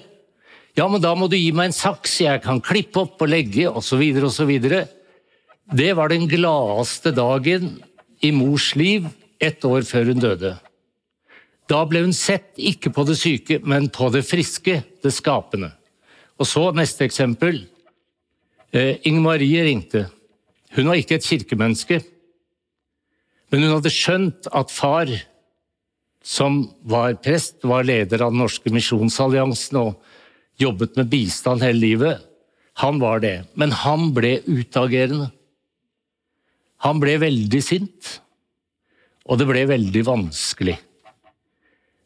Ja, 0.78 0.88
men 0.90 1.04
da 1.04 1.12
må 1.18 1.28
du 1.30 1.36
gi 1.38 1.52
meg 1.54 1.70
en 1.70 1.78
saks 1.78 2.16
jeg 2.24 2.42
kan 2.46 2.62
klippe 2.64 3.04
opp 3.04 3.22
og 3.22 3.30
legge, 3.30 3.68
osv., 3.70 4.02
osv. 4.26 4.52
Det 5.72 5.92
var 6.00 6.10
den 6.10 6.26
gladeste 6.32 7.14
dagen 7.14 7.76
i 8.26 8.32
mors 8.34 8.72
liv 8.80 9.06
ett 9.42 9.62
år 9.68 9.86
før 9.86 10.10
hun 10.14 10.24
døde. 10.24 10.56
Da 11.70 11.84
ble 11.88 12.02
hun 12.06 12.16
sett 12.16 12.58
ikke 12.58 12.92
på 12.96 13.06
det 13.08 13.18
syke, 13.20 13.60
men 13.62 13.92
på 13.94 14.10
det 14.14 14.24
friske, 14.28 14.80
det 15.04 15.14
skapende. 15.14 15.70
Og 16.42 16.50
så 16.50 16.66
neste 16.76 17.06
eksempel. 17.06 17.62
Eh, 18.74 18.98
Inger 19.06 19.24
Marie 19.28 19.64
ringte. 19.68 20.08
Hun 20.76 20.88
var 20.88 21.00
ikke 21.00 21.18
et 21.20 21.28
kirkemenneske, 21.28 22.00
men 23.52 23.66
hun 23.66 23.76
hadde 23.76 23.92
skjønt 23.92 24.48
at 24.56 24.72
far, 24.72 25.10
som 26.24 26.64
var 26.88 27.18
prest, 27.20 27.60
var 27.68 27.84
leder 27.84 28.22
av 28.24 28.32
Den 28.32 28.44
norske 28.44 28.72
misjonsalliansen 28.72 29.80
og 29.82 29.98
jobbet 30.62 30.96
med 31.00 31.10
bistand 31.12 31.66
hele 31.66 31.82
livet. 31.82 32.22
Han 32.80 33.02
var 33.02 33.20
det, 33.24 33.42
men 33.60 33.74
han 33.76 34.12
ble 34.16 34.38
utagerende. 34.48 35.32
Han 36.86 37.02
ble 37.02 37.18
veldig 37.22 37.62
sint, 37.62 38.14
og 39.28 39.42
det 39.42 39.50
ble 39.50 39.66
veldig 39.70 40.06
vanskelig. 40.08 40.78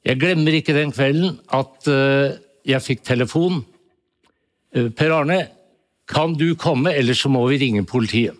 Jeg 0.05 0.21
glemmer 0.21 0.57
ikke 0.57 0.75
den 0.75 0.91
kvelden 0.93 1.37
at 1.53 1.87
eh, 1.89 2.35
jeg 2.67 2.83
fikk 2.83 3.05
telefon. 3.05 3.61
Eh, 4.75 4.89
per 4.93 5.13
Arne, 5.15 5.39
kan 6.09 6.35
du 6.37 6.51
komme, 6.59 6.93
ellers 6.93 7.23
så 7.23 7.31
må 7.33 7.45
vi 7.49 7.61
ringe 7.61 7.85
politiet. 7.89 8.35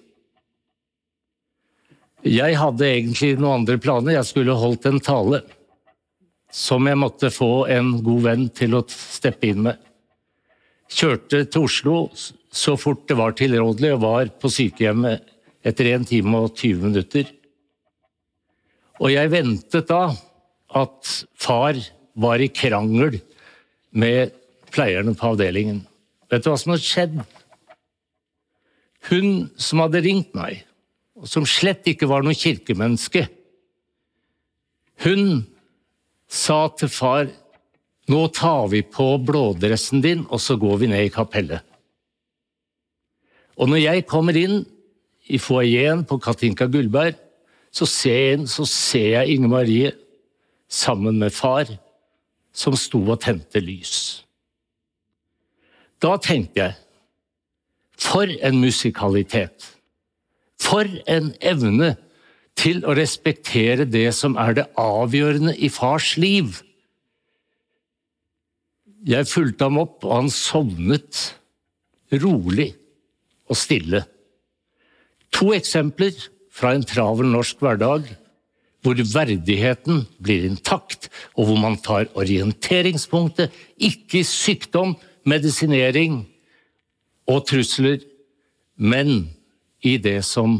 Jeg 2.25 2.57
hadde 2.57 2.88
egentlig 2.89 3.35
noen 3.38 3.61
andre 3.61 3.77
planer. 3.77 4.15
Jeg 4.17 4.29
skulle 4.31 4.57
holdt 4.57 4.88
en 4.89 5.01
tale 5.03 5.43
som 6.55 6.88
jeg 6.88 6.97
måtte 6.97 7.29
få 7.33 7.67
en 7.69 7.97
god 8.01 8.23
venn 8.25 8.47
til 8.55 8.77
å 8.77 8.85
steppe 8.89 9.51
inn 9.51 9.65
med. 9.67 9.77
Kjørte 10.89 11.43
til 11.51 11.67
Oslo 11.67 11.95
så 12.55 12.75
fort 12.79 13.03
det 13.09 13.17
var 13.19 13.35
tilrådelig, 13.35 13.91
og 13.93 14.03
var 14.05 14.29
på 14.39 14.49
sykehjemmet 14.53 15.25
etter 15.65 15.89
1 15.91 16.07
time 16.07 16.39
og 16.39 16.53
20 16.55 16.85
minutter. 16.88 17.29
Og 19.03 19.11
jeg 19.11 19.31
ventet 19.33 19.89
da 19.89 20.05
at 20.75 21.15
far 21.35 21.77
var 22.15 22.41
i 22.41 22.47
krangel 22.47 23.19
med 23.91 24.31
pleierne 24.71 25.15
på 25.17 25.33
avdelingen. 25.33 25.83
Vet 26.31 26.45
du 26.45 26.49
hva 26.49 26.57
som 26.59 26.73
hadde 26.73 26.88
skjedd? 26.88 27.17
Hun 29.11 29.49
som 29.61 29.83
hadde 29.83 30.01
ringt 30.05 30.31
meg, 30.38 30.63
som 31.25 31.47
slett 31.49 31.88
ikke 31.89 32.07
var 32.09 32.23
noe 32.25 32.38
kirkemenneske. 32.38 33.25
Hun 35.03 35.43
sa 36.31 36.65
til 36.77 36.91
far 36.91 37.27
nå 38.11 38.27
tar 38.29 38.67
vi 38.69 38.83
på 38.85 39.15
blådressen 39.25 40.03
din, 40.03 40.25
og 40.29 40.38
så 40.41 40.59
går 40.61 40.77
vi 40.83 40.89
ned 40.91 41.07
i 41.07 41.13
kapellet. 41.13 41.63
Og 43.57 43.71
når 43.71 43.81
jeg 43.81 44.05
kommer 44.05 44.38
inn 44.38 44.59
i 45.25 45.39
foajeen 45.41 46.03
på 46.05 46.19
Katinka 46.21 46.67
Gullberg, 46.69 47.17
så 47.73 47.88
ser, 47.89 48.45
så 48.45 48.63
ser 48.69 49.07
jeg 49.15 49.35
Inge 49.35 49.49
Marie 49.49 49.91
sammen 50.69 51.17
med 51.19 51.33
far, 51.33 51.65
som 52.55 52.77
sto 52.77 53.01
og 53.01 53.19
tente 53.23 53.59
lys. 53.59 54.21
Da 55.99 56.15
tenkte 56.21 56.61
jeg 56.61 56.75
for 57.97 58.29
en 58.29 58.61
musikalitet! 58.61 59.74
For 60.65 60.89
en 61.12 61.34
evne 61.45 61.93
til 62.58 62.82
å 62.88 62.95
respektere 62.97 63.86
det 63.86 64.08
som 64.17 64.38
er 64.39 64.56
det 64.58 64.69
avgjørende 64.80 65.56
i 65.58 65.69
fars 65.73 66.15
liv! 66.21 66.62
Jeg 69.06 69.30
fulgte 69.30 69.67
ham 69.67 69.78
opp, 69.84 69.99
og 70.01 70.13
han 70.15 70.32
sovnet 70.34 71.36
rolig 72.23 72.71
og 73.45 73.60
stille. 73.60 74.01
To 75.36 75.51
eksempler 75.54 76.15
fra 76.56 76.71
en 76.73 76.86
travel 76.88 77.30
norsk 77.30 77.62
hverdag 77.62 78.08
hvor 78.86 78.97
verdigheten 78.97 80.04
blir 80.21 80.45
intakt, 80.45 81.10
og 81.34 81.49
hvor 81.49 81.58
man 81.62 81.78
tar 81.82 82.10
orienteringspunktet, 82.17 83.54
ikke 83.78 84.21
sykdom, 84.25 84.93
medisinering 85.25 86.21
og 87.30 87.47
trusler, 87.49 88.04
men 88.78 89.28
i 89.86 89.98
det 90.02 90.19
som 90.26 90.58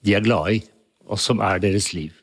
de 0.00 0.16
er 0.16 0.24
glade 0.24 0.56
i, 0.56 0.62
og 1.10 1.20
som 1.20 1.42
er 1.44 1.60
deres 1.62 1.92
liv. 1.92 2.14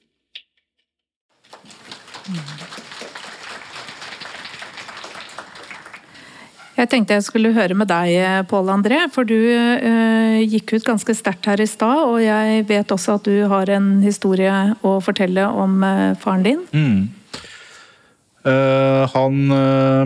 Jeg 6.78 6.92
tenkte 6.92 7.16
jeg 7.16 7.26
skulle 7.26 7.56
høre 7.56 7.74
med 7.74 7.90
deg, 7.90 8.46
Pål 8.52 8.68
André, 8.70 9.00
for 9.10 9.26
du 9.26 9.34
eh, 9.34 10.44
gikk 10.46 10.76
ut 10.76 10.86
ganske 10.86 11.16
sterkt 11.18 11.48
her 11.50 11.62
i 11.64 11.66
stad. 11.66 12.04
Og 12.06 12.20
jeg 12.22 12.68
vet 12.70 12.94
også 12.94 13.16
at 13.18 13.26
du 13.26 13.48
har 13.50 13.72
en 13.74 13.96
historie 14.04 14.54
å 14.86 14.98
fortelle 15.02 15.48
om 15.50 15.82
eh, 15.82 16.14
faren 16.22 16.46
din. 16.46 16.62
Mm. 16.70 17.40
Eh, 18.46 19.04
han 19.16 19.42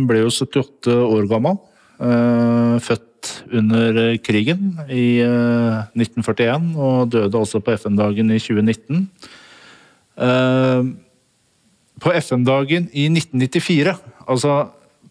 ble 0.07 0.23
jo 0.23 0.31
78 0.31 0.95
år 0.95 1.27
gammel. 1.31 1.59
født 2.81 3.10
under 3.51 4.17
krigen 4.23 4.73
i 4.89 5.21
1941, 5.21 6.71
og 6.75 7.11
døde 7.13 7.37
også 7.37 7.61
på 7.63 7.75
FN-dagen 7.77 8.31
i 8.31 8.39
2019. 8.39 9.07
på 12.01 12.13
FN-dagen 12.21 12.89
i 12.93 13.07
1994, 13.11 13.95
altså 14.27 14.55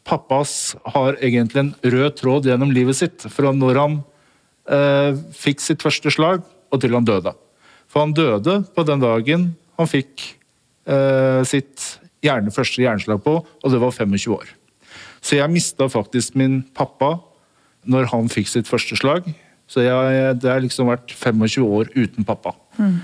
pappas 0.06 0.74
har 0.94 1.18
egentlig 1.20 1.62
en 1.62 1.74
rød 1.92 2.16
tråd 2.18 2.48
gjennom 2.48 2.72
livet 2.74 2.98
sitt. 2.98 3.26
Fra 3.30 3.52
når 3.54 3.80
han 3.80 3.96
eh, 4.70 5.18
fikk 5.36 5.62
sitt 5.62 5.84
første 5.84 6.12
slag, 6.14 6.44
og 6.70 6.82
til 6.82 6.94
han 6.94 7.06
døde. 7.06 7.32
For 7.90 8.04
han 8.04 8.14
døde 8.14 8.60
på 8.74 8.86
den 8.86 9.02
dagen 9.02 9.50
han 9.80 9.90
fikk 9.90 10.24
eh, 10.86 11.42
sitt 11.48 11.96
hjerne, 12.24 12.52
første 12.54 12.82
hjerneslag 12.82 13.22
på, 13.24 13.40
og 13.42 13.72
det 13.72 13.80
var 13.82 13.94
25 13.96 14.36
år. 14.36 14.54
Så 15.20 15.36
jeg 15.36 15.52
mista 15.52 15.88
faktisk 15.90 16.36
min 16.38 16.62
pappa 16.76 17.18
når 17.88 18.10
han 18.12 18.28
fikk 18.32 18.50
sitt 18.50 18.68
første 18.70 18.98
slag. 18.98 19.28
Så 19.70 19.84
jeg, 19.84 20.36
det 20.42 20.50
har 20.50 20.62
liksom 20.62 20.90
vært 20.90 21.14
25 21.14 21.64
år 21.64 21.90
uten 21.94 22.26
pappa. 22.26 22.56
Mm. 22.80 22.98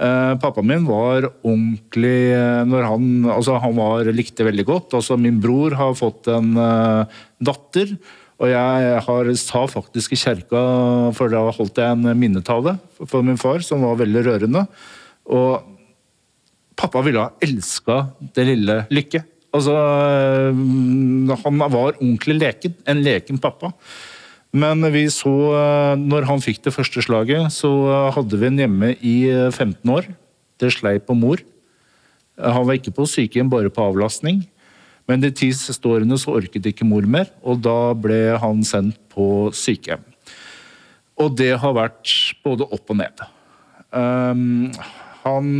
Eh, 0.00 0.34
pappaen 0.40 0.68
min 0.68 0.86
var 0.88 1.26
ordentlig 1.42 2.30
eh, 2.32 2.62
når 2.68 2.86
han, 2.88 3.08
altså 3.34 3.58
han 3.60 3.74
var, 3.76 4.08
likte 4.14 4.46
veldig 4.46 4.66
godt. 4.68 4.96
Altså 5.00 5.18
min 5.20 5.40
bror 5.42 5.76
har 5.76 5.96
fått 5.98 6.30
en 6.32 6.54
uh, 6.56 7.20
datter. 7.40 7.96
Og 8.40 8.48
jeg 8.48 9.00
har, 9.04 9.32
sa 9.36 9.66
faktisk 9.68 10.14
i 10.16 10.20
kjerka, 10.20 10.60
for 11.16 11.32
da 11.32 11.42
holdt 11.52 11.76
jeg 11.76 11.92
en 11.92 12.08
minnetale 12.16 12.78
for 13.02 13.20
min 13.26 13.36
far, 13.40 13.60
som 13.64 13.84
var 13.84 13.98
veldig 14.00 14.22
rørende. 14.30 14.62
Og 15.28 15.60
pappa 16.80 17.02
ville 17.04 17.20
ha 17.20 17.34
elska 17.44 17.98
det 18.32 18.46
lille 18.48 18.78
Lykke. 18.88 19.20
Altså, 19.52 19.74
han 20.54 21.60
var 21.60 21.98
ordentlig 21.98 22.38
leken. 22.38 22.78
En 22.88 23.02
leken 23.04 23.40
pappa. 23.42 23.74
Men 24.50 24.82
vi 24.90 25.04
så, 25.14 25.30
eh, 25.54 25.96
når 25.98 26.26
han 26.26 26.42
fikk 26.42 26.64
det 26.64 26.74
første 26.74 27.02
slaget, 27.04 27.52
så 27.54 27.70
eh, 27.86 28.12
hadde 28.16 28.38
vi 28.38 28.48
en 28.48 28.58
hjemme 28.58 28.88
i 28.98 29.16
15 29.30 29.76
eh, 29.78 29.92
år. 29.94 30.08
Det 30.58 30.72
slei 30.74 30.98
på 30.98 31.14
mor. 31.14 31.42
Han 32.40 32.66
var 32.66 32.78
ikke 32.78 32.94
på 32.96 33.06
sykehjem, 33.06 33.50
bare 33.52 33.70
på 33.70 33.84
avlastning. 33.84 34.42
Men 35.06 35.22
de 35.22 35.30
ti 35.34 35.50
siste 35.54 35.86
årene 35.86 36.18
så 36.18 36.34
orket 36.34 36.66
ikke 36.66 36.86
mor 36.86 37.06
mer, 37.06 37.30
og 37.42 37.62
da 37.62 37.92
ble 37.94 38.38
han 38.42 38.64
sendt 38.66 38.98
på 39.12 39.50
sykehjem. 39.54 40.02
Og 41.20 41.34
det 41.36 41.52
har 41.60 41.76
vært 41.76 42.10
både 42.42 42.66
opp 42.66 42.90
og 42.90 42.98
ned. 43.00 43.22
Um, 43.90 44.70
han, 45.24 45.50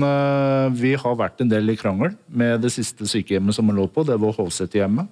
vi 0.78 0.94
har 0.96 1.18
vært 1.18 1.42
en 1.42 1.50
del 1.50 1.74
i 1.74 1.76
krangel 1.76 2.14
med 2.26 2.62
det 2.64 2.70
siste 2.72 3.08
sykehjemmet 3.10 3.56
som 3.56 3.68
han 3.68 3.76
lå 3.76 3.88
på. 3.92 4.06
Det 4.08 4.16
var 4.22 4.38
Hovseterhjemmet. 4.38 5.10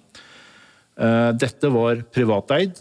Uh, 0.97 1.35
dette 1.37 1.73
var 1.75 2.01
privateid. 2.15 2.79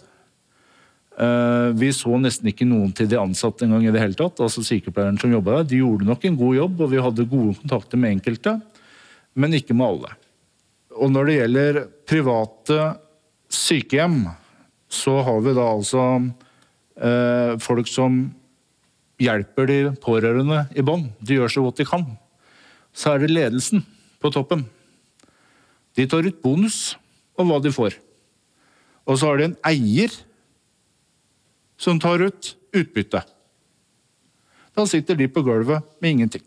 Eh, 1.17 1.69
vi 1.73 1.89
så 1.97 2.13
nesten 2.21 2.51
ikke 2.51 2.67
noen 2.69 2.91
til 2.93 3.07
de 3.09 3.17
ansatte 3.17 3.65
en 3.65 3.73
gang 3.73 3.87
i 3.87 3.93
det 3.93 4.01
hele 4.03 4.17
tatt. 4.17 4.37
altså 4.43 4.61
sykepleierne 4.61 5.17
som 5.17 5.33
der. 5.33 5.63
De 5.63 5.81
gjorde 5.81 6.05
nok 6.05 6.25
en 6.25 6.37
god 6.37 6.55
jobb, 6.55 6.81
og 6.81 6.91
vi 6.91 7.01
hadde 7.01 7.29
gode 7.29 7.55
kontakter 7.57 7.97
med 7.97 8.17
enkelte, 8.17 8.61
men 9.33 9.53
ikke 9.53 9.73
med 9.73 9.87
alle. 9.87 10.11
Og 10.97 11.11
når 11.11 11.25
det 11.25 11.37
gjelder 11.39 11.87
private 12.05 12.79
sykehjem, 13.49 14.27
så 14.89 15.21
har 15.25 15.41
vi 15.41 15.53
da 15.57 15.65
altså 15.65 16.03
eh, 17.01 17.57
folk 17.59 17.89
som 17.89 18.29
hjelper 19.17 19.67
de 19.67 19.79
pårørende 19.97 20.67
i 20.77 20.85
bånn. 20.85 21.09
De 21.19 21.39
gjør 21.39 21.49
så 21.49 21.65
godt 21.65 21.81
de 21.81 21.89
kan. 21.89 22.05
Så 22.93 23.13
er 23.13 23.25
det 23.25 23.33
ledelsen 23.33 23.81
på 24.21 24.29
toppen. 24.33 24.67
De 25.97 26.05
tar 26.05 26.25
ut 26.29 26.41
bonus 26.43 26.95
om 27.37 27.49
hva 27.49 27.57
de 27.61 27.73
får. 27.73 27.97
Og 29.09 29.17
så 29.17 29.31
har 29.31 29.39
de 29.39 29.49
en 29.49 29.59
eier 29.65 30.13
som 31.77 31.99
tar 32.01 32.25
ut 32.25 32.53
utbytte. 32.75 33.21
Da 34.77 34.85
sitter 34.85 35.17
de 35.17 35.29
på 35.31 35.41
gulvet 35.45 35.85
med 36.01 36.17
ingenting. 36.17 36.43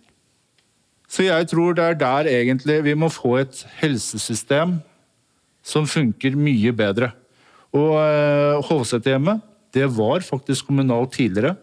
Så 1.10 1.26
jeg 1.26 1.48
tror 1.50 1.74
det 1.74 1.84
er 1.84 1.98
der 1.98 2.28
egentlig 2.30 2.76
vi 2.86 2.94
må 2.94 3.08
få 3.10 3.40
et 3.40 3.64
helsesystem 3.80 4.76
som 5.66 5.88
funker 5.90 6.38
mye 6.38 6.70
bedre. 6.76 7.10
Og 7.74 7.96
eh, 7.98 8.60
Hovseterhjemmet, 8.68 9.42
det 9.74 9.88
var 9.96 10.22
faktisk 10.26 10.70
kommunalt 10.70 11.16
tidligere. 11.18 11.56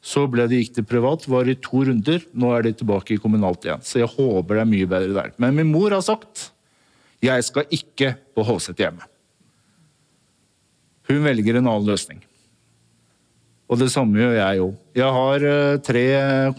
Så 0.00 0.24
ble 0.30 0.46
det 0.48 0.62
gikk 0.62 0.78
til 0.78 0.86
privat, 0.88 1.26
var 1.28 1.50
i 1.50 1.58
to 1.60 1.82
runder. 1.86 2.22
Nå 2.32 2.54
er 2.54 2.64
de 2.64 2.72
tilbake 2.78 3.14
i 3.14 3.20
kommunalt 3.20 3.66
igjen. 3.66 3.82
Så 3.84 4.00
jeg 4.00 4.10
håper 4.14 4.56
det 4.56 4.62
er 4.62 4.70
mye 4.70 4.88
bedre 4.90 5.16
der. 5.18 5.34
Men 5.42 5.58
min 5.58 5.70
mor 5.70 5.92
har 5.94 6.04
sagt 6.06 6.48
jeg 7.20 7.44
skal 7.44 7.68
ikke 7.74 8.14
på 8.32 8.46
Hovseterhjemmet. 8.48 9.04
Hun 11.10 11.26
velger 11.26 11.58
en 11.58 11.66
annen 11.66 11.90
løsning. 11.90 12.22
Og 13.70 13.78
det 13.78 13.90
samme 13.92 14.18
gjør 14.18 14.34
jeg 14.34 14.58
jo. 14.58 14.70
Jeg 14.98 15.16
har 15.16 15.44
uh, 15.46 15.80
tre 15.86 16.04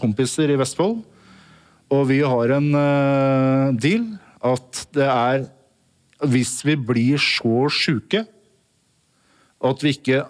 kompiser 0.00 0.52
i 0.52 0.58
Vestfold, 0.60 1.02
og 1.92 2.06
vi 2.08 2.22
har 2.24 2.54
en 2.56 2.70
uh, 2.72 3.74
deal 3.76 4.06
at 4.42 4.86
det 4.96 5.06
er 5.06 5.44
Hvis 6.22 6.62
vi 6.62 6.76
blir 6.78 7.18
så 7.18 7.66
sjuke 7.70 8.22
at 9.62 9.82
vi 9.82 9.90
ikke 9.94 10.20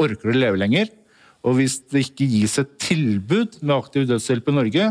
orker 0.00 0.28
å 0.32 0.36
leve 0.36 0.60
lenger, 0.60 0.90
og 1.44 1.56
hvis 1.56 1.78
det 1.88 2.02
ikke 2.04 2.28
gis 2.28 2.58
et 2.60 2.74
tilbud 2.80 3.58
med 3.62 3.74
aktiv 3.76 4.04
dødshjelp 4.08 4.48
i 4.48 4.56
Norge, 4.56 4.90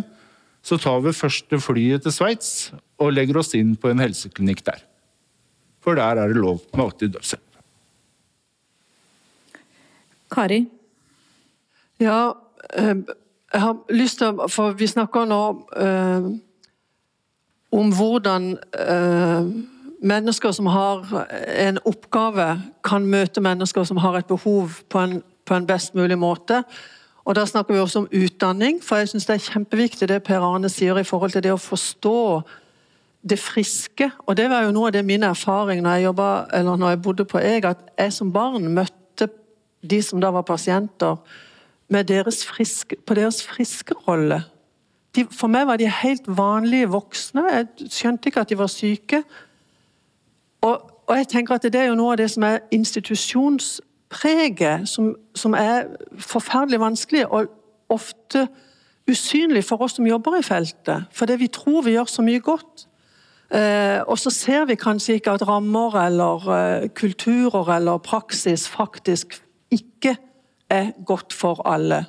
så 0.65 0.77
tar 0.81 1.01
vi 1.05 1.13
første 1.13 1.59
flyet 1.62 2.05
til 2.05 2.13
Sveits 2.13 2.49
og 3.01 3.13
legger 3.13 3.38
oss 3.41 3.53
inn 3.57 3.75
på 3.77 3.91
en 3.91 4.01
helseklinikk 4.01 4.65
der. 4.65 4.81
For 5.81 5.97
der 5.97 6.19
er 6.21 6.33
det 6.33 6.41
lov 6.41 6.62
med 6.73 6.85
aktiv 6.85 7.13
dødshjelp. 7.13 7.45
Kari, 10.29 10.63
ja, 11.99 12.31
eh, 12.73 12.95
jeg 13.53 13.62
har 13.62 13.77
lyst 13.89 14.17
til 14.17 14.39
For 14.49 14.71
vi 14.77 14.88
snakker 14.88 15.25
nå 15.25 15.43
eh, 15.77 16.29
om 17.71 17.91
hvordan 17.93 18.57
eh, 18.79 19.49
mennesker 20.01 20.51
som 20.51 20.65
har 20.65 21.27
en 21.57 21.79
oppgave, 21.85 22.62
kan 22.83 23.05
møte 23.05 23.41
mennesker 23.41 23.83
som 23.83 23.97
har 23.97 24.17
et 24.17 24.25
behov, 24.25 24.69
på 24.89 24.99
en, 24.99 25.21
på 25.45 25.55
en 25.55 25.67
best 25.67 25.95
mulig 25.95 26.17
måte. 26.17 26.63
Og 27.25 27.35
Da 27.35 27.45
snakker 27.45 27.73
vi 27.73 27.79
også 27.79 27.99
om 27.99 28.07
utdanning, 28.13 28.83
for 28.83 28.95
jeg 28.95 29.09
syns 29.09 29.25
det 29.25 29.33
er 29.33 29.51
kjempeviktig 29.51 30.07
det 30.09 30.23
Per 30.23 30.41
Arne 30.41 30.69
sier 30.69 30.97
i 30.97 31.03
forhold 31.03 31.31
til 31.31 31.43
det 31.43 31.51
å 31.53 31.62
forstå 31.62 32.41
det 33.29 33.39
friske. 33.39 34.12
Og 34.25 34.38
det 34.38 34.49
var 34.49 34.63
jo 34.63 34.71
noe 34.71 34.88
av 34.88 34.95
det 34.95 35.05
min 35.05 35.23
erfaring 35.23 35.83
når 35.83 35.99
jeg, 35.99 36.03
jobbet, 36.03 36.55
når 36.65 36.89
jeg 36.89 37.01
bodde 37.01 37.25
på 37.25 37.39
EG, 37.39 37.65
at 37.65 37.83
jeg 37.97 38.13
som 38.13 38.31
barn 38.33 38.65
møtte 38.73 39.27
de 39.81 40.01
som 40.01 40.21
da 40.21 40.31
var 40.31 40.47
pasienter 40.47 41.17
deres 41.89 42.45
friske, 42.45 42.95
på 43.06 43.13
deres 43.13 43.43
friske 43.43 43.93
rolle. 44.08 44.43
De, 45.15 45.28
for 45.32 45.47
meg 45.47 45.67
var 45.67 45.78
de 45.82 45.89
helt 45.89 46.21
vanlige 46.28 46.89
voksne. 46.89 47.41
Jeg 47.49 47.67
skjønte 47.89 48.28
ikke 48.30 48.39
at 48.41 48.49
de 48.49 48.58
var 48.58 48.67
syke. 48.67 49.23
Og, 50.62 50.91
og, 51.08 51.17
jeg 51.17 51.28
tenker 51.28 51.56
at 51.56 51.63
det 51.63 51.75
er 51.75 51.86
jo 51.89 51.95
noe 51.97 52.12
av 52.13 52.17
det 52.21 52.32
som 52.32 52.43
er 52.45 52.60
institusjonspreget, 52.71 54.89
som, 54.89 55.15
som 55.36 55.54
er 55.58 55.84
forferdelig 56.19 56.80
vanskelig. 56.80 57.28
Og 57.28 57.45
ofte 57.89 58.47
usynlig 59.10 59.63
for 59.65 59.82
oss 59.82 59.93
som 59.97 60.08
jobber 60.08 60.38
i 60.38 60.43
feltet. 60.45 61.04
Fordi 61.12 61.34
vi 61.41 61.47
tror 61.47 61.82
vi 61.82 61.91
gjør 61.97 62.06
så 62.06 62.21
mye 62.21 62.39
godt. 62.39 62.88
Eh, 63.49 64.06
og 64.06 64.19
så 64.21 64.30
ser 64.30 64.65
vi 64.69 64.78
kanskje 64.78 65.13
ikke 65.17 65.32
at 65.32 65.47
rammer 65.47 65.95
eller 66.06 66.49
eh, 66.54 66.89
kulturer 66.93 67.75
eller 67.80 67.97
praksis 67.97 68.69
faktisk 68.69 69.41
ikke 69.73 70.17
er 70.69 70.91
godt 71.05 71.34
for 71.34 71.62
alle. 71.67 72.05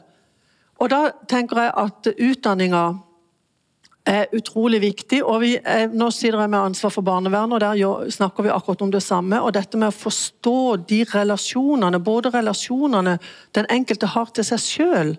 Og 0.80 0.90
da 0.90 1.10
tenker 1.28 1.60
jeg 1.60 1.72
at 1.76 2.08
utdanninga 2.14 2.84
er 4.06 4.30
utrolig 4.32 4.80
viktig. 4.80 5.24
og 5.24 5.40
vi 5.40 5.58
er, 5.64 5.88
Nå 5.92 6.10
sitter 6.10 6.40
jeg 6.40 6.50
med 6.50 6.58
ansvar 6.58 6.90
for 6.90 7.02
barnevernet, 7.02 7.54
og 7.54 7.60
der 7.60 8.10
snakker 8.10 8.42
vi 8.42 8.48
akkurat 8.48 8.82
om 8.82 8.92
det 8.92 9.02
samme. 9.02 9.40
og 9.40 9.54
Dette 9.54 9.78
med 9.78 9.88
å 9.88 9.96
forstå 9.96 10.76
de 10.88 11.04
relasjonene, 11.14 12.00
både 12.00 12.30
relasjonene 12.30 13.18
den 13.54 13.66
enkelte 13.70 14.06
har 14.06 14.32
til 14.34 14.44
seg 14.44 14.58
sjøl. 14.58 15.14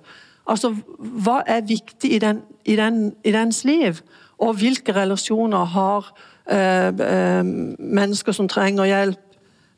Altså, 0.49 0.73
hva 0.97 1.41
er 1.47 1.61
viktig 1.61 2.11
i, 2.11 2.19
den, 2.19 2.41
i, 2.65 2.75
den, 2.75 3.13
i 3.23 3.31
dens 3.31 3.63
liv? 3.63 4.01
Og 4.41 4.57
hvilke 4.57 4.93
relasjoner 4.93 5.65
har 5.75 6.13
eh, 6.49 6.89
eh, 6.89 7.43
mennesker 7.77 8.33
som 8.33 8.49
trenger 8.49 8.89
hjelp, 8.89 9.19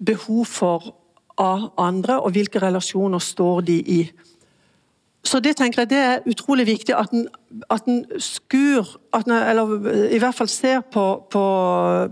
behov 0.03 0.45
for 0.45 0.93
av 1.37 1.71
andre, 1.81 2.19
og 2.21 2.35
hvilke 2.35 2.61
relasjoner 2.61 3.19
står 3.19 3.61
de 3.67 3.79
i? 3.79 4.01
Så 5.23 5.39
det 5.39 5.55
tenker 5.55 5.83
jeg 5.83 5.89
det 5.93 5.99
er 5.99 6.25
utrolig 6.27 6.65
viktig 6.67 6.95
at 6.97 7.13
en, 7.15 7.27
at 7.71 7.85
en 7.87 8.01
skur 8.19 8.89
at 9.15 9.27
en, 9.27 9.31
Eller 9.31 10.09
i 10.11 10.19
hvert 10.19 10.35
fall 10.35 10.49
ser 10.51 10.81
på, 10.91 11.05
på, 11.31 11.43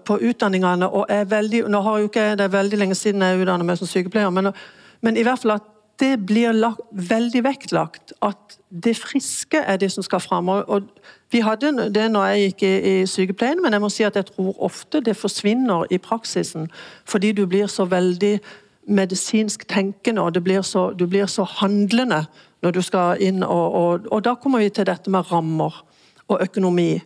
på, 0.05 0.17
utdanningene 0.29 0.87
og 0.87 1.05
er 1.09 1.27
veldig 1.27 1.65
Nå 1.67 1.81
har 1.81 1.99
jo 1.99 2.07
ikke 2.07 2.29
Det 2.39 2.47
er 2.47 2.55
veldig 2.55 2.79
lenge 2.79 2.95
siden 2.95 3.21
jeg 3.21 3.41
utdannet 3.43 3.67
meg 3.67 3.81
som 3.81 3.89
sykepleier, 3.89 4.31
men, 4.31 4.53
men, 5.01 5.19
i 5.19 5.27
hvert 5.27 5.43
fall 5.43 5.57
at 5.57 5.67
det 6.01 6.15
blir 6.25 6.55
lagt, 6.55 6.81
veldig 6.91 7.43
vektlagt. 7.45 8.13
At 8.25 8.55
det 8.69 8.95
friske 8.97 9.59
er 9.59 9.77
det 9.77 9.91
som 9.93 10.01
skal 10.01 10.23
fram. 10.23 10.49
Og, 10.49 10.87
vi 11.31 11.43
hadde 11.45 11.89
det 11.93 12.07
når 12.11 12.25
jeg 12.31 12.47
gikk 12.47 12.63
i, 12.63 12.71
i, 12.91 12.95
sykepleien, 13.05 13.61
men 13.61 13.75
jeg 13.75 13.83
må 13.83 13.89
si 13.93 14.03
at 14.07 14.17
jeg 14.17 14.31
tror 14.31 14.55
ofte 14.65 15.03
det 15.05 15.13
forsvinner 15.19 15.85
i 15.93 15.99
praksisen. 16.01 16.71
Fordi 17.05 17.31
du 17.37 17.45
blir 17.45 17.69
så 17.69 17.85
veldig 17.85 18.39
medisinsk 18.87 19.67
tenkende, 19.69 20.21
og 20.21 20.33
blir 20.43 20.61
så, 20.61 20.91
du 20.91 21.07
blir 21.07 21.25
så 21.25 21.43
handlende 21.43 22.25
når 22.61 22.71
du 22.71 22.81
skal 22.81 23.21
inn. 23.21 23.43
Og, 23.43 23.73
og, 23.73 24.07
og 24.11 24.23
da 24.25 24.35
kommer 24.35 24.59
vi 24.59 24.69
til 24.69 24.85
dette 24.85 25.11
med 25.11 25.31
rammer 25.31 25.83
og 26.27 26.41
økonomi. 26.41 27.01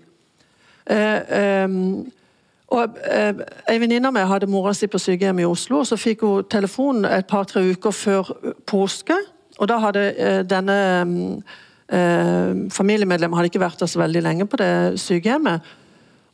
Eh, 0.85 1.21
eh, 1.39 1.69
og 2.75 2.97
eh, 3.11 3.43
venninne 3.79 4.09
av 4.09 4.15
meg 4.15 4.27
hadde 4.29 4.49
mora 4.49 4.73
si 4.73 4.87
på 4.89 4.99
sykehjem 5.01 5.43
i 5.43 5.47
Oslo, 5.47 5.81
og 5.81 5.87
så 5.89 5.97
fikk 5.99 6.25
hun 6.25 6.49
telefon 6.49 7.05
et 7.05 7.27
par-tre 7.29 7.61
uker 7.71 7.93
før 7.93 8.31
påske. 8.67 9.17
og 9.59 9.69
Da 9.69 9.77
hadde 9.83 10.05
eh, 10.17 10.41
denne 10.49 10.77
eh, 11.89 12.51
familiemedlemmet 12.73 13.37
hadde 13.37 13.51
ikke 13.53 13.63
vært 13.63 13.79
der 13.79 13.91
så 13.91 14.01
veldig 14.01 14.23
lenge 14.25 14.47
på 14.49 14.57
det 14.61 14.99
sykehjemmet. 14.99 15.61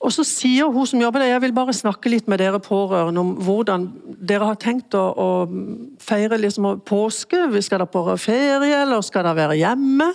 Og 0.01 0.09
så 0.09 0.23
sier 0.25 0.71
hun 0.73 0.87
som 0.89 1.01
jobber 1.01 1.21
der, 1.21 1.35
jeg 1.35 1.43
vil 1.43 1.53
bare 1.53 1.75
snakke 1.77 2.09
litt 2.09 2.29
med 2.31 2.41
dere 2.41 2.57
pårørende 2.63 3.21
om 3.21 3.35
hvordan 3.45 3.85
dere 4.17 4.47
har 4.49 4.57
tenkt 4.61 4.97
å, 4.97 5.03
å 5.13 5.97
feire 6.01 6.39
liksom 6.41 6.79
påske. 6.89 7.43
Skal 7.61 7.83
dere 7.83 7.89
på 7.91 8.01
ferie, 8.17 8.81
eller 8.81 9.05
skal 9.05 9.27
dere 9.27 9.37
være 9.37 9.59
hjemme? 9.61 10.09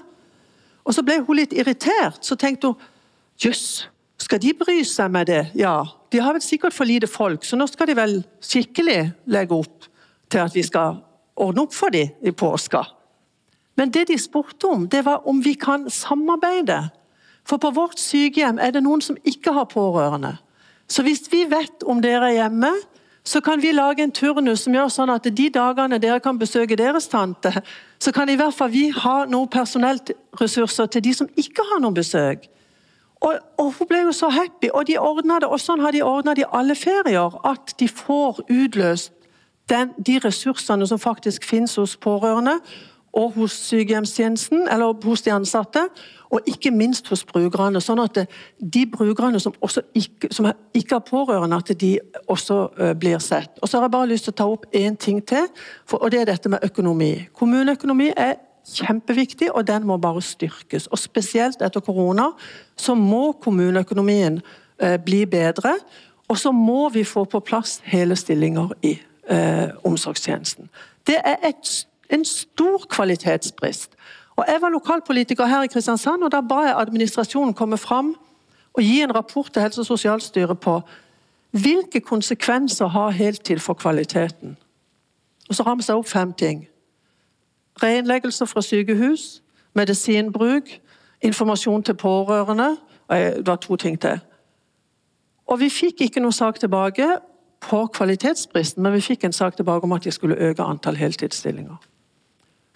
Og 0.86 0.94
så 0.94 1.04
ble 1.06 1.20
hun 1.22 1.38
litt 1.38 1.54
irritert. 1.54 2.18
Så 2.26 2.34
tenkte 2.38 2.72
hun 2.72 2.88
jøss, 3.42 3.86
skal 4.18 4.42
de 4.42 4.56
bry 4.58 4.80
seg 4.88 5.12
med 5.14 5.30
det? 5.30 5.44
Ja, 5.58 5.78
de 6.10 6.22
har 6.24 6.34
vel 6.34 6.42
sikkert 6.42 6.74
for 6.74 6.88
lite 6.88 7.06
folk, 7.10 7.44
så 7.44 7.58
nå 7.58 7.68
skal 7.70 7.90
de 7.90 7.98
vel 7.98 8.18
skikkelig 8.42 9.00
legge 9.30 9.54
opp 9.54 9.86
til 10.32 10.42
at 10.42 10.54
vi 10.56 10.64
skal 10.66 10.98
ordne 11.36 11.66
opp 11.66 11.74
for 11.76 11.94
dem 11.94 12.14
i 12.26 12.32
påska. 12.34 12.82
Men 13.76 13.92
det 13.92 14.06
de 14.08 14.16
spurte 14.18 14.70
om, 14.72 14.86
det 14.88 15.04
var 15.04 15.26
om 15.28 15.42
vi 15.44 15.52
kan 15.60 15.84
samarbeide 15.92 16.86
for 17.46 17.62
på 17.62 17.70
vårt 17.70 18.00
sykehjem 18.02 18.58
er 18.58 18.74
det 18.74 18.82
noen 18.82 19.02
som 19.04 19.16
ikke 19.24 19.54
har 19.54 19.68
pårørende. 19.70 20.36
Så 20.88 21.02
hvis 21.02 21.26
vi 21.32 21.44
vet 21.50 21.82
om 21.86 22.02
dere 22.02 22.30
er 22.30 22.40
hjemme, 22.42 22.72
så 23.26 23.40
kan 23.40 23.62
vi 23.62 23.72
lage 23.72 24.02
en 24.02 24.12
turnus 24.14 24.62
som 24.62 24.74
gjør 24.74 24.90
sånn 24.92 25.10
at 25.10 25.24
de 25.38 25.48
dagene 25.50 25.98
dere 25.98 26.20
kan 26.22 26.38
besøke 26.38 26.78
deres 26.78 27.08
tante, 27.10 27.50
så 27.98 28.12
kan 28.14 28.30
i 28.30 28.36
hvert 28.38 28.54
fall 28.54 28.70
vi 28.70 28.84
ha 28.94 29.16
noen 29.26 29.50
personellressurser 29.50 30.86
til 30.86 31.02
de 31.02 31.14
som 31.14 31.30
ikke 31.34 31.64
har 31.72 31.82
noen 31.82 31.96
besøk. 31.96 32.46
Og, 33.20 33.38
og 33.58 33.72
Hun 33.78 33.88
ble 33.90 34.04
jo 34.04 34.12
så 34.12 34.28
happy, 34.30 34.70
og 34.70 34.86
de 34.86 34.94
det, 34.94 35.48
og 35.48 35.60
sånn 35.60 35.80
har 35.80 35.90
de 35.92 36.04
ordna 36.04 36.34
det 36.34 36.44
i 36.44 36.50
alle 36.52 36.74
ferier. 36.74 37.34
At 37.42 37.74
de 37.80 37.88
får 37.88 38.44
utløst 38.46 39.12
den, 39.68 39.90
de 39.98 40.20
ressursene 40.22 40.86
som 40.86 40.98
faktisk 40.98 41.44
finnes 41.44 41.74
hos 41.76 41.96
pårørende 41.96 42.60
og 43.16 43.32
hos 43.38 43.56
sykehjemstjenesten, 43.70 44.66
eller 44.68 44.92
hos 45.04 45.22
de 45.24 45.32
ansatte 45.32 45.86
og 46.30 46.40
ikke 46.46 46.70
minst 46.74 47.08
hos 47.08 47.22
brukerne. 47.24 47.80
Sånn 47.80 48.02
at 48.02 48.18
de 48.58 48.82
brukerne 48.90 49.40
som, 49.40 49.54
ikke, 49.94 50.30
som 50.34 50.48
ikke 50.74 50.98
har 50.98 51.04
pårørende, 51.06 51.56
at 51.56 51.70
de 51.80 51.92
også 52.26 52.58
uh, 52.76 52.90
blir 52.98 53.22
sett. 53.22 53.54
Og 53.62 53.68
Så 53.68 53.78
har 53.78 53.86
jeg 53.86 53.94
bare 53.94 54.10
lyst 54.10 54.26
til 54.28 54.34
å 54.34 54.40
ta 54.40 54.48
opp 54.50 54.66
én 54.74 54.98
ting 54.98 55.22
til, 55.24 55.46
for, 55.86 56.02
og 56.02 56.12
det 56.12 56.24
er 56.24 56.32
dette 56.32 56.50
med 56.52 56.66
økonomi. 56.66 57.12
Kommuneøkonomi 57.38 58.10
er 58.16 58.36
kjempeviktig, 58.66 59.52
og 59.54 59.66
den 59.68 59.86
må 59.86 59.96
bare 60.02 60.22
styrkes. 60.22 60.90
Og 60.90 60.98
Spesielt 60.98 61.62
etter 61.62 61.80
korona 61.80 62.32
så 62.76 62.98
må 62.98 63.30
kommuneøkonomien 63.40 64.42
uh, 64.42 64.96
bli 65.04 65.24
bedre. 65.30 65.78
Og 66.28 66.38
så 66.38 66.50
må 66.52 66.88
vi 66.90 67.04
få 67.06 67.24
på 67.24 67.40
plass 67.40 67.78
hele 67.86 68.16
stillinger 68.18 68.72
i 68.82 68.96
eh, 69.30 69.68
omsorgstjenesten. 69.86 70.66
Det 71.06 71.20
er 71.22 71.36
et, 71.46 71.86
en 72.10 72.24
stor 72.24 72.86
kvalitetsbrist. 72.90 73.90
Og 74.36 74.44
Jeg 74.48 74.60
var 74.60 74.68
lokalpolitiker 74.68 75.46
her 75.46 75.62
i 75.62 75.66
Kristiansand, 75.66 76.22
og 76.22 76.32
da 76.32 76.40
ba 76.40 76.54
jeg 76.54 76.74
administrasjonen 76.76 77.54
komme 77.54 77.78
fram 77.78 78.16
og 78.74 78.82
gi 78.82 79.00
en 79.02 79.14
rapport 79.14 79.52
til 79.52 79.62
Helse- 79.62 79.80
og 79.80 79.86
sosialstyret 79.86 80.60
på 80.60 80.80
hvilke 81.50 82.00
konsekvenser 82.00 82.86
har 82.86 83.10
heltid 83.10 83.58
for 83.58 83.74
kvaliteten. 83.74 84.56
Og 85.48 85.54
Så 85.54 85.62
ramset 85.62 85.88
jeg 85.88 85.96
opp 85.96 86.08
fem 86.08 86.32
ting. 86.32 86.66
Reinnleggelser 87.82 88.46
fra 88.46 88.62
sykehus, 88.62 89.42
medisinbruk, 89.74 90.62
informasjon 91.22 91.82
til 91.82 91.94
pårørende. 91.94 92.76
og 93.08 93.16
Det 93.16 93.46
var 93.46 93.56
to 93.56 93.76
ting 93.76 94.00
til. 94.00 94.20
Og 95.46 95.60
Vi 95.60 95.68
fikk 95.68 96.00
ikke 96.00 96.20
noen 96.20 96.32
sak 96.32 96.60
tilbake 96.60 97.08
på 97.60 97.86
kvalitetsbristen, 97.86 98.82
men 98.82 98.92
vi 98.92 99.00
fikk 99.00 99.24
en 99.24 99.32
sak 99.32 99.56
tilbake 99.56 99.84
om 99.84 99.92
at 99.92 100.04
de 100.04 100.10
skulle 100.10 100.36
øke 100.36 100.62
antall 100.62 100.96
heltidsstillinger. 100.96 101.76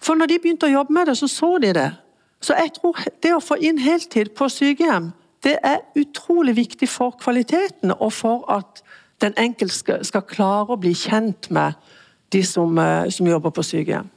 For 0.01 0.17
når 0.17 0.31
de 0.31 0.39
begynte 0.41 0.67
å 0.67 0.73
jobbe 0.73 0.93
med 0.93 1.11
det, 1.11 1.17
så 1.17 1.29
så 1.29 1.57
de 1.61 1.73
det. 1.77 1.89
Så 2.41 2.57
jeg 2.57 2.73
tror 2.79 2.97
det 3.21 3.33
å 3.35 3.43
få 3.43 3.57
inn 3.61 3.77
heltid 3.81 4.33
på 4.37 4.49
sykehjem, 4.49 5.11
det 5.45 5.57
er 5.65 5.83
utrolig 5.97 6.55
viktig 6.57 6.89
for 6.89 7.13
kvaliteten 7.21 7.93
og 7.93 8.13
for 8.13 8.45
at 8.49 8.81
den 9.21 9.33
enkelte 9.37 9.99
skal, 10.05 10.25
klare 10.25 10.73
å 10.73 10.79
bli 10.81 10.93
kjent 10.97 11.51
med 11.53 11.77
de 12.33 12.41
som, 12.45 12.77
eh, 12.77 13.09
som 13.09 13.27
jobber 13.27 13.53
på 13.53 13.63
sykehjem. 13.65 14.09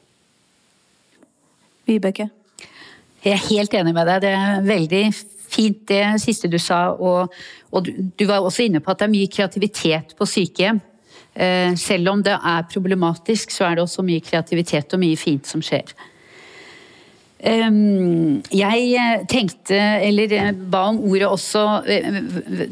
Vibeke? 1.87 2.31
Jeg 3.25 3.33
er 3.33 3.49
helt 3.49 3.75
enig 3.75 3.95
med 3.95 4.07
deg. 4.07 4.21
Det 4.21 4.33
er 4.33 4.65
veldig 4.65 5.05
fint 5.49 5.89
det 5.89 6.21
siste 6.21 6.49
du 6.49 6.59
sa. 6.59 6.93
Og, 6.93 7.33
og 7.73 7.85
du, 7.85 7.93
du 8.19 8.27
var 8.29 8.45
også 8.45 8.65
inne 8.65 8.81
på 8.81 8.93
at 8.93 9.01
det 9.01 9.09
er 9.09 9.15
mye 9.17 9.33
kreativitet 9.33 10.17
på 10.17 10.29
sykehjem. 10.29 10.81
Eh, 11.35 11.75
selv 11.75 12.13
om 12.13 12.23
det 12.23 12.35
er 12.39 12.67
problematisk, 12.71 13.51
så 13.51 13.67
er 13.67 13.77
det 13.77 13.85
også 13.89 14.05
mye 14.07 14.23
kreativitet 14.23 14.95
og 14.95 15.03
mye 15.03 15.19
fint 15.19 15.49
som 15.51 15.63
skjer. 15.65 15.91
Jeg 17.45 18.85
eh, 18.97 19.25
tenkte, 19.29 19.77
eller 19.77 20.33
eh, 20.39 20.53
ba 20.55 20.87
om 20.93 21.03
ordet 21.11 21.27
også 21.29 21.65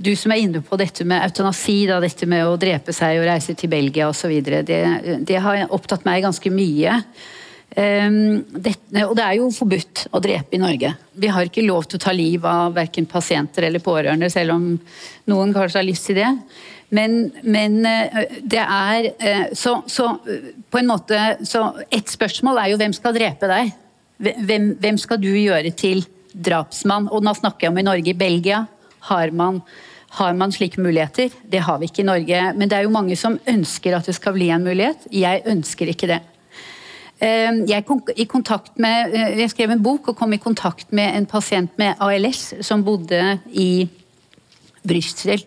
Du 0.01 0.14
som 0.16 0.33
er 0.33 0.46
inne 0.46 0.62
på 0.64 0.79
dette 0.81 1.05
med 1.05 1.27
eutanasi, 1.27 1.83
da, 1.90 1.98
dette 2.01 2.29
med 2.31 2.46
å 2.46 2.57
drepe 2.57 2.94
seg 2.96 3.18
og 3.20 3.29
reise 3.29 3.59
til 3.59 3.72
Belgia 3.72 4.09
osv. 4.09 4.33
Det, 4.46 4.81
det 5.27 5.44
har 5.44 5.66
opptatt 5.68 6.07
meg 6.09 6.25
ganske 6.25 6.55
mye. 6.55 7.01
Det, 7.72 8.72
og 9.07 9.14
det 9.16 9.25
er 9.25 9.38
jo 9.38 9.46
forbudt 9.57 10.07
å 10.12 10.20
drepe 10.20 10.59
i 10.59 10.61
Norge. 10.61 10.90
Vi 11.16 11.31
har 11.33 11.48
ikke 11.48 11.64
lov 11.64 11.87
til 11.88 11.96
å 11.96 12.03
ta 12.05 12.12
liv 12.12 12.44
av 12.44 12.75
verken 12.77 13.07
pasienter 13.09 13.64
eller 13.64 13.81
pårørende, 13.81 14.29
selv 14.33 14.59
om 14.59 14.66
noen 15.33 15.55
kanskje 15.57 15.81
har 15.81 15.88
lyst 15.88 16.11
til 16.11 16.20
det. 16.20 16.29
Men, 16.92 17.31
men 17.42 17.78
eh, 17.88 18.35
det 18.44 18.61
er 18.61 19.07
eh, 19.16 19.44
så, 19.57 19.78
så, 19.88 20.11
på 20.70 20.81
en 20.81 20.90
måte 20.90 21.20
Så 21.48 21.64
ett 21.88 22.11
spørsmål 22.12 22.61
er 22.61 22.72
jo 22.72 22.81
hvem 22.83 22.92
skal 22.96 23.16
drepe 23.16 23.48
deg? 23.48 23.70
Hvem, 24.22 24.74
hvem, 24.78 24.98
skal 25.00 25.20
du 25.22 25.31
gjøre 25.33 25.72
til 25.74 26.05
drapsmann? 26.33 27.09
Og 27.11 27.24
nå 27.24 27.33
snakker 27.35 27.66
jeg 27.66 27.72
om 27.72 27.81
i 27.81 27.87
Norge. 27.87 28.12
I 28.12 28.18
Belgia 28.18 28.61
har 29.09 29.33
man, 29.35 29.59
har 30.20 30.37
man 30.38 30.52
slike 30.55 30.78
muligheter. 30.85 31.33
Det 31.42 31.64
har 31.66 31.81
vi 31.81 31.88
ikke 31.88 32.05
i 32.05 32.07
Norge. 32.07 32.42
Men 32.55 32.70
det 32.70 32.78
er 32.78 32.87
jo 32.87 32.94
mange 32.94 33.16
som 33.18 33.40
ønsker 33.50 33.96
at 33.96 34.07
det 34.07 34.14
skal 34.14 34.37
bli 34.37 34.52
en 34.55 34.62
mulighet. 34.62 35.08
Jeg 35.10 35.42
ønsker 35.50 35.90
ikke 35.90 36.10
det. 36.12 36.21
Jeg, 37.23 37.64
jeg, 37.71 37.98
i 38.14 38.29
kontakt 38.31 38.79
med, 38.83 39.17
jeg 39.40 39.50
skrev 39.50 39.75
en 39.75 39.83
bok 39.83 40.12
og 40.12 40.19
kom 40.19 40.37
i 40.37 40.42
kontakt 40.42 40.92
med 40.94 41.17
en 41.17 41.27
pasient 41.27 41.75
med 41.79 41.98
ALS 42.02 42.52
som 42.67 42.85
bodde 42.87 43.25
i 43.50 43.73
Eh, 44.83 45.40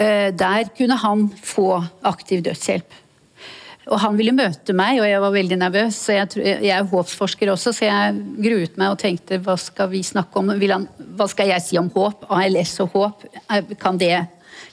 der 0.00 0.70
kunne 0.72 0.96
han 0.96 1.26
få 1.44 1.74
aktiv 2.08 2.40
dødshjelp. 2.46 2.94
Og 3.90 3.98
han 3.98 4.18
ville 4.18 4.34
møte 4.36 4.74
meg, 4.76 5.00
og 5.00 5.08
jeg 5.08 5.22
var 5.22 5.32
veldig 5.34 5.56
nervøs. 5.58 5.98
Jeg, 6.12 6.28
jeg 6.38 6.74
er 6.76 6.90
håpsforsker 6.92 7.50
også, 7.50 7.72
så 7.74 7.88
jeg 7.88 8.18
gruet 8.38 8.76
meg 8.78 8.92
og 8.92 9.00
tenkte 9.00 9.40
hva 9.42 9.56
skal 9.58 9.90
vi 9.90 10.04
snakke 10.06 10.38
om? 10.38 10.52
Han, 10.52 10.86
hva 11.18 11.26
skal 11.30 11.50
jeg 11.50 11.64
si 11.64 11.80
om 11.80 11.88
håp? 11.94 12.28
ALS 12.30 12.76
og 12.84 12.94
håp, 12.94 13.24
kan 13.80 13.98
det, 13.98 14.14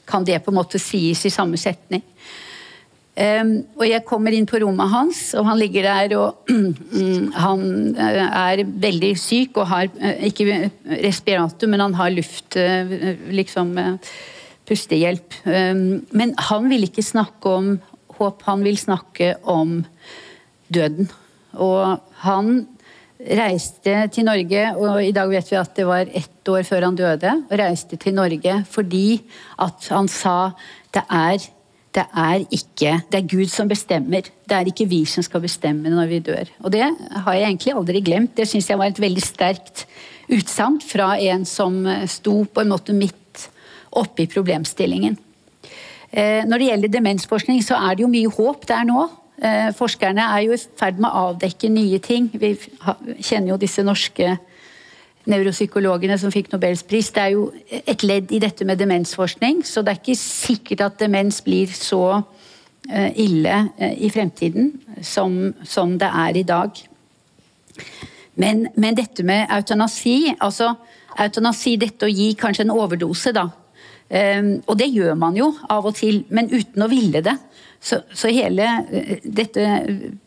kan 0.08 0.28
det 0.28 0.42
på 0.46 0.54
en 0.54 0.60
måte 0.60 0.82
sies 0.82 1.24
i 1.26 1.34
samme 1.34 1.58
setning? 1.58 2.06
Um, 3.18 3.56
og 3.80 3.88
jeg 3.88 4.06
kommer 4.06 4.36
inn 4.36 4.46
på 4.46 4.60
rommet 4.62 4.92
hans, 4.92 5.22
og 5.34 5.48
han 5.48 5.58
ligger 5.58 5.88
der 5.88 6.12
og 6.20 6.52
Han 7.48 7.64
eh, 7.98 8.20
er 8.22 8.62
veldig 8.62 9.10
syk 9.18 9.58
og 9.58 9.72
har 9.72 9.88
ikke 10.28 10.68
respirator, 11.02 11.72
men 11.72 11.82
han 11.82 11.98
har 11.98 12.14
luft 12.14 12.60
liksom 13.34 13.74
pustehjelp. 14.68 15.40
Um, 15.46 16.06
men 16.12 16.34
han 16.50 16.68
vil 16.72 16.88
ikke 16.88 17.06
snakke 17.06 17.54
om 17.60 17.76
håp, 18.18 18.42
han 18.48 18.66
vil 18.66 18.80
snakke 18.80 19.36
om 19.48 19.80
døden. 20.74 21.10
Og 21.58 22.00
han 22.24 22.66
reiste 23.18 24.04
til 24.14 24.28
Norge, 24.28 24.64
og 24.78 25.02
i 25.02 25.14
dag 25.16 25.30
vet 25.32 25.52
vi 25.52 25.58
at 25.58 25.76
det 25.78 25.86
var 25.90 26.10
ett 26.14 26.50
år 26.52 26.66
før 26.68 26.86
han 26.86 26.98
døde, 26.98 27.32
og 27.50 27.60
reiste 27.60 27.98
til 27.98 28.14
Norge 28.18 28.60
fordi 28.70 29.22
at 29.64 29.88
han 29.90 30.10
sa 30.12 30.40
det 30.94 31.06
er 31.10 31.54
det 31.98 32.04
er 32.14 32.44
ikke 32.54 32.92
Det 33.10 33.18
er 33.18 33.30
Gud 33.32 33.50
som 33.50 33.68
bestemmer. 33.68 34.22
Det 34.22 34.54
er 34.54 34.68
ikke 34.70 34.86
vi 34.86 35.00
som 35.10 35.24
skal 35.26 35.42
bestemme 35.42 35.90
når 35.90 36.06
vi 36.12 36.20
dør. 36.20 36.46
Og 36.62 36.72
det 36.72 36.84
har 36.84 37.34
jeg 37.34 37.48
egentlig 37.48 37.74
aldri 37.74 38.02
glemt. 38.06 38.36
Det 38.38 38.46
syns 38.46 38.70
jeg 38.70 38.78
var 38.78 38.92
et 38.92 39.02
veldig 39.02 39.24
sterkt 39.24 39.88
utsagn 40.30 40.78
fra 40.84 41.16
en 41.18 41.46
som 41.48 41.80
sto 42.06 42.44
på 42.46 42.62
en 42.62 42.70
måte 42.70 42.94
midt 42.94 43.27
oppe 43.92 44.26
i 44.26 44.32
problemstillingen. 44.32 45.18
Eh, 46.12 46.44
når 46.48 46.58
det 46.58 46.68
gjelder 46.70 46.94
demensforskning, 46.94 47.64
så 47.64 47.76
er 47.76 47.96
det 47.96 48.06
jo 48.06 48.12
mye 48.12 48.32
håp 48.32 48.68
der 48.68 48.86
nå. 48.88 49.08
Eh, 49.38 49.72
forskerne 49.76 50.24
er 50.34 50.46
jo 50.46 50.56
i 50.56 50.62
ferd 50.80 51.02
med 51.04 51.10
å 51.12 51.32
avdekke 51.32 51.70
nye 51.70 52.00
ting. 52.00 52.30
Vi 52.34 52.56
kjenner 53.20 53.54
jo 53.54 53.60
disse 53.62 53.84
norske 53.86 54.38
nevropsykologene 55.28 56.16
som 56.18 56.32
fikk 56.32 56.54
Nobels 56.54 56.86
pris. 56.88 57.12
Det 57.12 57.22
er 57.22 57.36
jo 57.36 57.52
et 57.68 58.04
ledd 58.08 58.32
i 58.32 58.40
dette 58.40 58.66
med 58.66 58.80
demensforskning, 58.80 59.66
så 59.68 59.84
det 59.84 59.94
er 59.94 60.02
ikke 60.02 60.20
sikkert 60.20 60.86
at 60.86 61.00
demens 61.04 61.42
blir 61.44 61.68
så 61.76 62.22
eh, 62.90 63.12
ille 63.20 63.66
i 64.00 64.10
fremtiden 64.10 64.72
som, 65.04 65.54
som 65.68 65.98
det 66.00 66.08
er 66.08 66.40
i 66.40 66.48
dag. 66.48 66.80
Men, 68.38 68.68
men, 68.78 68.96
dette 68.96 69.24
med 69.26 69.50
eutanasi, 69.50 70.36
altså 70.40 70.72
eutanasi, 71.20 71.76
dette 71.82 72.06
å 72.06 72.12
gi 72.12 72.32
kanskje 72.38 72.68
en 72.68 72.76
overdose, 72.76 73.34
da. 73.34 73.48
Um, 74.08 74.54
og 74.72 74.78
det 74.80 74.88
gjør 74.94 75.18
man 75.20 75.36
jo 75.36 75.50
av 75.68 75.90
og 75.90 75.98
til, 76.00 76.22
men 76.32 76.48
uten 76.48 76.86
å 76.86 76.92
ville 76.92 77.20
det. 77.26 77.36
Så, 77.80 78.00
så, 78.14 78.30
hele 78.34 78.66
eh, 78.90 79.20
dette 79.22 79.64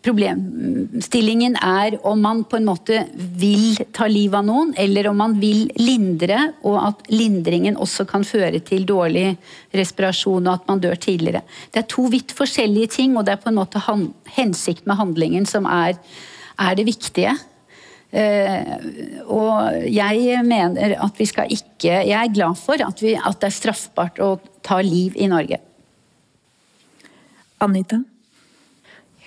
problemstillingen 0.05 1.57
er 1.59 1.97
om 2.07 2.21
man 2.23 2.45
på 2.47 2.61
en 2.61 2.69
måte 2.69 3.01
vil 3.17 3.75
ta 3.97 4.07
livet 4.07 4.39
av 4.39 4.47
noen, 4.47 4.71
eller 4.79 5.09
om 5.11 5.19
man 5.19 5.35
vil 5.43 5.67
lindre, 5.81 6.53
og 6.63 6.79
at 6.79 7.11
lindringen 7.11 7.79
også 7.81 8.07
kan 8.09 8.25
føre 8.25 8.63
til 8.65 8.87
dårlig 8.89 9.33
respirasjon 9.77 10.47
og 10.47 10.55
at 10.55 10.71
man 10.71 10.83
dør 10.85 11.01
tidligere. 11.01 11.43
Det 11.75 11.83
er 11.83 11.91
to 11.91 12.07
vidt 12.13 12.37
forskjellige 12.37 12.95
ting, 13.01 13.19
og 13.19 13.27
det 13.27 13.35
er 13.35 13.43
på 13.43 13.51
en 13.51 13.59
måte 13.59 13.83
hensikt 14.37 14.87
med 14.87 15.01
handlingen 15.03 15.49
som 15.49 15.67
er, 15.67 15.99
er 16.55 16.79
det 16.79 16.87
viktige. 16.87 17.35
Uh, 18.11 19.23
og 19.31 19.85
jeg 19.87 20.41
mener 20.43 20.97
at 20.99 21.15
vi 21.15 21.29
skal 21.31 21.53
ikke 21.55 22.01
Jeg 22.09 22.17
er 22.19 22.33
glad 22.35 22.59
for 22.59 22.83
at, 22.83 22.99
vi, 22.99 23.13
at 23.15 23.37
det 23.39 23.47
er 23.47 23.55
straffbart 23.55 24.19
å 24.19 24.33
ta 24.67 24.81
liv 24.83 25.15
i 25.15 25.29
Norge. 25.31 25.61
Anita? 27.63 28.01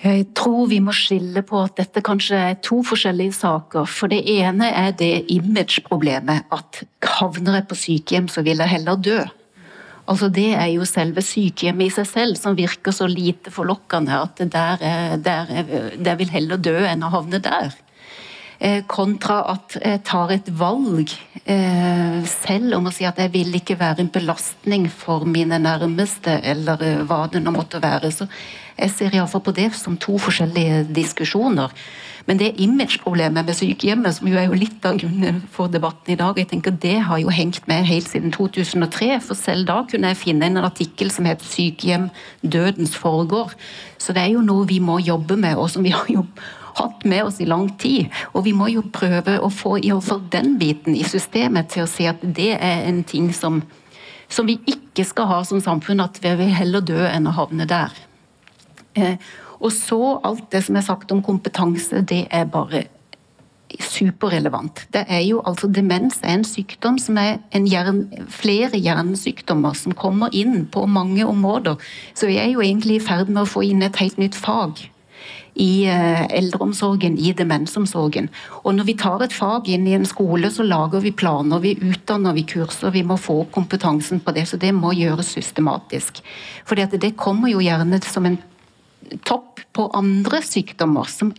Jeg 0.04 0.26
tror 0.36 0.66
vi 0.68 0.82
må 0.84 0.92
skille 0.92 1.40
på 1.48 1.62
at 1.64 1.78
dette 1.78 2.02
kanskje 2.04 2.36
er 2.50 2.58
to 2.60 2.82
forskjellige 2.84 3.38
saker. 3.38 3.86
For 3.88 4.12
det 4.12 4.20
ene 4.28 4.68
er 4.68 4.92
det 4.98 5.30
image-problemet 5.32 6.50
at 6.52 6.82
havner 7.16 7.60
jeg 7.60 7.66
på 7.70 7.78
sykehjem, 7.80 8.28
så 8.28 8.44
vil 8.44 8.60
jeg 8.60 8.72
heller 8.74 9.00
dø. 9.00 9.22
Altså 10.04 10.28
Det 10.28 10.50
er 10.52 10.68
jo 10.74 10.84
selve 10.84 11.24
sykehjemmet 11.24 11.88
i 11.88 11.94
seg 11.94 12.10
selv 12.10 12.36
som 12.36 12.58
virker 12.58 12.92
så 12.92 13.08
lite 13.08 13.48
forlokkende 13.54 14.18
at 14.26 14.42
der, 14.52 14.84
er, 14.84 15.16
der, 15.16 15.48
er, 15.48 15.96
der 15.96 16.20
vil 16.20 16.34
heller 16.34 16.60
dø 16.60 16.76
enn 16.84 17.06
å 17.06 17.12
havne 17.14 17.40
der. 17.40 17.72
Eh, 18.60 18.84
kontra 18.86 19.40
at 19.50 19.74
jeg 19.80 20.02
tar 20.06 20.30
et 20.30 20.48
valg 20.54 21.10
eh, 21.42 22.20
selv 22.30 22.76
om 22.78 22.86
å 22.86 22.92
si 22.94 23.06
at 23.08 23.18
jeg 23.18 23.32
vil 23.34 23.50
ikke 23.58 23.76
være 23.80 24.04
en 24.04 24.12
belastning 24.14 24.86
for 24.92 25.26
mine 25.26 25.58
nærmeste, 25.58 26.38
eller 26.38 26.84
eh, 26.86 27.02
hva 27.02 27.24
det 27.32 27.42
nå 27.42 27.54
måtte 27.54 27.82
være. 27.82 28.12
Så 28.14 28.28
jeg 28.78 28.94
ser 28.94 29.18
iallfall 29.18 29.42
på 29.42 29.56
det 29.58 29.72
som 29.74 29.98
to 29.98 30.20
forskjellige 30.22 30.84
diskusjoner. 30.94 31.74
Men 32.24 32.38
det 32.40 32.54
image-problemet 32.62 33.44
med 33.44 33.58
sykehjemmet, 33.58 34.16
som 34.16 34.30
jo 34.30 34.38
er 34.40 34.46
jo 34.46 34.56
litt 34.56 34.86
av 34.88 34.96
grunnen 35.02 35.42
for 35.52 35.68
debatten 35.68 36.14
i 36.14 36.16
dag, 36.16 36.38
jeg 36.38 36.48
tenker 36.54 36.78
det 36.80 36.96
har 37.10 37.20
jo 37.20 37.34
hengt 37.34 37.66
med 37.68 37.84
helt 37.90 38.08
siden 38.08 38.32
2003. 38.32 39.18
For 39.26 39.36
selv 39.36 39.66
da 39.68 39.82
kunne 39.90 40.14
jeg 40.14 40.22
finne 40.22 40.48
en 40.48 40.62
artikkel 40.62 41.10
som 41.10 41.26
het 41.28 41.42
'Sykehjem 41.42 42.08
dødens 42.40 42.96
foregår'. 42.96 43.52
Så 43.98 44.14
det 44.14 44.22
er 44.22 44.32
jo 44.38 44.40
noe 44.40 44.66
vi 44.66 44.78
må 44.78 44.98
jobbe 44.98 45.36
med, 45.36 45.56
og 45.56 45.70
som 45.70 45.82
vi 45.82 45.90
har 45.90 46.06
jobbet 46.08 46.63
hatt 46.78 47.04
med 47.04 47.24
oss 47.24 47.40
i 47.40 47.48
lang 47.48 47.68
tid. 47.78 48.10
Og 48.34 48.44
vi 48.46 48.54
må 48.56 48.68
jo 48.72 48.84
prøve 48.92 49.38
å 49.40 49.50
få 49.52 49.76
i 49.80 49.92
hvert 49.94 50.30
den 50.32 50.56
biten 50.60 50.96
i 50.96 51.04
systemet 51.06 51.72
til 51.74 51.84
å 51.84 51.90
si 51.90 52.08
at 52.10 52.22
det 52.22 52.54
er 52.56 52.84
en 52.88 53.02
ting 53.06 53.30
som, 53.34 53.62
som 54.28 54.48
vi 54.48 54.58
ikke 54.70 55.06
skal 55.06 55.30
ha 55.30 55.40
som 55.46 55.62
samfunn, 55.62 56.02
at 56.04 56.20
vi 56.22 56.34
vil 56.40 56.54
heller 56.54 56.84
dø 56.84 57.00
enn 57.08 57.30
å 57.30 57.36
havne 57.38 57.68
der. 57.70 57.94
Eh, 58.94 59.16
og 59.60 59.72
så 59.72 60.18
alt 60.26 60.50
det 60.52 60.64
som 60.66 60.76
er 60.76 60.86
sagt 60.86 61.14
om 61.14 61.22
kompetanse, 61.24 62.02
det 62.02 62.26
er 62.30 62.50
bare 62.50 62.84
superrelevant. 63.80 64.84
Det 64.94 65.02
er 65.10 65.22
jo 65.24 65.40
altså 65.46 65.66
Demens 65.72 66.20
er 66.22 66.36
en 66.36 66.44
sykdom 66.46 66.98
som 67.00 67.16
er 67.18 67.40
hjern, 67.66 68.04
flere 68.30 68.78
hjernesykdommer 68.78 69.74
som 69.78 69.96
kommer 69.98 70.34
inn 70.36 70.66
på 70.70 70.84
mange 70.86 71.26
områder. 71.26 71.80
Så 72.14 72.28
vi 72.30 72.38
er 72.38 72.52
jo 72.52 72.62
egentlig 72.62 73.00
i 73.00 73.04
ferd 73.04 73.32
med 73.32 73.42
å 73.42 73.50
få 73.50 73.64
inn 73.66 73.82
et 73.82 73.98
helt 73.98 74.20
nytt 74.20 74.38
fag 74.38 74.84
i 75.54 75.86
eh, 75.86 76.24
eldreomsorgen, 76.34 77.18
i 77.18 77.32
demensomsorgen. 77.36 78.28
Og 78.64 78.74
når 78.74 78.88
vi 78.88 78.96
tar 78.98 79.22
et 79.22 79.34
fag 79.34 79.68
inn 79.70 79.86
i 79.86 79.94
en 79.94 80.06
skole, 80.08 80.50
så 80.50 80.66
lager 80.66 81.04
vi 81.04 81.14
planer, 81.14 81.62
vi 81.62 81.76
utdanner, 81.78 82.34
vi 82.34 82.46
kurser. 82.50 82.90
Vi 82.94 83.04
må 83.06 83.18
få 83.20 83.40
opp 83.44 83.52
kompetansen 83.54 84.22
på 84.24 84.34
det, 84.34 84.48
så 84.50 84.58
det 84.60 84.72
må 84.74 84.94
gjøres 84.98 85.30
systematisk. 85.36 86.22
For 86.66 86.80
det 86.80 87.14
kommer 87.20 87.52
jo 87.52 87.62
gjerne 87.62 88.02
som 88.02 88.26
en 88.26 88.40
topp 89.22 89.62
på 89.74 89.86
andre 89.94 90.40
sykdommer 90.42 91.08
som 91.10 91.32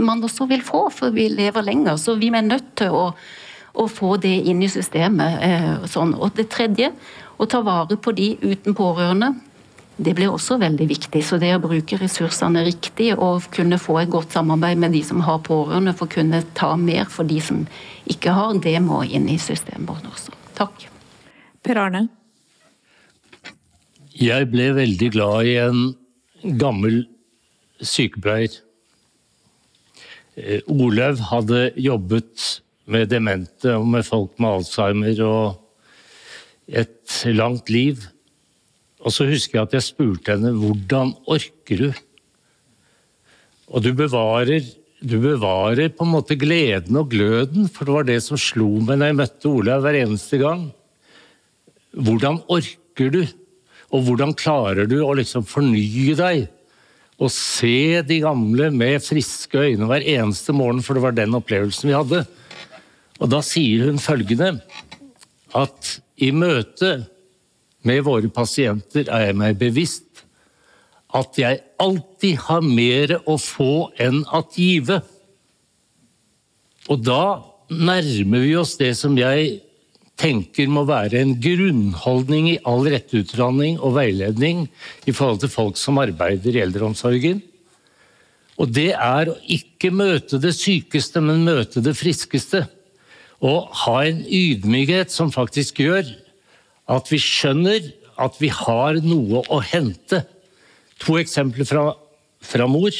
man 0.00 0.22
også 0.24 0.46
vil 0.50 0.62
få, 0.64 0.86
for 0.94 1.14
vi 1.14 1.28
lever 1.30 1.66
lenger. 1.66 1.98
Så 2.00 2.16
vi 2.18 2.32
er 2.34 2.46
nødt 2.46 2.74
til 2.78 2.94
å, 2.94 3.08
å 3.78 3.86
få 3.90 4.16
det 4.22 4.34
inn 4.50 4.62
i 4.62 4.70
systemet. 4.72 5.38
Eh, 5.42 5.86
sånn. 5.90 6.16
Og 6.18 6.34
det 6.38 6.50
tredje, 6.50 6.90
å 7.38 7.46
ta 7.50 7.62
vare 7.64 7.98
på 7.98 8.14
de 8.14 8.34
uten 8.42 8.74
pårørende 8.74 9.32
det 9.96 10.14
blir 10.16 10.32
også 10.32 10.56
veldig 10.62 10.86
viktig. 10.88 11.22
Så 11.24 11.38
det 11.40 11.52
å 11.56 11.62
bruke 11.62 11.98
ressursene 12.00 12.64
riktig 12.66 13.12
og 13.14 13.48
kunne 13.54 13.80
få 13.80 13.98
et 14.02 14.12
godt 14.12 14.34
samarbeid 14.36 14.80
med 14.80 14.96
de 14.96 15.02
som 15.06 15.22
har 15.26 15.42
pårørende 15.44 15.94
for 15.96 16.08
å 16.08 16.14
kunne 16.16 16.42
ta 16.58 16.72
mer 16.80 17.10
for 17.12 17.28
de 17.28 17.38
som 17.44 17.62
ikke 18.10 18.34
har, 18.34 18.56
det 18.64 18.78
må 18.84 19.02
inn 19.04 19.28
i 19.30 19.38
systemet 19.40 19.88
vårt 19.88 20.08
også. 20.08 20.34
Takk. 20.58 20.88
Per 21.62 21.78
Arne? 21.78 22.06
Jeg 24.12 24.50
ble 24.52 24.72
veldig 24.76 25.08
glad 25.14 25.48
i 25.48 25.56
en 25.62 25.84
gammel 26.60 27.04
sykepleier. 27.82 28.54
Eh, 30.36 30.60
Olaug 30.70 31.20
hadde 31.28 31.70
jobbet 31.76 32.62
med 32.92 33.10
demente 33.12 33.76
og 33.78 33.86
med 33.94 34.06
folk 34.06 34.38
med 34.40 34.58
alzheimer 34.58 35.20
og 35.26 36.72
et 36.72 37.22
langt 37.36 37.70
liv. 37.70 38.00
Og 39.02 39.14
så 39.14 39.26
husker 39.26 39.58
jeg 39.58 39.66
at 39.66 39.76
jeg 39.76 39.88
spurte 39.88 40.36
henne 40.36 40.54
hvordan 40.54 41.12
orker 41.30 41.86
du? 41.86 41.90
Og 43.72 43.82
du 43.82 43.90
bevarer, 43.96 44.64
du 45.00 45.16
bevarer 45.22 45.90
på 45.94 46.06
en 46.06 46.12
måte 46.12 46.36
gleden 46.38 46.98
og 47.00 47.10
gløden, 47.10 47.66
for 47.72 47.88
det 47.88 47.96
var 47.96 48.08
det 48.08 48.18
som 48.24 48.40
slo 48.40 48.68
meg 48.78 48.98
når 49.00 49.10
jeg 49.10 49.18
møtte 49.22 49.50
Olaug 49.50 49.84
hver 49.86 49.98
eneste 50.02 50.40
gang. 50.42 50.66
Hvordan 51.92 52.42
orker 52.52 53.14
du? 53.14 53.22
Og 53.92 54.06
hvordan 54.06 54.34
klarer 54.38 54.88
du 54.88 55.00
å 55.04 55.14
liksom 55.18 55.44
fornye 55.48 56.14
deg? 56.16 56.46
Og 57.22 57.30
se 57.32 58.00
de 58.06 58.22
gamle 58.22 58.70
med 58.74 59.02
friske 59.04 59.58
øyne 59.58 59.88
hver 59.88 60.04
eneste 60.14 60.54
morgen, 60.56 60.80
for 60.82 60.96
det 60.96 61.04
var 61.04 61.16
den 61.16 61.36
opplevelsen 61.38 61.90
vi 61.90 61.96
hadde. 61.96 62.22
Og 63.20 63.30
da 63.30 63.42
sier 63.44 63.86
hun 63.86 64.00
følgende 64.02 64.56
at 65.58 65.96
i 66.22 66.30
møte 66.34 67.02
med 67.86 68.04
våre 68.06 68.30
pasienter 68.32 69.08
er 69.10 69.28
jeg 69.28 69.38
meg 69.38 69.58
bevisst 69.60 70.24
at 71.12 71.36
jeg 71.36 71.60
alltid 71.82 72.38
har 72.46 72.64
mer 72.64 73.18
å 73.28 73.36
få 73.40 73.90
enn 74.00 74.22
at 74.32 74.56
give. 74.56 74.96
Og 76.88 77.02
da 77.04 77.42
nærmer 77.68 78.46
vi 78.46 78.56
oss 78.56 78.78
det 78.80 78.94
som 78.98 79.16
jeg 79.18 79.60
tenker 80.22 80.70
må 80.70 80.84
være 80.88 81.20
en 81.20 81.34
grunnholdning 81.42 82.50
i 82.52 82.58
all 82.68 82.86
rettutdanning 82.88 83.78
og 83.80 83.96
veiledning 83.98 84.66
i 85.08 85.12
forhold 85.12 85.42
til 85.42 85.52
folk 85.52 85.80
som 85.80 86.00
arbeider 86.00 86.56
i 86.56 86.62
eldreomsorgen. 86.64 87.42
Og 88.60 88.72
det 88.72 88.92
er 88.92 89.32
å 89.32 89.38
ikke 89.50 89.90
møte 89.94 90.38
det 90.40 90.52
sykeste, 90.54 91.22
men 91.24 91.44
møte 91.46 91.82
det 91.84 91.96
friskeste. 91.98 92.66
Og 93.42 93.72
ha 93.84 93.96
en 94.06 94.20
ydmykhet 94.22 95.10
som 95.10 95.32
faktisk 95.34 95.80
gjør 95.82 96.06
at 96.90 97.10
vi 97.12 97.18
skjønner 97.22 97.90
at 98.22 98.38
vi 98.42 98.50
har 98.52 98.98
noe 99.04 99.42
å 99.50 99.60
hente. 99.64 100.22
To 101.02 101.18
eksempler 101.20 101.66
fra, 101.68 101.84
fra 102.42 102.68
mor 102.70 102.94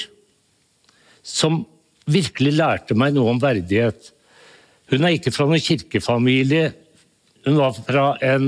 som 1.22 1.62
virkelig 2.10 2.56
lærte 2.58 2.96
meg 2.98 3.14
noe 3.14 3.34
om 3.34 3.40
verdighet. 3.42 4.10
Hun 4.90 5.06
er 5.06 5.16
ikke 5.16 5.32
fra 5.34 5.46
noen 5.48 5.62
kirkefamilie. 5.62 6.72
Hun 7.46 7.58
var 7.58 7.76
fra 7.76 8.06
en, 8.26 8.46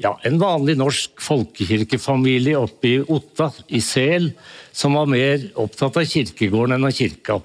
ja, 0.00 0.14
en 0.28 0.40
vanlig 0.40 0.76
norsk 0.80 1.20
folkekirkefamilie 1.24 2.58
oppe 2.60 2.90
i 2.92 2.98
Otta, 3.02 3.50
i 3.68 3.80
Sel, 3.84 4.30
som 4.72 4.96
var 4.98 5.08
mer 5.10 5.48
opptatt 5.58 5.98
av 6.00 6.08
kirkegården 6.08 6.76
enn 6.76 6.88
av 6.88 6.94
kirka. 6.96 7.40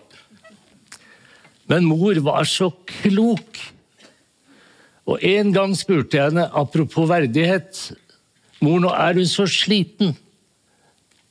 Men 1.72 1.88
mor 1.88 2.20
var 2.26 2.46
så 2.50 2.70
klok. 3.00 3.60
Og 5.10 5.20
en 5.28 5.52
gang 5.56 5.74
spurte 5.76 6.18
jeg 6.18 6.32
henne, 6.32 6.48
apropos 6.56 7.10
verdighet 7.10 7.92
Mor, 8.64 8.80
nå 8.80 8.94
er 8.96 9.18
hun 9.20 9.28
så 9.28 9.44
sliten. 9.50 10.14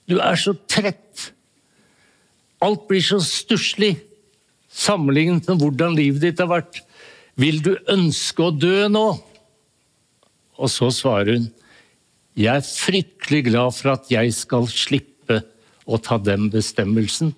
Du 0.05 0.19
er 0.21 0.37
så 0.37 0.53
trett. 0.69 1.31
Alt 2.61 2.85
blir 2.91 3.01
så 3.01 3.23
stusslig 3.25 3.95
sammenlignet 4.69 5.49
med 5.49 5.63
hvordan 5.63 5.97
livet 5.97 6.21
ditt 6.27 6.43
har 6.43 6.51
vært. 6.51 6.83
Vil 7.41 7.63
du 7.65 7.73
ønske 7.89 8.45
å 8.45 8.53
dø 8.53 8.85
nå? 8.93 9.07
Og 10.61 10.69
så 10.69 10.91
svarer 10.93 11.39
hun, 11.39 11.49
jeg 12.37 12.53
er 12.53 12.65
fryktelig 12.65 13.47
glad 13.49 13.77
for 13.77 13.95
at 13.95 14.13
jeg 14.13 14.33
skal 14.37 14.69
slippe 14.69 15.41
å 15.85 15.99
ta 16.01 16.19
den 16.21 16.51
bestemmelsen. 16.53 17.33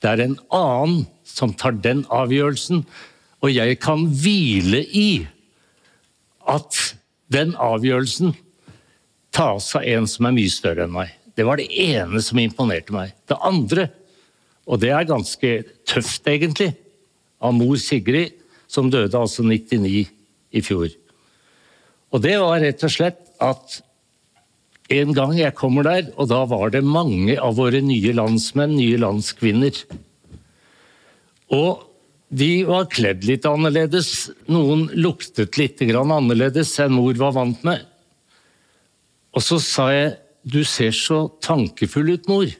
Det 0.00 0.12
er 0.12 0.22
en 0.26 0.36
annen 0.54 1.06
som 1.24 1.52
tar 1.56 1.76
den 1.84 2.04
avgjørelsen, 2.12 2.84
og 3.44 3.52
jeg 3.52 3.80
kan 3.80 4.06
hvile 4.12 4.82
i 4.84 5.08
at 6.48 6.80
den 7.32 7.54
avgjørelsen 7.58 8.34
tas 9.34 9.68
av 9.76 9.84
en 9.84 10.06
som 10.08 10.28
er 10.28 10.36
mye 10.36 10.52
større 10.52 10.86
enn 10.86 10.94
meg. 10.94 11.12
Det 11.36 11.44
var 11.44 11.60
det 11.60 11.68
ene 11.68 12.22
som 12.24 12.40
imponerte 12.40 12.94
meg. 12.94 13.12
Det 13.28 13.36
andre, 13.44 13.90
og 14.64 14.80
det 14.80 14.92
er 14.94 15.08
ganske 15.08 15.50
tøft 15.88 16.28
egentlig, 16.30 16.72
av 17.42 17.52
mor 17.52 17.76
Sigrid, 17.80 18.32
som 18.66 18.88
døde 18.90 19.18
altså 19.18 19.44
99 19.44 20.06
i 20.56 20.62
fjor. 20.64 20.88
Og 22.14 22.22
det 22.24 22.38
var 22.40 22.62
rett 22.62 22.82
og 22.86 22.92
slett 22.92 23.20
at 23.42 23.80
en 24.96 25.12
gang 25.14 25.34
jeg 25.34 25.54
kommer 25.58 25.86
der, 25.86 26.08
og 26.14 26.30
da 26.30 26.44
var 26.48 26.70
det 26.72 26.84
mange 26.86 27.36
av 27.42 27.58
våre 27.58 27.82
nye 27.82 28.14
landsmenn, 28.14 28.76
nye 28.78 28.98
landskvinner. 29.02 29.82
Og 31.54 31.85
de 32.28 32.64
var 32.66 32.88
kledd 32.90 33.24
litt 33.26 33.46
annerledes. 33.46 34.30
Noen 34.50 34.88
luktet 34.98 35.58
litt 35.60 35.82
annerledes 35.82 36.74
enn 36.82 36.96
mor 36.96 37.14
var 37.14 37.36
vant 37.36 37.62
med. 37.66 37.84
Og 39.36 39.44
så 39.44 39.60
sa 39.60 39.90
jeg 39.92 40.16
'Du 40.46 40.64
ser 40.64 40.90
så 40.90 41.28
tankefull 41.40 42.10
ut, 42.10 42.28
mor'. 42.28 42.54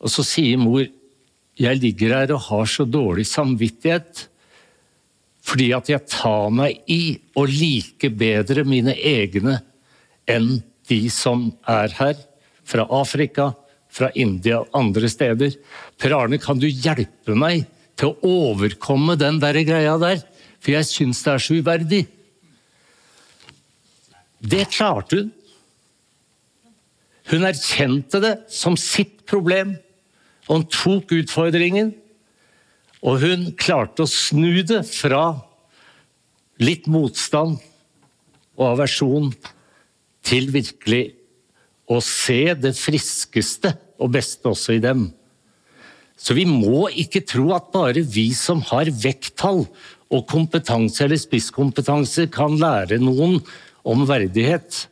Og 0.00 0.08
så 0.08 0.24
sier 0.24 0.56
mor 0.56 0.86
'Jeg 1.56 1.80
ligger 1.80 2.14
her 2.14 2.32
og 2.32 2.40
har 2.40 2.64
så 2.66 2.84
dårlig 2.84 3.26
samvittighet' 3.26 4.28
fordi 5.44 5.74
at 5.76 5.88
jeg 5.88 6.08
tar 6.08 6.48
meg 6.50 6.80
i 6.88 7.20
å 7.36 7.44
like 7.44 8.08
bedre 8.08 8.64
mine 8.64 8.94
egne 8.96 9.60
enn 10.26 10.62
de 10.88 11.08
som 11.12 11.52
er 11.68 11.88
her, 11.88 12.16
fra 12.64 12.86
Afrika, 12.88 13.54
fra 13.92 14.08
India 14.14 14.62
og 14.62 14.68
andre 14.72 15.08
steder. 15.08 15.52
Per 16.00 16.14
Arne, 16.16 16.38
kan 16.38 16.58
du 16.58 16.66
hjelpe 16.66 17.36
meg 17.36 17.66
til 17.98 18.12
å 18.12 18.32
overkomme 18.48 19.16
den 19.20 19.40
der 19.42 19.58
greia 19.66 19.94
der? 20.00 20.22
For 20.62 20.74
jeg 20.74 20.88
syns 20.88 21.22
det 21.24 21.32
er 21.34 21.42
så 21.44 21.56
uverdig. 21.60 22.04
Det 24.44 24.66
klarte 24.72 25.22
hun. 25.22 25.32
Hun 27.24 27.46
erkjente 27.48 28.20
det 28.20 28.34
som 28.52 28.74
sitt 28.76 29.22
problem, 29.28 29.78
og 30.44 30.58
hun 30.58 30.66
tok 30.68 31.14
utfordringen. 31.16 31.94
Og 33.04 33.20
hun 33.20 33.46
klarte 33.60 34.04
å 34.04 34.10
snu 34.10 34.60
det 34.64 34.82
fra 34.88 35.24
litt 36.60 36.86
motstand 36.88 37.58
og 38.54 38.66
aversjon 38.70 39.32
til 40.24 40.48
virkelig 40.54 41.04
å 41.90 41.98
se 42.04 42.54
det 42.56 42.72
friskeste 42.76 43.74
og 44.00 44.12
beste 44.14 44.48
også 44.48 44.76
i 44.76 44.82
dem. 44.84 45.08
Så 46.16 46.36
vi 46.36 46.46
må 46.46 46.86
ikke 46.90 47.24
tro 47.26 47.50
at 47.56 47.70
bare 47.74 48.04
vi 48.06 48.28
som 48.36 48.62
har 48.70 48.90
vekttall 49.02 49.64
og 50.14 50.26
kompetanse 50.30 51.04
eller 51.04 51.18
spisskompetanse, 51.20 52.28
kan 52.32 52.54
lære 52.60 53.00
noen 53.02 53.40
om 53.84 54.04
verdighet. 54.08 54.84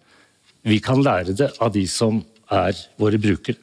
Vi 0.67 0.81
kan 0.83 1.03
lære 1.03 1.37
det 1.39 1.53
av 1.63 1.73
de 1.75 1.87
som 1.91 2.21
er 2.53 2.77
våre 3.01 3.21
brukere. 3.23 3.59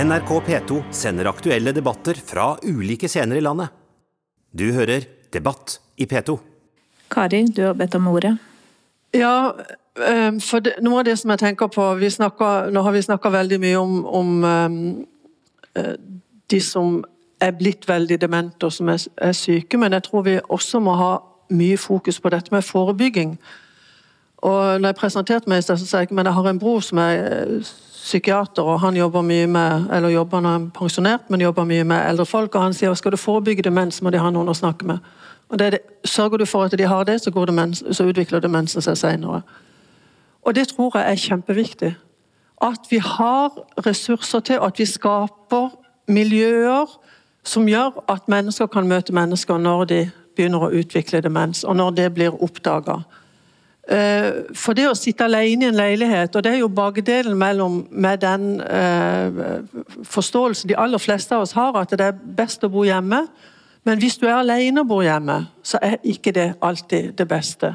NRK 0.00 0.30
P2 0.46 0.78
sender 0.96 1.28
aktuelle 1.28 1.74
debatter 1.76 2.16
fra 2.24 2.54
ulike 2.64 3.08
scener 3.10 3.36
i 3.36 3.44
landet. 3.44 3.68
Du 4.56 4.70
hører 4.72 5.04
Debatt 5.30 5.76
i 6.00 6.06
P2. 6.08 6.38
Kari, 7.12 7.44
du 7.52 7.66
har 7.66 7.76
bedt 7.78 7.94
om 7.98 8.08
ordet. 8.10 8.32
Ja, 9.14 9.52
eh, 9.98 10.32
for 10.40 10.60
det, 10.60 10.76
noe 10.82 11.00
av 11.00 11.04
det 11.08 11.16
som 11.18 11.30
jeg 11.30 11.38
tenker 11.38 11.66
på 11.66 11.86
snakker, 12.10 12.70
Nå 12.70 12.82
har 12.82 12.92
vi 12.92 13.02
snakka 13.02 13.30
veldig 13.30 13.60
mye 13.60 13.78
om, 13.78 14.06
om 14.06 14.44
um, 14.44 15.06
de 16.50 16.60
som 16.60 17.04
er 17.40 17.50
blitt 17.50 17.88
veldig 17.88 18.20
demente 18.20 18.66
og 18.66 18.72
som 18.72 18.88
er, 18.88 19.06
er, 19.16 19.32
syke, 19.32 19.78
men 19.78 19.92
jeg 19.92 20.02
tror 20.02 20.22
vi 20.22 20.38
også 20.48 20.80
må 20.80 20.94
ha 20.94 21.18
mye 21.50 21.76
fokus 21.76 22.20
på 22.20 22.28
dette 22.28 22.54
med 22.54 22.62
forebygging. 22.62 23.38
Og 24.36 24.80
når 24.80 24.88
jeg 24.88 24.96
presenterte 24.96 25.50
meg, 25.50 25.64
så 25.64 25.76
sa 25.76 25.98
jeg 25.98 26.12
men 26.12 26.26
jeg 26.26 26.34
har 26.34 26.48
en 26.48 26.58
bror 26.58 26.80
som 26.80 26.98
er 26.98 27.16
eh, 27.16 27.70
psykiater, 28.00 28.62
og 28.62 28.80
han 28.80 28.96
jobber 28.96 29.22
mye 29.22 29.46
med 29.46 29.90
eller 29.92 30.08
jobber 30.08 30.40
når 30.40 30.50
han 30.50 30.68
er 30.68 30.78
pensjonert, 30.78 31.30
men 31.30 31.40
jobber 31.40 31.64
mye 31.64 31.84
med 31.84 32.08
eldre 32.08 32.26
folk. 32.26 32.54
og 32.54 32.62
Han 32.62 32.74
sier 32.74 32.94
skal 32.94 33.12
du 33.12 33.16
forebygge 33.16 33.62
demens, 33.62 34.02
må 34.02 34.10
de 34.10 34.18
ha 34.18 34.30
noen 34.30 34.48
å 34.48 34.56
snakke 34.56 34.86
med. 34.86 34.98
Og 35.50 35.58
det 35.58 35.72
det, 35.72 35.80
Sørger 36.04 36.36
du 36.38 36.44
for 36.46 36.64
at 36.64 36.78
de 36.78 36.86
har 36.86 37.04
det, 37.04 37.20
så, 37.20 37.30
demens, 37.46 37.84
så 37.90 38.04
utvikler 38.04 38.40
demensen 38.40 38.82
seg 38.82 38.96
senere. 38.96 39.42
Og 40.42 40.54
det 40.54 40.68
tror 40.68 40.96
jeg 40.96 41.10
er 41.10 41.16
kjempeviktig. 41.16 41.94
At 42.62 42.88
vi 42.90 42.96
har 42.96 43.50
ressurser 43.86 44.40
til, 44.40 44.58
at 44.62 44.78
vi 44.78 44.84
skaper 44.84 45.68
miljøer 46.08 46.86
som 47.44 47.68
gjør 47.68 48.02
at 48.08 48.28
mennesker 48.28 48.66
kan 48.66 48.88
møte 48.88 49.12
mennesker 49.12 49.58
når 49.58 49.84
de 49.84 50.00
begynner 50.36 50.66
å 50.66 50.72
utvikle 50.72 51.22
demens, 51.24 51.64
og 51.64 51.76
når 51.76 51.90
det 51.96 52.08
blir 52.14 52.42
oppdaga. 52.42 53.00
Eh, 53.90 54.52
for 54.54 54.76
det 54.76 54.86
å 54.90 54.96
sitte 54.98 55.26
alene 55.26 55.66
i 55.66 55.68
en 55.70 55.78
leilighet, 55.78 56.36
og 56.36 56.44
det 56.44 56.52
er 56.52 56.60
jo 56.60 56.68
bakdelen 56.72 57.36
mellom 57.38 57.80
med 57.90 58.20
den 58.22 58.60
eh, 58.60 59.40
forståelsen 60.06 60.70
de 60.70 60.76
aller 60.78 61.00
fleste 61.02 61.34
av 61.34 61.46
oss 61.46 61.56
har, 61.56 61.74
at 61.80 61.96
det 61.96 62.12
er 62.12 62.20
best 62.36 62.64
å 62.64 62.70
bo 62.70 62.84
hjemme. 62.86 63.24
Men 63.84 63.98
hvis 63.98 64.18
du 64.20 64.26
er 64.28 64.40
alene 64.40 64.82
og 64.82 64.90
bor 64.90 65.02
hjemme, 65.02 65.38
så 65.62 65.78
er 65.82 65.96
ikke 66.04 66.34
det 66.36 66.54
alltid 66.62 67.12
det 67.18 67.28
beste. 67.28 67.74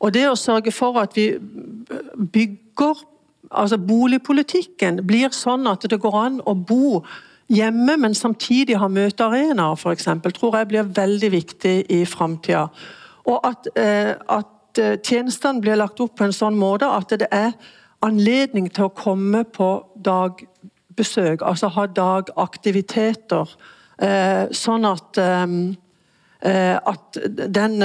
Og 0.00 0.14
det 0.14 0.26
å 0.28 0.38
sørge 0.38 0.72
for 0.74 0.98
at 1.00 1.14
vi 1.16 1.30
bygger 2.32 3.04
altså 3.54 3.78
Boligpolitikken 3.78 5.04
blir 5.06 5.30
sånn 5.36 5.68
at 5.70 5.84
det 5.90 6.00
går 6.02 6.16
an 6.18 6.40
å 6.42 6.56
bo 6.58 7.04
hjemme, 7.52 7.96
men 8.00 8.16
samtidig 8.16 8.80
ha 8.80 8.88
møtearenaer, 8.88 9.78
f.eks., 9.78 10.08
tror 10.34 10.58
jeg 10.58 10.68
blir 10.72 10.90
veldig 10.96 11.30
viktig 11.30 11.76
i 11.92 12.02
framtida. 12.08 12.66
Og 13.30 13.46
at, 13.46 13.68
eh, 13.78 14.14
at 14.28 14.50
Eh, 14.78 14.96
tjenestene 15.02 15.62
blir 15.62 15.78
lagt 15.78 16.00
opp 16.02 16.16
på 16.18 16.26
en 16.26 16.34
sånn 16.34 16.56
måte 16.58 16.88
at 16.90 17.12
det 17.14 17.28
er 17.34 17.52
anledning 18.04 18.66
til 18.74 18.88
å 18.88 18.94
komme 18.94 19.44
på 19.46 19.68
dagbesøk, 20.04 21.44
altså 21.46 21.70
ha 21.76 21.86
dagaktiviteter. 21.86 23.54
Eh, 24.02 24.44
sånn 24.54 24.86
at 24.88 25.18
eh, 25.20 26.76
at 26.76 27.16
den 27.56 27.78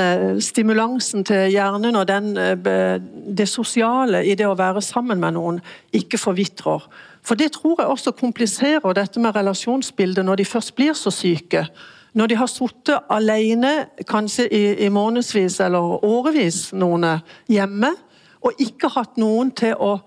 stimulansen 0.43 1.24
til 1.24 1.45
hjernen 1.53 1.95
og 1.95 2.07
den, 2.10 2.34
det 2.36 3.45
sosiale 3.47 4.20
i 4.28 4.34
det 4.36 4.49
å 4.49 4.57
være 4.60 4.82
sammen 4.84 5.22
med 5.22 5.38
noen, 5.38 5.62
ikke 5.95 6.20
forvitrer. 6.20 6.84
For 7.24 7.39
det 7.39 7.53
tror 7.55 7.80
jeg 7.80 7.93
også 7.93 8.12
kompliserer 8.20 8.97
dette 8.97 9.24
med 9.24 9.38
relasjonsbildet 9.38 10.28
når 10.28 10.41
de 10.41 10.49
først 10.49 10.76
blir 10.76 10.91
så 10.91 11.14
syke. 11.14 11.70
Når 12.14 12.28
de 12.28 12.36
har 12.36 12.51
sittet 12.51 13.10
alene, 13.10 13.74
kanskje 14.10 14.49
i, 14.51 14.64
i 14.86 14.89
månedsvis 14.91 15.60
eller 15.64 16.03
årevis, 16.05 16.74
noen 16.74 17.05
hjemme, 17.47 17.93
og 18.41 18.60
ikke 18.60 18.91
hatt 18.95 19.20
noen 19.20 19.51
til 19.55 19.76
å 19.76 19.99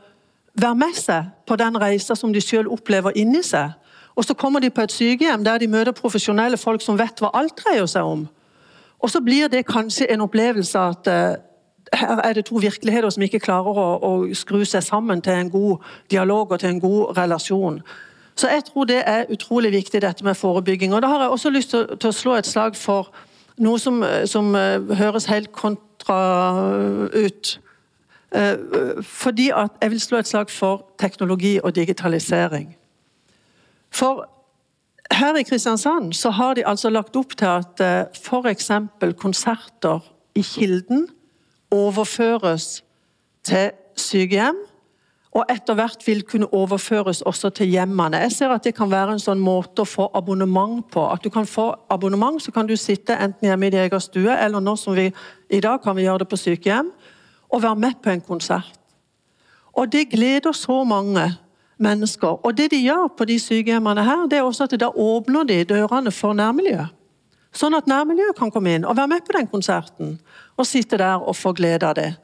være 0.59 0.76
med 0.76 0.96
seg 0.98 1.30
på 1.48 1.57
den 1.61 1.78
reisa 1.80 2.16
som 2.18 2.32
de 2.32 2.40
selv 2.44 2.72
opplever 2.74 3.16
inni 3.16 3.42
seg. 3.46 3.72
Og 4.14 4.24
så 4.24 4.34
kommer 4.34 4.60
de 4.60 4.70
på 4.70 4.80
et 4.80 4.92
sykehjem 4.92 5.44
der 5.44 5.58
de 5.58 5.68
møter 5.68 5.92
profesjonelle 5.92 6.56
folk 6.56 6.82
som 6.82 6.98
vet 6.98 7.20
hva 7.20 7.30
alt 7.34 7.56
dreier 7.56 7.86
seg 7.86 8.04
om. 8.04 8.26
Og 9.02 9.10
så 9.10 9.20
blir 9.20 9.48
det 9.48 9.66
kanskje 9.66 10.10
en 10.12 10.20
opplevelse 10.20 10.78
at 10.78 11.08
uh, 11.08 11.40
her 11.92 12.20
er 12.24 12.32
det 12.32 12.44
to 12.44 12.54
virkeligheter 12.54 13.10
som 13.10 13.22
ikke 13.22 13.40
klarer 13.40 13.78
å, 13.78 13.88
å 14.02 14.34
skru 14.34 14.64
seg 14.64 14.82
sammen 14.82 15.22
til 15.22 15.32
en 15.32 15.50
god 15.50 15.76
dialog 16.10 16.52
og 16.52 16.60
til 16.60 16.68
en 16.68 16.80
god 16.80 17.16
relasjon. 17.18 17.80
Så 18.36 18.48
jeg 18.48 18.64
tror 18.64 18.84
det 18.84 19.02
er 19.06 19.28
utrolig 19.32 19.72
viktig, 19.72 20.02
dette 20.02 20.24
med 20.24 20.34
forebygging. 20.34 20.94
Og 20.94 21.02
da 21.02 21.08
har 21.08 21.20
jeg 21.20 21.30
også 21.30 21.50
lyst 21.50 21.70
til, 21.70 21.86
til 22.00 22.08
å 22.08 22.16
slå 22.16 22.36
et 22.38 22.48
slag 22.48 22.76
for 22.76 23.10
noe 23.58 23.80
som, 23.80 24.04
som 24.26 24.54
uh, 24.54 24.94
høres 24.96 25.28
helt 25.32 25.52
kontra 25.52 26.20
ut. 27.14 27.58
Fordi 29.04 29.50
at 29.52 29.74
jeg 29.82 29.90
vil 29.92 30.00
slå 30.00 30.22
et 30.22 30.28
slag 30.28 30.50
for 30.50 30.86
teknologi 30.98 31.58
og 31.62 31.74
digitalisering. 31.76 32.70
For 33.93 34.24
her 35.12 35.36
i 35.36 35.45
Kristiansand 35.45 36.12
så 36.16 36.30
har 36.30 36.55
de 36.55 36.66
altså 36.66 36.90
lagt 36.90 37.16
opp 37.16 37.36
til 37.36 37.47
at 37.47 37.82
uh, 37.84 38.09
f.eks. 38.16 38.70
konserter 39.20 40.01
i 40.34 40.43
Kilden 40.43 41.09
overføres 41.70 42.82
til 43.45 43.70
sykehjem. 43.97 44.57
Og 45.32 45.47
etter 45.49 45.74
hvert 45.74 46.03
vil 46.05 46.22
kunne 46.28 46.49
overføres 46.53 47.22
også 47.22 47.51
til 47.57 47.70
hjemmene. 47.72 48.16
Jeg 48.16 48.32
ser 48.32 48.49
at 48.53 48.64
Det 48.64 48.74
kan 48.74 48.90
være 48.90 49.14
en 49.14 49.22
sånn 49.22 49.40
måte 49.40 49.82
å 49.82 49.88
få 49.88 50.11
abonnement 50.14 50.84
på. 50.93 51.07
At 51.09 51.24
du 51.24 51.30
kan 51.32 51.49
få 51.49 51.70
abonnement, 51.90 52.43
så 52.43 52.53
kan 52.53 52.68
du 52.68 52.76
sitte 52.76 53.16
enten 53.16 53.49
hjemme 53.49 53.66
i 53.66 53.70
din 53.70 53.80
egen 53.80 54.01
stue, 54.01 54.36
eller 54.36 54.61
nå 54.61 54.76
som 54.76 54.97
vi 54.97 55.09
i 55.49 55.61
dag 55.61 55.80
kan 55.82 55.97
vi 55.97 56.05
gjøre 56.05 56.24
det 56.24 56.28
på 56.28 56.36
sykehjem, 56.36 56.93
og 57.49 57.62
være 57.62 57.80
med 57.80 57.97
på 58.05 58.11
en 58.11 58.20
konsert. 58.20 58.76
Og 59.72 59.93
Det 59.93 60.11
gleder 60.11 60.53
så 60.53 60.84
mange 60.84 61.32
mennesker. 61.83 62.41
Og 62.47 62.57
Det 62.57 62.70
de 62.70 62.80
gjør 62.83 63.11
på 63.18 63.26
de 63.28 63.39
sykehjemmene 63.39 64.05
her, 64.05 64.26
det 64.30 64.39
er 64.39 64.49
også 64.49 64.64
at 64.64 64.80
da 64.80 64.89
åpner 64.89 65.45
de 65.49 65.64
dørene 65.64 66.11
for 66.14 66.33
nærmiljøet. 66.39 66.95
Sånn 67.53 67.76
at 67.76 67.89
nærmiljøet 67.91 68.39
kan 68.39 68.51
komme 68.51 68.72
inn 68.72 68.87
og 68.89 68.97
være 68.97 69.11
med 69.12 69.26
på 69.26 69.37
den 69.37 69.51
konserten. 69.51 70.16
Og 70.57 70.66
sitte 70.66 70.97
der 71.01 71.20
og 71.20 71.37
få 71.37 71.53
glede 71.53 71.89
av 71.89 71.99
det. 71.99 72.14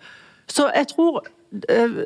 Så 0.48 0.70
jeg 0.72 0.88
tror 0.94 1.20
eh, 1.68 1.98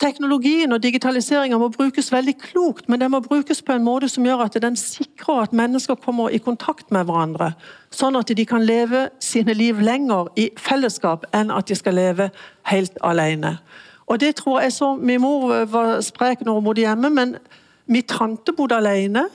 teknologien 0.00 0.72
og 0.72 0.82
digitaliseringa 0.82 1.58
må 1.58 1.70
brukes 1.72 2.12
veldig 2.12 2.34
klokt, 2.42 2.88
men 2.88 3.00
den 3.00 3.10
må 3.10 3.20
brukes 3.24 3.62
på 3.62 3.72
en 3.72 3.84
måte 3.84 4.08
som 4.12 4.26
gjør 4.26 4.44
at 4.44 4.58
den 4.62 4.76
sikrer 4.76 5.46
at 5.46 5.56
mennesker 5.56 5.98
kommer 6.04 6.30
i 6.30 6.42
kontakt 6.42 6.92
med 6.94 7.08
hverandre. 7.08 7.52
Sånn 7.90 8.18
at 8.20 8.30
de 8.36 8.46
kan 8.46 8.66
leve 8.68 9.08
sine 9.24 9.56
liv 9.56 9.80
lenger 9.80 10.28
i 10.36 10.50
fellesskap 10.60 11.26
enn 11.34 11.50
at 11.54 11.70
de 11.70 11.78
skal 11.78 11.96
leve 11.98 12.30
helt 12.70 13.00
alene. 13.02 13.56
Og 14.08 14.20
det 14.20 14.34
tror 14.36 14.60
jeg 14.60 14.72
så, 14.72 14.94
Min 14.96 15.20
mor 15.20 15.64
var 15.64 16.00
sprek 16.00 16.40
når 16.40 16.54
hun 16.54 16.64
bodde 16.64 16.80
hjemme, 16.80 17.10
men 17.10 17.36
min 17.86 18.02
tante 18.02 18.52
bodde 18.52 18.76
alene, 18.76 19.28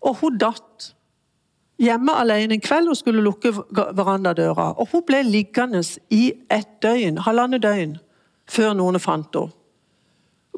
og 0.00 0.16
hun 0.20 0.38
datt 0.38 0.94
hjemme 1.80 2.12
alene 2.12 2.54
en 2.54 2.62
kveld 2.62 2.88
og 2.88 2.96
skulle 2.96 3.22
lukke 3.24 3.52
verandadøra. 3.72 4.72
Og 4.78 4.88
hun 4.92 5.02
ble 5.06 5.22
liggende 5.26 5.82
i 6.10 6.32
et 6.52 6.68
døgn, 6.82 7.18
halvannet 7.24 7.62
døgn 7.62 7.96
før 8.50 8.74
noen 8.76 9.00
fant 9.00 9.34
henne. 9.34 9.52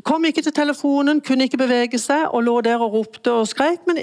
Kom 0.04 0.26
ikke 0.28 0.42
til 0.44 0.52
telefonen, 0.52 1.22
kunne 1.24 1.46
ikke 1.48 1.56
bevege 1.56 1.98
seg 1.98 2.26
og 2.28 2.42
lå 2.44 2.58
der 2.60 2.82
og 2.84 2.92
ropte 2.92 3.32
og 3.32 3.46
skrek. 3.48 3.86
Men 3.88 3.96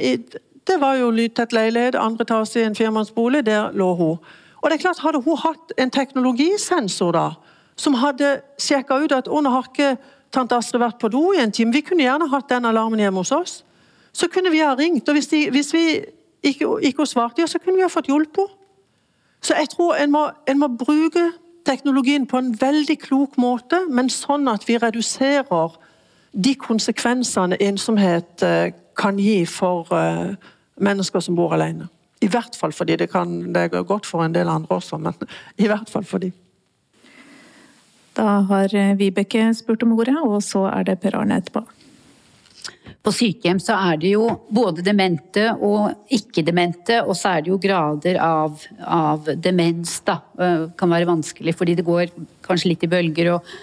det 0.67 0.79
var 0.81 0.95
jo 0.97 1.11
lydtett 1.13 1.53
leilighet, 1.53 1.95
andre 1.95 2.25
etasje 2.25 2.63
i 2.63 2.65
en 2.65 2.75
firmannsbolig, 2.75 3.43
der 3.45 3.71
lå 3.77 3.91
hun. 3.99 4.17
Og 4.63 4.69
det 4.69 4.77
er 4.77 4.81
klart, 4.81 5.03
Hadde 5.03 5.21
hun 5.21 5.37
hatt 5.37 5.73
en 5.77 5.91
teknologisensor 5.91 7.11
da, 7.13 7.27
som 7.75 7.97
hadde 7.97 8.41
sjekka 8.61 8.99
ut 9.03 9.15
at 9.15 9.29
nå 9.29 9.49
har 9.49 9.69
ikke 9.69 9.95
tante 10.33 10.57
Astrid 10.57 10.81
vært 10.81 10.99
på 11.01 11.11
do 11.13 11.31
i 11.33 11.41
en 11.43 11.51
time, 11.53 11.73
vi 11.73 11.83
kunne 11.85 12.05
gjerne 12.05 12.29
hatt 12.31 12.49
den 12.49 12.65
alarmen 12.65 13.01
hjemme 13.01 13.21
hos 13.21 13.31
oss, 13.31 13.53
så 14.13 14.29
kunne 14.29 14.51
vi 14.53 14.61
ha 14.61 14.73
ringt. 14.77 15.09
og 15.09 15.15
Hvis, 15.17 15.27
de, 15.27 15.49
hvis 15.51 15.73
vi 15.73 15.85
ikke, 16.43 16.77
ikke 16.81 17.05
svarte, 17.05 17.41
ja, 17.41 17.47
så 17.47 17.59
kunne 17.59 17.77
vi 17.77 17.85
ha 17.85 17.91
fått 17.91 18.09
hjulpet 18.11 18.45
henne. 18.47 18.59
Så 19.43 19.57
jeg 19.59 19.73
tror 19.73 19.97
en 19.99 20.11
må, 20.11 20.29
en 20.47 20.59
må, 20.59 20.69
bruke 20.79 21.25
teknologien 21.67 22.23
på 22.27 22.39
en 22.39 22.53
veldig 22.61 22.95
klok 22.99 23.35
måte, 23.37 23.81
men 23.91 24.07
sånn 24.09 24.47
at 24.47 24.63
vi 24.67 24.77
reduserer 24.79 25.75
de 26.31 26.53
konsekvensene 26.55 27.59
ensomhet 27.59 28.43
eh, 28.43 28.71
kan 28.95 29.19
gi 29.19 29.43
for 29.49 29.89
uh, 29.91 30.31
mennesker 30.79 31.19
som 31.19 31.35
bor 31.35 31.53
alene. 31.53 31.89
I 32.23 32.29
hvert 32.31 32.55
fall 32.55 32.71
fordi 32.71 32.95
det 33.01 33.09
kan 33.11 33.53
det 33.53 33.65
er 33.67 33.83
godt 33.83 34.07
for 34.07 34.23
en 34.23 34.35
del 34.35 34.47
andre 34.47 34.79
også, 34.79 34.97
men 34.97 35.13
i 35.63 35.67
hvert 35.67 35.91
fall 35.91 36.07
for 36.07 36.23
de. 36.23 36.31
Da 38.13 38.43
har 38.49 38.75
eh, 38.75 38.95
Vibeke 38.97 39.47
spurt 39.57 39.83
om 39.83 39.95
ordet, 39.97 40.17
og 40.21 40.41
så 40.45 40.67
er 40.69 40.85
det 40.87 40.99
Per 41.01 41.17
Arne 41.17 41.39
etterpå. 41.41 41.63
På 43.03 43.11
sykehjem 43.11 43.59
så 43.59 43.75
er 43.89 43.97
det 43.99 44.13
jo 44.13 44.27
både 44.53 44.83
demente 44.85 45.49
og 45.59 46.13
ikke-demente, 46.13 47.01
og 47.03 47.17
så 47.19 47.33
er 47.33 47.43
det 47.43 47.51
jo 47.51 47.59
grader 47.59 48.19
av, 48.23 48.61
av 48.79 49.27
demens. 49.35 49.97
da. 50.07 50.21
Det 50.37 50.49
eh, 50.51 50.67
kan 50.79 50.93
være 50.93 51.09
vanskelig 51.09 51.55
fordi 51.57 51.77
det 51.79 51.87
går 51.87 52.13
kanskje 52.45 52.71
litt 52.71 52.85
i 52.85 52.91
bølger, 52.93 53.33
og 53.35 53.55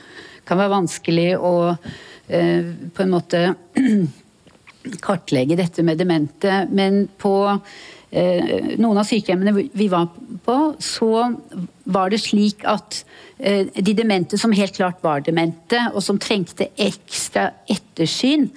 kan 0.45 0.61
være 0.61 0.75
vanskelig 0.75 1.31
å 1.39 1.55
eh, 1.71 2.75
på 2.91 3.07
en 3.07 3.15
måte 3.15 3.45
kartlegge 5.07 5.57
dette 5.57 5.85
med 5.87 6.01
demente. 6.01 6.65
Men 6.69 7.07
på 7.21 7.35
eh, 7.49 8.77
noen 8.77 9.01
av 9.01 9.07
sykehjemmene 9.09 9.71
vi 9.73 9.89
var 9.93 10.11
på, 10.45 10.59
så 10.83 11.13
var 11.91 12.13
det 12.13 12.23
slik 12.23 12.65
at 12.69 13.03
eh, 13.39 13.67
de 13.75 13.95
demente 13.97 14.39
som 14.41 14.55
helt 14.55 14.77
klart 14.77 15.01
var 15.05 15.25
demente, 15.27 15.81
og 15.95 16.03
som 16.05 16.21
trengte 16.21 16.71
ekstra 16.81 17.51
ettersyn, 17.71 18.49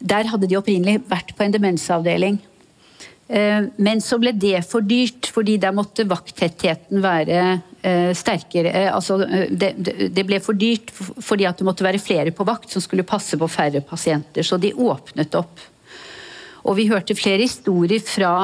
der 0.00 0.30
hadde 0.30 0.48
de 0.48 0.58
opprinnelig 0.58 1.02
vært 1.10 1.34
på 1.36 1.44
en 1.44 1.54
demensavdeling. 1.54 2.38
Eh, 3.30 3.66
men 3.76 4.00
så 4.02 4.18
ble 4.20 4.32
det 4.34 4.62
for 4.68 4.84
dyrt, 4.86 5.28
fordi 5.30 5.58
der 5.62 5.74
måtte 5.76 6.08
vakttettheten 6.08 7.02
være 7.04 7.42
eh, 7.82 8.10
sterkere. 8.16 8.88
Altså, 8.90 9.20
det 9.50 10.26
ble 10.26 10.40
for 10.42 10.58
dyrt 10.58 10.90
fordi 10.94 11.46
det 11.46 11.66
måtte 11.66 11.86
være 11.86 12.02
flere 12.02 12.34
på 12.34 12.46
vakt 12.48 12.72
som 12.72 12.82
skulle 12.82 13.06
passe 13.06 13.38
på 13.38 13.50
færre 13.50 13.84
pasienter. 13.86 14.46
Så 14.46 14.58
de 14.58 14.74
åpnet 14.74 15.36
opp. 15.38 15.68
Og 16.66 16.76
vi 16.76 16.90
hørte 16.90 17.16
flere 17.16 17.46
historier 17.46 18.02
fra 18.04 18.34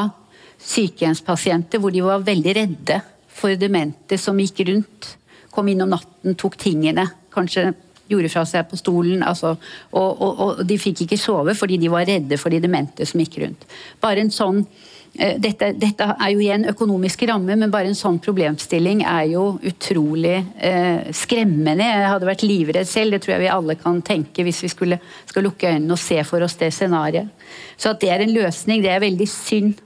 sykehjemspasienter 0.62 1.82
hvor 1.82 1.92
de 1.92 2.00
var 2.04 2.24
veldig 2.24 2.54
redde 2.56 3.02
for 3.36 3.56
demente 3.60 4.18
som 4.20 4.38
gikk 4.40 4.64
rundt. 4.70 5.12
Kom 5.52 5.68
inn 5.68 5.84
om 5.84 5.92
natten, 5.92 6.36
tok 6.38 6.56
tingene. 6.60 7.06
Kanskje 7.34 7.70
gjorde 8.10 8.32
fra 8.32 8.44
seg 8.48 8.68
på 8.70 8.78
stolen. 8.80 9.22
Altså, 9.26 9.56
og, 9.92 10.10
og, 10.10 10.42
og, 10.46 10.66
de 10.66 10.78
fikk 10.80 11.06
ikke 11.06 11.20
sove 11.20 11.56
fordi 11.58 11.80
de 11.82 11.92
var 11.92 12.06
redde 12.08 12.38
for 12.40 12.52
de 12.52 12.62
demente 12.62 13.06
som 13.08 13.22
gikk 13.22 13.40
rundt. 13.42 13.66
Bare 14.02 14.22
en 14.22 14.32
sånn 14.34 14.62
eh, 14.62 15.36
dette, 15.42 15.72
dette, 15.80 16.08
er 16.14 16.32
jo 16.32 16.42
igjen 16.44 16.68
økonomiske 16.70 17.28
rammer, 17.30 17.58
men 17.58 17.72
bare 17.72 17.90
en 17.90 17.98
sånn 17.98 18.20
problemstilling 18.22 19.02
er 19.06 19.30
jo 19.32 19.46
utrolig 19.66 20.36
eh, 20.56 21.08
skremmende. 21.16 21.86
Jeg 21.86 22.12
hadde 22.12 22.30
vært 22.30 22.46
livredd 22.46 22.90
selv, 22.90 23.16
det 23.16 23.24
tror 23.24 23.36
jeg 23.36 23.46
vi 23.46 23.54
alle 23.56 23.78
kan 23.80 24.02
tenke 24.06 24.46
hvis 24.46 24.62
vi 24.66 24.72
skulle 24.72 25.00
skal 25.26 25.48
lukke 25.48 25.72
øynene 25.74 25.96
og 25.96 26.02
se 26.02 26.22
for 26.28 26.46
oss 26.46 26.58
det 26.60 26.72
scenarioet. 26.76 27.32
Så 27.76 27.92
at 27.92 28.00
det 28.00 28.12
er 28.12 28.24
en 28.24 28.36
løsning, 28.36 28.84
det 28.84 28.94
er 28.94 29.02
veldig 29.02 29.28
synd. 29.30 29.82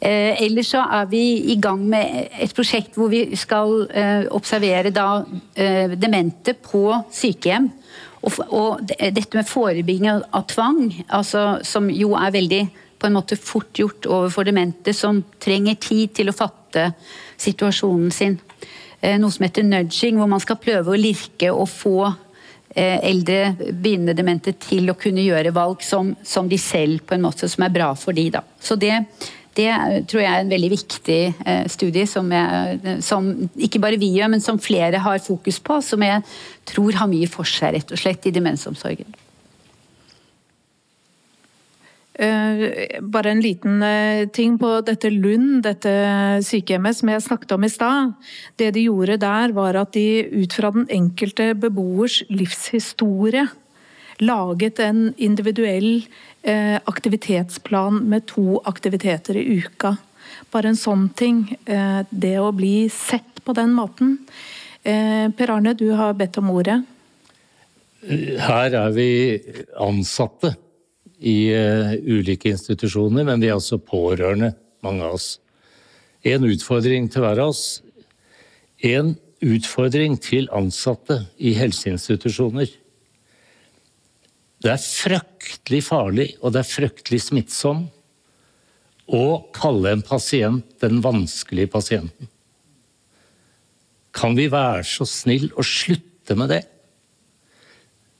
Eh, 0.00 0.42
ellers 0.46 0.70
så 0.72 0.80
er 0.80 1.08
vi 1.10 1.22
i 1.52 1.58
gang 1.60 1.82
med 1.92 2.30
et 2.40 2.54
prosjekt 2.56 2.94
hvor 2.96 3.10
vi 3.12 3.36
skal 3.36 3.82
eh, 3.92 4.22
observere 4.32 4.92
da, 4.96 5.26
eh, 5.52 5.92
demente 5.92 6.54
på 6.56 6.86
sykehjem. 7.12 7.68
Og, 8.20 8.80
dette 8.84 9.36
med 9.36 9.48
forebygging 9.48 10.08
av 10.12 10.42
tvang, 10.48 10.90
altså, 11.08 11.60
som 11.64 11.86
jo 11.92 12.12
er 12.20 12.32
veldig 12.34 12.62
på 13.00 13.08
en 13.08 13.16
måte 13.16 13.38
fort 13.40 13.72
gjort 13.80 14.08
overfor 14.08 14.44
demente, 14.44 14.92
som 14.92 15.22
trenger 15.40 15.78
tid 15.80 16.12
til 16.18 16.28
å 16.28 16.36
fatte 16.36 16.90
situasjonen 17.40 18.12
sin. 18.12 18.36
Noe 19.00 19.32
som 19.32 19.46
heter 19.46 19.64
nudging, 19.64 20.18
hvor 20.20 20.28
man 20.28 20.44
skal 20.44 20.60
prøve 20.60 20.92
å 20.92 21.00
lirke 21.00 21.48
og 21.48 21.64
få 21.72 22.10
eldre 22.76 23.54
begynnende 23.56 24.12
demente 24.18 24.52
til 24.60 24.92
å 24.92 24.98
kunne 25.00 25.24
gjøre 25.24 25.56
valg 25.56 25.80
som, 25.80 26.12
som, 26.20 26.44
de 26.44 26.60
selv 26.60 27.06
på 27.08 27.16
en 27.16 27.24
måte 27.24 27.48
som 27.48 27.64
er 27.64 27.72
bra 27.72 27.88
for 27.96 28.12
de 28.12 28.28
da. 28.36 28.44
Så 28.60 28.76
det 28.76 28.92
det 29.58 29.70
tror 30.10 30.22
jeg 30.22 30.30
er 30.30 30.44
en 30.44 30.52
veldig 30.52 30.68
viktig 30.70 31.22
eh, 31.42 31.64
studie 31.70 32.06
som, 32.06 32.28
jeg, 32.30 32.98
som, 33.02 33.32
ikke 33.58 33.80
bare 33.82 33.98
vi 33.98 34.12
gjør, 34.14 34.30
men 34.30 34.44
som 34.44 34.60
flere 34.62 35.00
har 35.02 35.22
fokus 35.24 35.58
på. 35.58 35.80
Som 35.82 36.04
jeg 36.06 36.22
tror 36.70 37.00
har 37.00 37.10
mye 37.10 37.30
for 37.30 37.48
seg, 37.48 37.74
rett 37.74 37.90
og 37.90 38.00
slett, 38.00 38.30
i 38.30 38.34
demensomsorgen. 38.34 39.18
Uh, 42.20 42.66
bare 43.00 43.30
en 43.32 43.40
liten 43.40 43.78
uh, 43.80 44.26
ting 44.28 44.58
på 44.60 44.74
dette 44.84 45.08
Lund, 45.08 45.62
dette 45.64 45.92
sykehjemmet 46.44 46.98
som 46.98 47.08
jeg 47.08 47.24
snakket 47.24 47.54
om 47.56 47.64
i 47.64 47.70
stad. 47.72 48.10
Det 48.60 48.68
de 48.76 48.82
gjorde 48.90 49.16
der, 49.22 49.54
var 49.56 49.78
at 49.80 49.94
de 49.96 50.26
ut 50.42 50.52
fra 50.52 50.68
den 50.74 50.84
enkelte 50.92 51.54
beboers 51.56 52.20
livshistorie 52.28 53.46
laget 54.22 54.78
en 54.84 55.14
individuell 55.16 56.04
Eh, 56.42 56.76
aktivitetsplan 56.84 57.98
med 58.08 58.26
to 58.26 58.60
aktiviteter 58.64 59.36
i 59.36 59.58
uka. 59.60 59.96
Bare 60.50 60.72
en 60.72 60.78
sånn 60.78 61.10
ting. 61.12 61.42
Eh, 61.66 62.00
det 62.08 62.38
å 62.40 62.48
bli 62.56 62.88
sett 62.88 63.42
på 63.44 63.52
den 63.52 63.74
måten. 63.76 64.16
Eh, 64.82 65.28
per 65.36 65.52
Arne, 65.52 65.74
du 65.74 65.90
har 65.92 66.16
bedt 66.16 66.38
om 66.40 66.48
ordet. 66.50 66.80
Her 68.00 68.72
er 68.72 68.90
vi 68.96 69.10
ansatte 69.76 70.54
i 71.20 71.52
ulike 71.52 72.48
institusjoner, 72.48 73.26
men 73.28 73.40
vi 73.40 73.50
er 73.50 73.58
også 73.58 73.76
pårørende, 73.76 74.54
mange 74.82 75.04
av 75.04 75.18
oss. 75.18 75.38
En 76.24 76.40
utfordring 76.48 77.10
til 77.12 77.20
hver 77.20 77.42
av 77.44 77.52
oss. 77.52 77.82
En 78.80 79.18
utfordring 79.44 80.16
til 80.16 80.48
ansatte 80.56 81.26
i 81.36 81.52
helseinstitusjoner. 81.52 82.72
Det 84.60 84.74
er 84.74 84.82
fryktelig 84.82 85.80
farlig, 85.86 86.28
og 86.44 86.52
det 86.52 86.60
er 86.62 86.68
fryktelig 86.68 87.22
smittsom 87.30 87.86
å 89.10 89.24
kalle 89.56 89.94
en 89.94 90.04
pasient 90.06 90.76
den 90.82 91.00
vanskelige 91.04 91.72
pasienten. 91.72 92.28
Kan 94.14 94.36
vi 94.36 94.50
være 94.52 94.84
så 94.86 95.06
snill 95.08 95.48
å 95.56 95.64
slutte 95.64 96.36
med 96.38 96.52
det? 96.52 96.60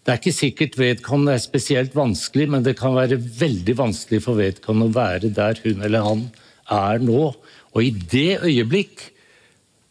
Det 0.01 0.14
er 0.14 0.20
ikke 0.20 0.32
sikkert 0.32 0.78
vedkommende 0.80 1.36
er 1.36 1.43
spesielt 1.43 1.95
vanskelig, 1.95 2.47
men 2.51 2.64
det 2.64 2.78
kan 2.78 2.97
være 2.97 3.20
veldig 3.20 3.76
vanskelig 3.76 4.22
for 4.24 4.41
vedkommende 4.41 4.88
å 4.88 4.97
være 4.97 5.32
der 5.36 5.61
hun 5.66 5.84
eller 5.84 6.07
han 6.07 6.24
er 6.72 7.03
nå. 7.05 7.26
Og 7.74 7.84
i 7.84 7.93
det 7.93 8.41
øyeblikk, 8.41 9.11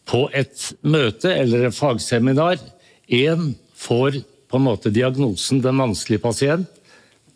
på 0.10 0.24
et 0.34 0.72
møte 0.82 1.30
eller 1.30 1.68
et 1.68 1.76
fagseminar, 1.78 2.58
én 3.06 3.52
får 3.78 4.24
på 4.50 4.58
en 4.58 4.66
måte 4.66 4.92
diagnosen 4.94 5.62
'den 5.62 5.78
vanskelige 5.78 6.22
pasient', 6.22 6.68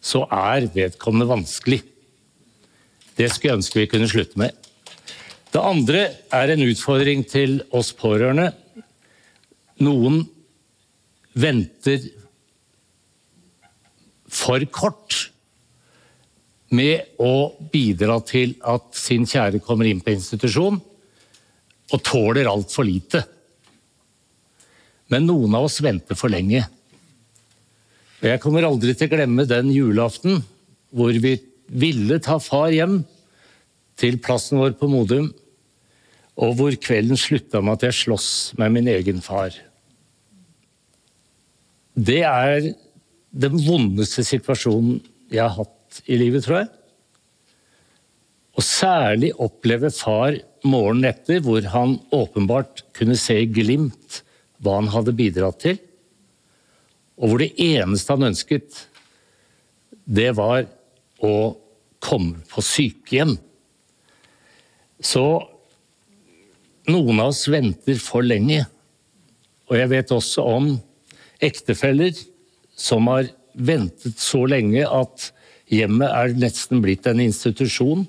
så 0.01 0.25
er 0.27 0.67
vedkommende 0.73 1.29
vanskelig. 1.29 1.81
Det 3.15 3.29
skulle 3.31 3.51
jeg 3.51 3.57
ønske 3.61 3.79
vi 3.79 3.87
kunne 3.87 4.09
slutte 4.09 4.37
med. 4.37 4.51
Det 5.53 5.61
andre 5.61 6.01
er 6.33 6.49
en 6.49 6.65
utfordring 6.65 7.23
til 7.29 7.61
oss 7.71 7.93
pårørende. 7.93 8.49
Noen 9.79 10.23
venter 11.33 12.01
for 14.33 14.65
kort 14.73 15.29
med 16.73 17.19
å 17.21 17.53
bidra 17.71 18.17
til 18.25 18.55
at 18.65 18.97
sin 18.97 19.27
kjære 19.29 19.61
kommer 19.61 19.85
inn 19.85 20.01
på 20.01 20.15
institusjon, 20.15 20.81
og 21.93 22.01
tåler 22.01 22.49
altfor 22.49 22.87
lite. 22.87 23.21
Men 25.13 25.27
noen 25.29 25.53
av 25.53 25.67
oss 25.67 25.77
venter 25.85 26.17
for 26.17 26.33
lenge. 26.33 26.63
Og 28.23 28.29
jeg 28.31 28.39
kommer 28.39 28.63
aldri 28.63 28.93
til 28.95 29.09
å 29.09 29.17
glemme 29.17 29.43
den 29.43 29.67
julaften 29.75 30.37
hvor 30.95 31.11
vi 31.19 31.35
ville 31.67 32.21
ta 32.23 32.37
far 32.39 32.71
hjem 32.71 33.01
til 33.99 34.15
plassen 34.23 34.61
vår 34.61 34.77
på 34.79 34.87
Modum, 34.87 35.27
og 36.39 36.55
hvor 36.57 36.77
kvelden 36.79 37.19
slutta 37.19 37.59
med 37.59 37.75
at 37.75 37.89
jeg 37.89 37.97
sloss 37.99 38.29
med 38.57 38.71
min 38.77 38.87
egen 38.93 39.19
far. 39.21 39.51
Det 41.93 42.23
er 42.23 42.71
den 43.33 43.59
vondeste 43.67 44.23
situasjonen 44.25 45.01
jeg 45.33 45.43
har 45.43 45.57
hatt 45.59 46.01
i 46.07 46.15
livet, 46.17 46.47
tror 46.47 46.61
jeg. 46.63 46.71
Og 48.55 48.65
særlig 48.65 49.33
oppleve 49.41 49.91
far 49.93 50.39
morgenen 50.63 51.09
etter, 51.11 51.43
hvor 51.43 51.65
han 51.75 51.97
åpenbart 52.15 52.85
kunne 52.95 53.19
se 53.19 53.41
i 53.43 53.49
glimt 53.51 54.21
hva 54.63 54.79
han 54.79 54.93
hadde 54.93 55.17
bidratt 55.17 55.59
til, 55.65 55.81
og 57.23 57.31
hvor 57.31 57.39
det 57.39 57.53
eneste 57.55 58.11
han 58.11 58.27
ønsket, 58.27 58.83
det 60.03 60.33
var 60.35 60.65
å 61.23 61.35
komme 62.03 62.41
på 62.51 62.63
sykehjem. 62.65 63.37
Så 64.99 65.23
noen 66.91 67.21
av 67.23 67.31
oss 67.31 67.45
venter 67.47 67.99
for 68.03 68.27
lenge. 68.27 68.65
Og 69.71 69.77
jeg 69.79 69.91
vet 69.93 70.11
også 70.11 70.43
om 70.57 70.73
ektefeller 71.43 72.11
som 72.75 73.07
har 73.07 73.29
ventet 73.53 74.19
så 74.19 74.41
lenge 74.49 74.83
at 74.83 75.29
hjemmet 75.71 76.11
er 76.11 76.35
nesten 76.35 76.81
blitt 76.83 77.07
en 77.07 77.21
institusjon, 77.23 78.03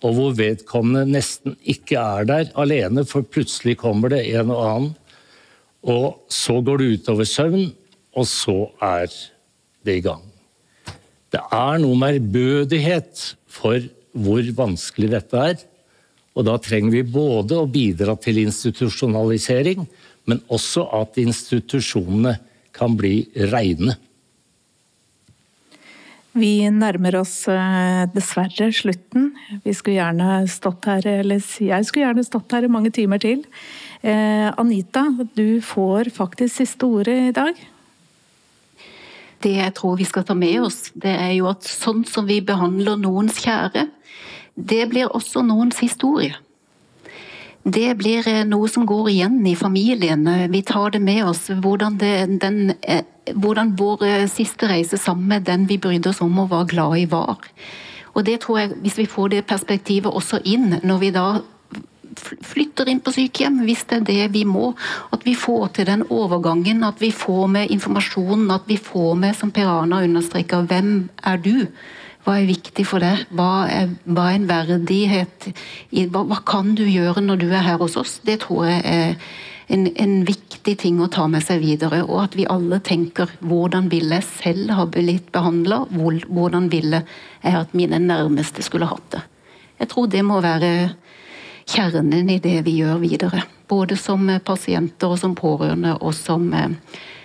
og 0.00 0.16
hvor 0.16 0.32
vedkommende 0.38 1.18
nesten 1.18 1.58
ikke 1.68 2.00
er 2.00 2.24
der 2.24 2.52
alene, 2.56 3.04
for 3.04 3.20
plutselig 3.20 3.76
kommer 3.82 4.14
det 4.14 4.22
en 4.32 4.48
og 4.54 4.62
annen. 4.64 4.94
Og 5.84 6.22
så 6.32 6.56
går 6.64 6.80
det 6.80 6.88
utover 6.94 7.28
søvn, 7.28 7.68
og 8.16 8.26
så 8.28 8.58
er 8.82 9.08
det 9.86 10.00
i 10.00 10.04
gang. 10.04 10.22
Det 11.30 11.40
er 11.54 11.80
noe 11.82 11.98
med 11.98 12.18
ærbødighet 12.18 13.24
for 13.50 13.82
hvor 14.10 14.46
vanskelig 14.56 15.12
dette 15.12 15.42
er. 15.52 15.58
Og 16.34 16.46
da 16.46 16.56
trenger 16.62 16.94
vi 16.94 17.06
både 17.06 17.58
å 17.58 17.70
bidra 17.70 18.16
til 18.18 18.40
institusjonalisering, 18.42 19.84
men 20.30 20.42
også 20.50 20.86
at 21.00 21.18
institusjonene 21.22 22.36
kan 22.74 22.94
bli 22.98 23.24
reine. 23.50 23.96
Vi 26.30 26.62
nærmer 26.70 27.16
oss 27.18 27.42
eh, 27.50 28.04
dessverre 28.14 28.68
slutten. 28.74 29.32
Vi 29.64 29.74
skulle 29.74 29.98
gjerne 29.98 30.44
stått 30.50 30.86
her, 30.86 31.06
eller 31.24 31.42
jeg 31.42 31.88
skulle 31.88 32.06
gjerne 32.06 32.26
stått 32.26 32.54
her 32.54 32.66
i 32.66 32.70
mange 32.70 32.92
timer 32.94 33.18
til. 33.22 33.42
Eh, 34.06 34.46
Anita, 34.54 35.08
du 35.34 35.58
får 35.64 36.12
faktisk 36.14 36.60
siste 36.60 36.86
ordet 36.86 37.18
i 37.32 37.34
dag. 37.34 37.58
Det 39.40 39.54
jeg 39.56 39.74
tror 39.76 39.96
vi 39.96 40.04
skal 40.08 40.26
ta 40.28 40.36
med 40.36 40.60
oss, 40.66 40.90
det 40.92 41.12
er 41.14 41.32
jo 41.38 41.48
at 41.48 41.64
sånn 41.64 42.04
som 42.08 42.28
vi 42.28 42.40
behandler 42.44 43.00
noens 43.00 43.40
kjære, 43.40 43.86
det 44.54 44.84
blir 44.90 45.08
også 45.16 45.42
noens 45.46 45.80
historie. 45.80 46.36
Det 47.60 47.92
blir 48.00 48.24
eh, 48.28 48.44
noe 48.48 48.68
som 48.72 48.86
går 48.88 49.10
igjen 49.12 49.38
i 49.46 49.54
familien. 49.56 50.24
Vi 50.52 50.62
tar 50.64 50.94
det 50.94 51.00
med 51.04 51.26
oss. 51.28 51.48
Hvordan, 51.52 51.98
det, 52.00 52.40
den, 52.40 52.72
eh, 52.80 53.04
hvordan 53.36 53.74
vår 53.76 54.04
eh, 54.06 54.26
siste 54.32 54.68
reise 54.70 54.96
sammen 54.96 55.28
med 55.28 55.44
den 55.48 55.66
vi 55.68 55.76
brydde 55.78 56.12
oss 56.12 56.22
om 56.24 56.38
og 56.40 56.50
var 56.54 56.68
glad 56.72 56.96
i, 57.02 57.04
var. 57.10 57.44
Og 58.14 58.24
det 58.26 58.40
tror 58.40 58.58
jeg, 58.58 58.76
Hvis 58.80 58.98
vi 58.98 59.06
får 59.06 59.28
det 59.28 59.46
perspektivet 59.46 60.12
også 60.12 60.40
inn 60.44 60.80
når 60.82 60.98
vi 60.98 61.10
da 61.10 61.26
flytter 62.18 62.88
inn 62.90 63.00
på 63.04 63.12
sykehjem, 63.14 63.62
hvis 63.66 63.86
det 63.90 64.00
er 64.00 64.06
det 64.08 64.28
vi 64.34 64.44
må. 64.48 64.72
At 65.14 65.24
vi 65.26 65.36
får 65.38 65.74
til 65.76 65.88
den 65.90 66.04
overgangen, 66.08 66.84
at 66.86 67.00
vi 67.02 67.12
får 67.14 67.46
med 67.54 67.72
informasjonen, 67.74 68.50
at 68.54 68.68
vi 68.68 68.78
får 68.80 69.14
med, 69.20 69.36
som 69.36 69.52
Per 69.54 69.68
Arne 69.68 70.04
understreker, 70.06 70.66
hvem 70.70 71.10
er 71.26 71.42
du? 71.42 71.66
Hva 72.24 72.36
er 72.36 72.50
viktig 72.50 72.84
for 72.84 73.00
deg? 73.00 73.24
Hva 73.32 73.66
er, 73.72 73.94
hva 74.04 74.26
er 74.28 74.36
en 74.36 74.50
verdighet? 74.50 75.46
Hva, 76.12 76.24
hva, 76.28 76.40
kan 76.46 76.74
du 76.76 76.84
gjøre 76.84 77.22
når 77.24 77.40
du 77.40 77.46
er 77.48 77.64
her 77.64 77.80
hos 77.80 77.96
oss? 77.96 78.18
Det 78.26 78.42
tror 78.42 78.66
jeg 78.68 78.82
er 78.84 79.14
en, 79.72 79.86
en, 79.88 80.14
viktig 80.28 80.74
ting 80.82 81.00
å 81.00 81.08
ta 81.08 81.24
med 81.32 81.44
seg 81.46 81.62
videre. 81.62 82.02
Og 82.04 82.26
at 82.26 82.36
vi 82.36 82.48
alle 82.50 82.82
tenker 82.84 83.32
hvordan 83.40 83.88
ville 83.92 84.20
jeg 84.20 84.28
selv 84.28 84.74
ha 84.76 84.84
blitt 84.90 85.30
behandla? 85.32 85.86
Hvordan 86.28 86.68
ville 86.72 87.04
jeg 87.40 87.56
at 87.62 87.72
mine 87.72 88.02
nærmeste 88.04 88.64
skulle 88.66 88.90
hatt 88.90 89.06
det? 89.16 89.24
Jeg 89.80 89.88
tror 89.94 90.10
det 90.12 90.24
må 90.26 90.42
være 90.44 90.72
kjernen 91.70 92.30
i 92.30 92.38
det 92.42 92.58
vi 92.66 92.78
gjør 92.80 93.00
videre. 93.02 93.44
Både 93.70 93.96
som 93.98 94.26
pasienter 94.44 95.12
og 95.12 95.20
som 95.22 95.36
pårørende, 95.38 95.94
og 96.02 96.14
som 96.16 96.50
eh, 96.56 96.74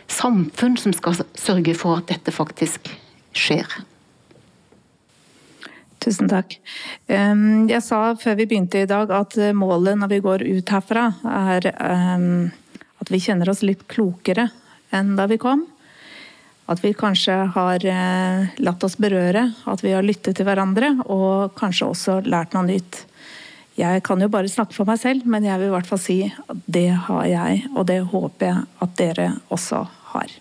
samfunn 0.08 0.78
som 0.78 0.94
skal 0.94 1.20
sørge 1.34 1.76
for 1.78 2.00
at 2.00 2.10
dette 2.14 2.34
faktisk 2.34 2.92
skjer. 3.36 3.66
Tusen 6.06 6.30
takk. 6.30 6.60
Jeg 7.10 7.82
sa 7.82 8.00
før 8.22 8.36
vi 8.38 8.46
begynte 8.46 8.84
i 8.84 8.90
dag 8.90 9.10
at 9.16 9.34
målet 9.58 9.98
når 9.98 10.12
vi 10.12 10.20
går 10.22 10.44
ut 10.46 10.70
herfra, 10.70 11.08
er 11.26 11.66
at 11.72 13.10
vi 13.10 13.22
kjenner 13.24 13.50
oss 13.50 13.64
litt 13.66 13.88
klokere 13.90 14.52
enn 14.94 15.16
da 15.18 15.26
vi 15.30 15.40
kom. 15.42 15.66
At 16.72 16.82
vi 16.82 16.96
kanskje 16.98 17.34
har 17.54 17.84
eh, 17.86 18.54
latt 18.66 18.86
oss 18.86 18.96
berøre, 18.98 19.44
at 19.70 19.84
vi 19.86 19.92
har 19.94 20.06
lyttet 20.06 20.40
til 20.40 20.48
hverandre 20.48 20.96
og 21.14 21.54
kanskje 21.60 21.90
også 21.92 22.16
lært 22.26 22.56
noe 22.58 22.66
nytt. 22.66 23.04
Jeg 23.76 24.06
kan 24.08 24.22
jo 24.24 24.30
bare 24.32 24.48
snakke 24.48 24.72
for 24.72 24.88
meg 24.88 25.02
selv, 25.02 25.26
men 25.28 25.44
jeg 25.44 25.60
vil 25.60 25.68
i 25.68 25.74
hvert 25.74 25.90
fall 25.90 26.00
si 26.00 26.22
at 26.32 26.60
det 26.72 26.88
har 27.10 27.26
jeg, 27.28 27.66
og 27.76 27.84
det 27.90 28.00
håper 28.08 28.48
jeg 28.48 28.64
at 28.86 28.94
dere 28.96 29.28
også 29.52 29.82
har. 30.14 30.32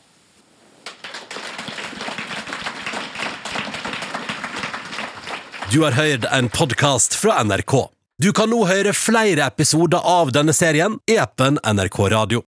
Du 5.75 5.81
har 5.83 5.99
hørt 5.99 6.29
en 6.31 6.47
podkast 6.55 7.19
fra 7.19 7.41
NRK. 7.43 7.75
Du 8.23 8.31
kan 8.31 8.47
nå 8.47 8.61
høre 8.71 8.95
flere 8.95 9.49
episoder 9.51 9.99
av 10.07 10.31
denne 10.31 10.55
serien 10.55 11.01
i 11.11 11.19
appen 11.19 11.59
NRK 11.59 11.99
Radio. 12.15 12.45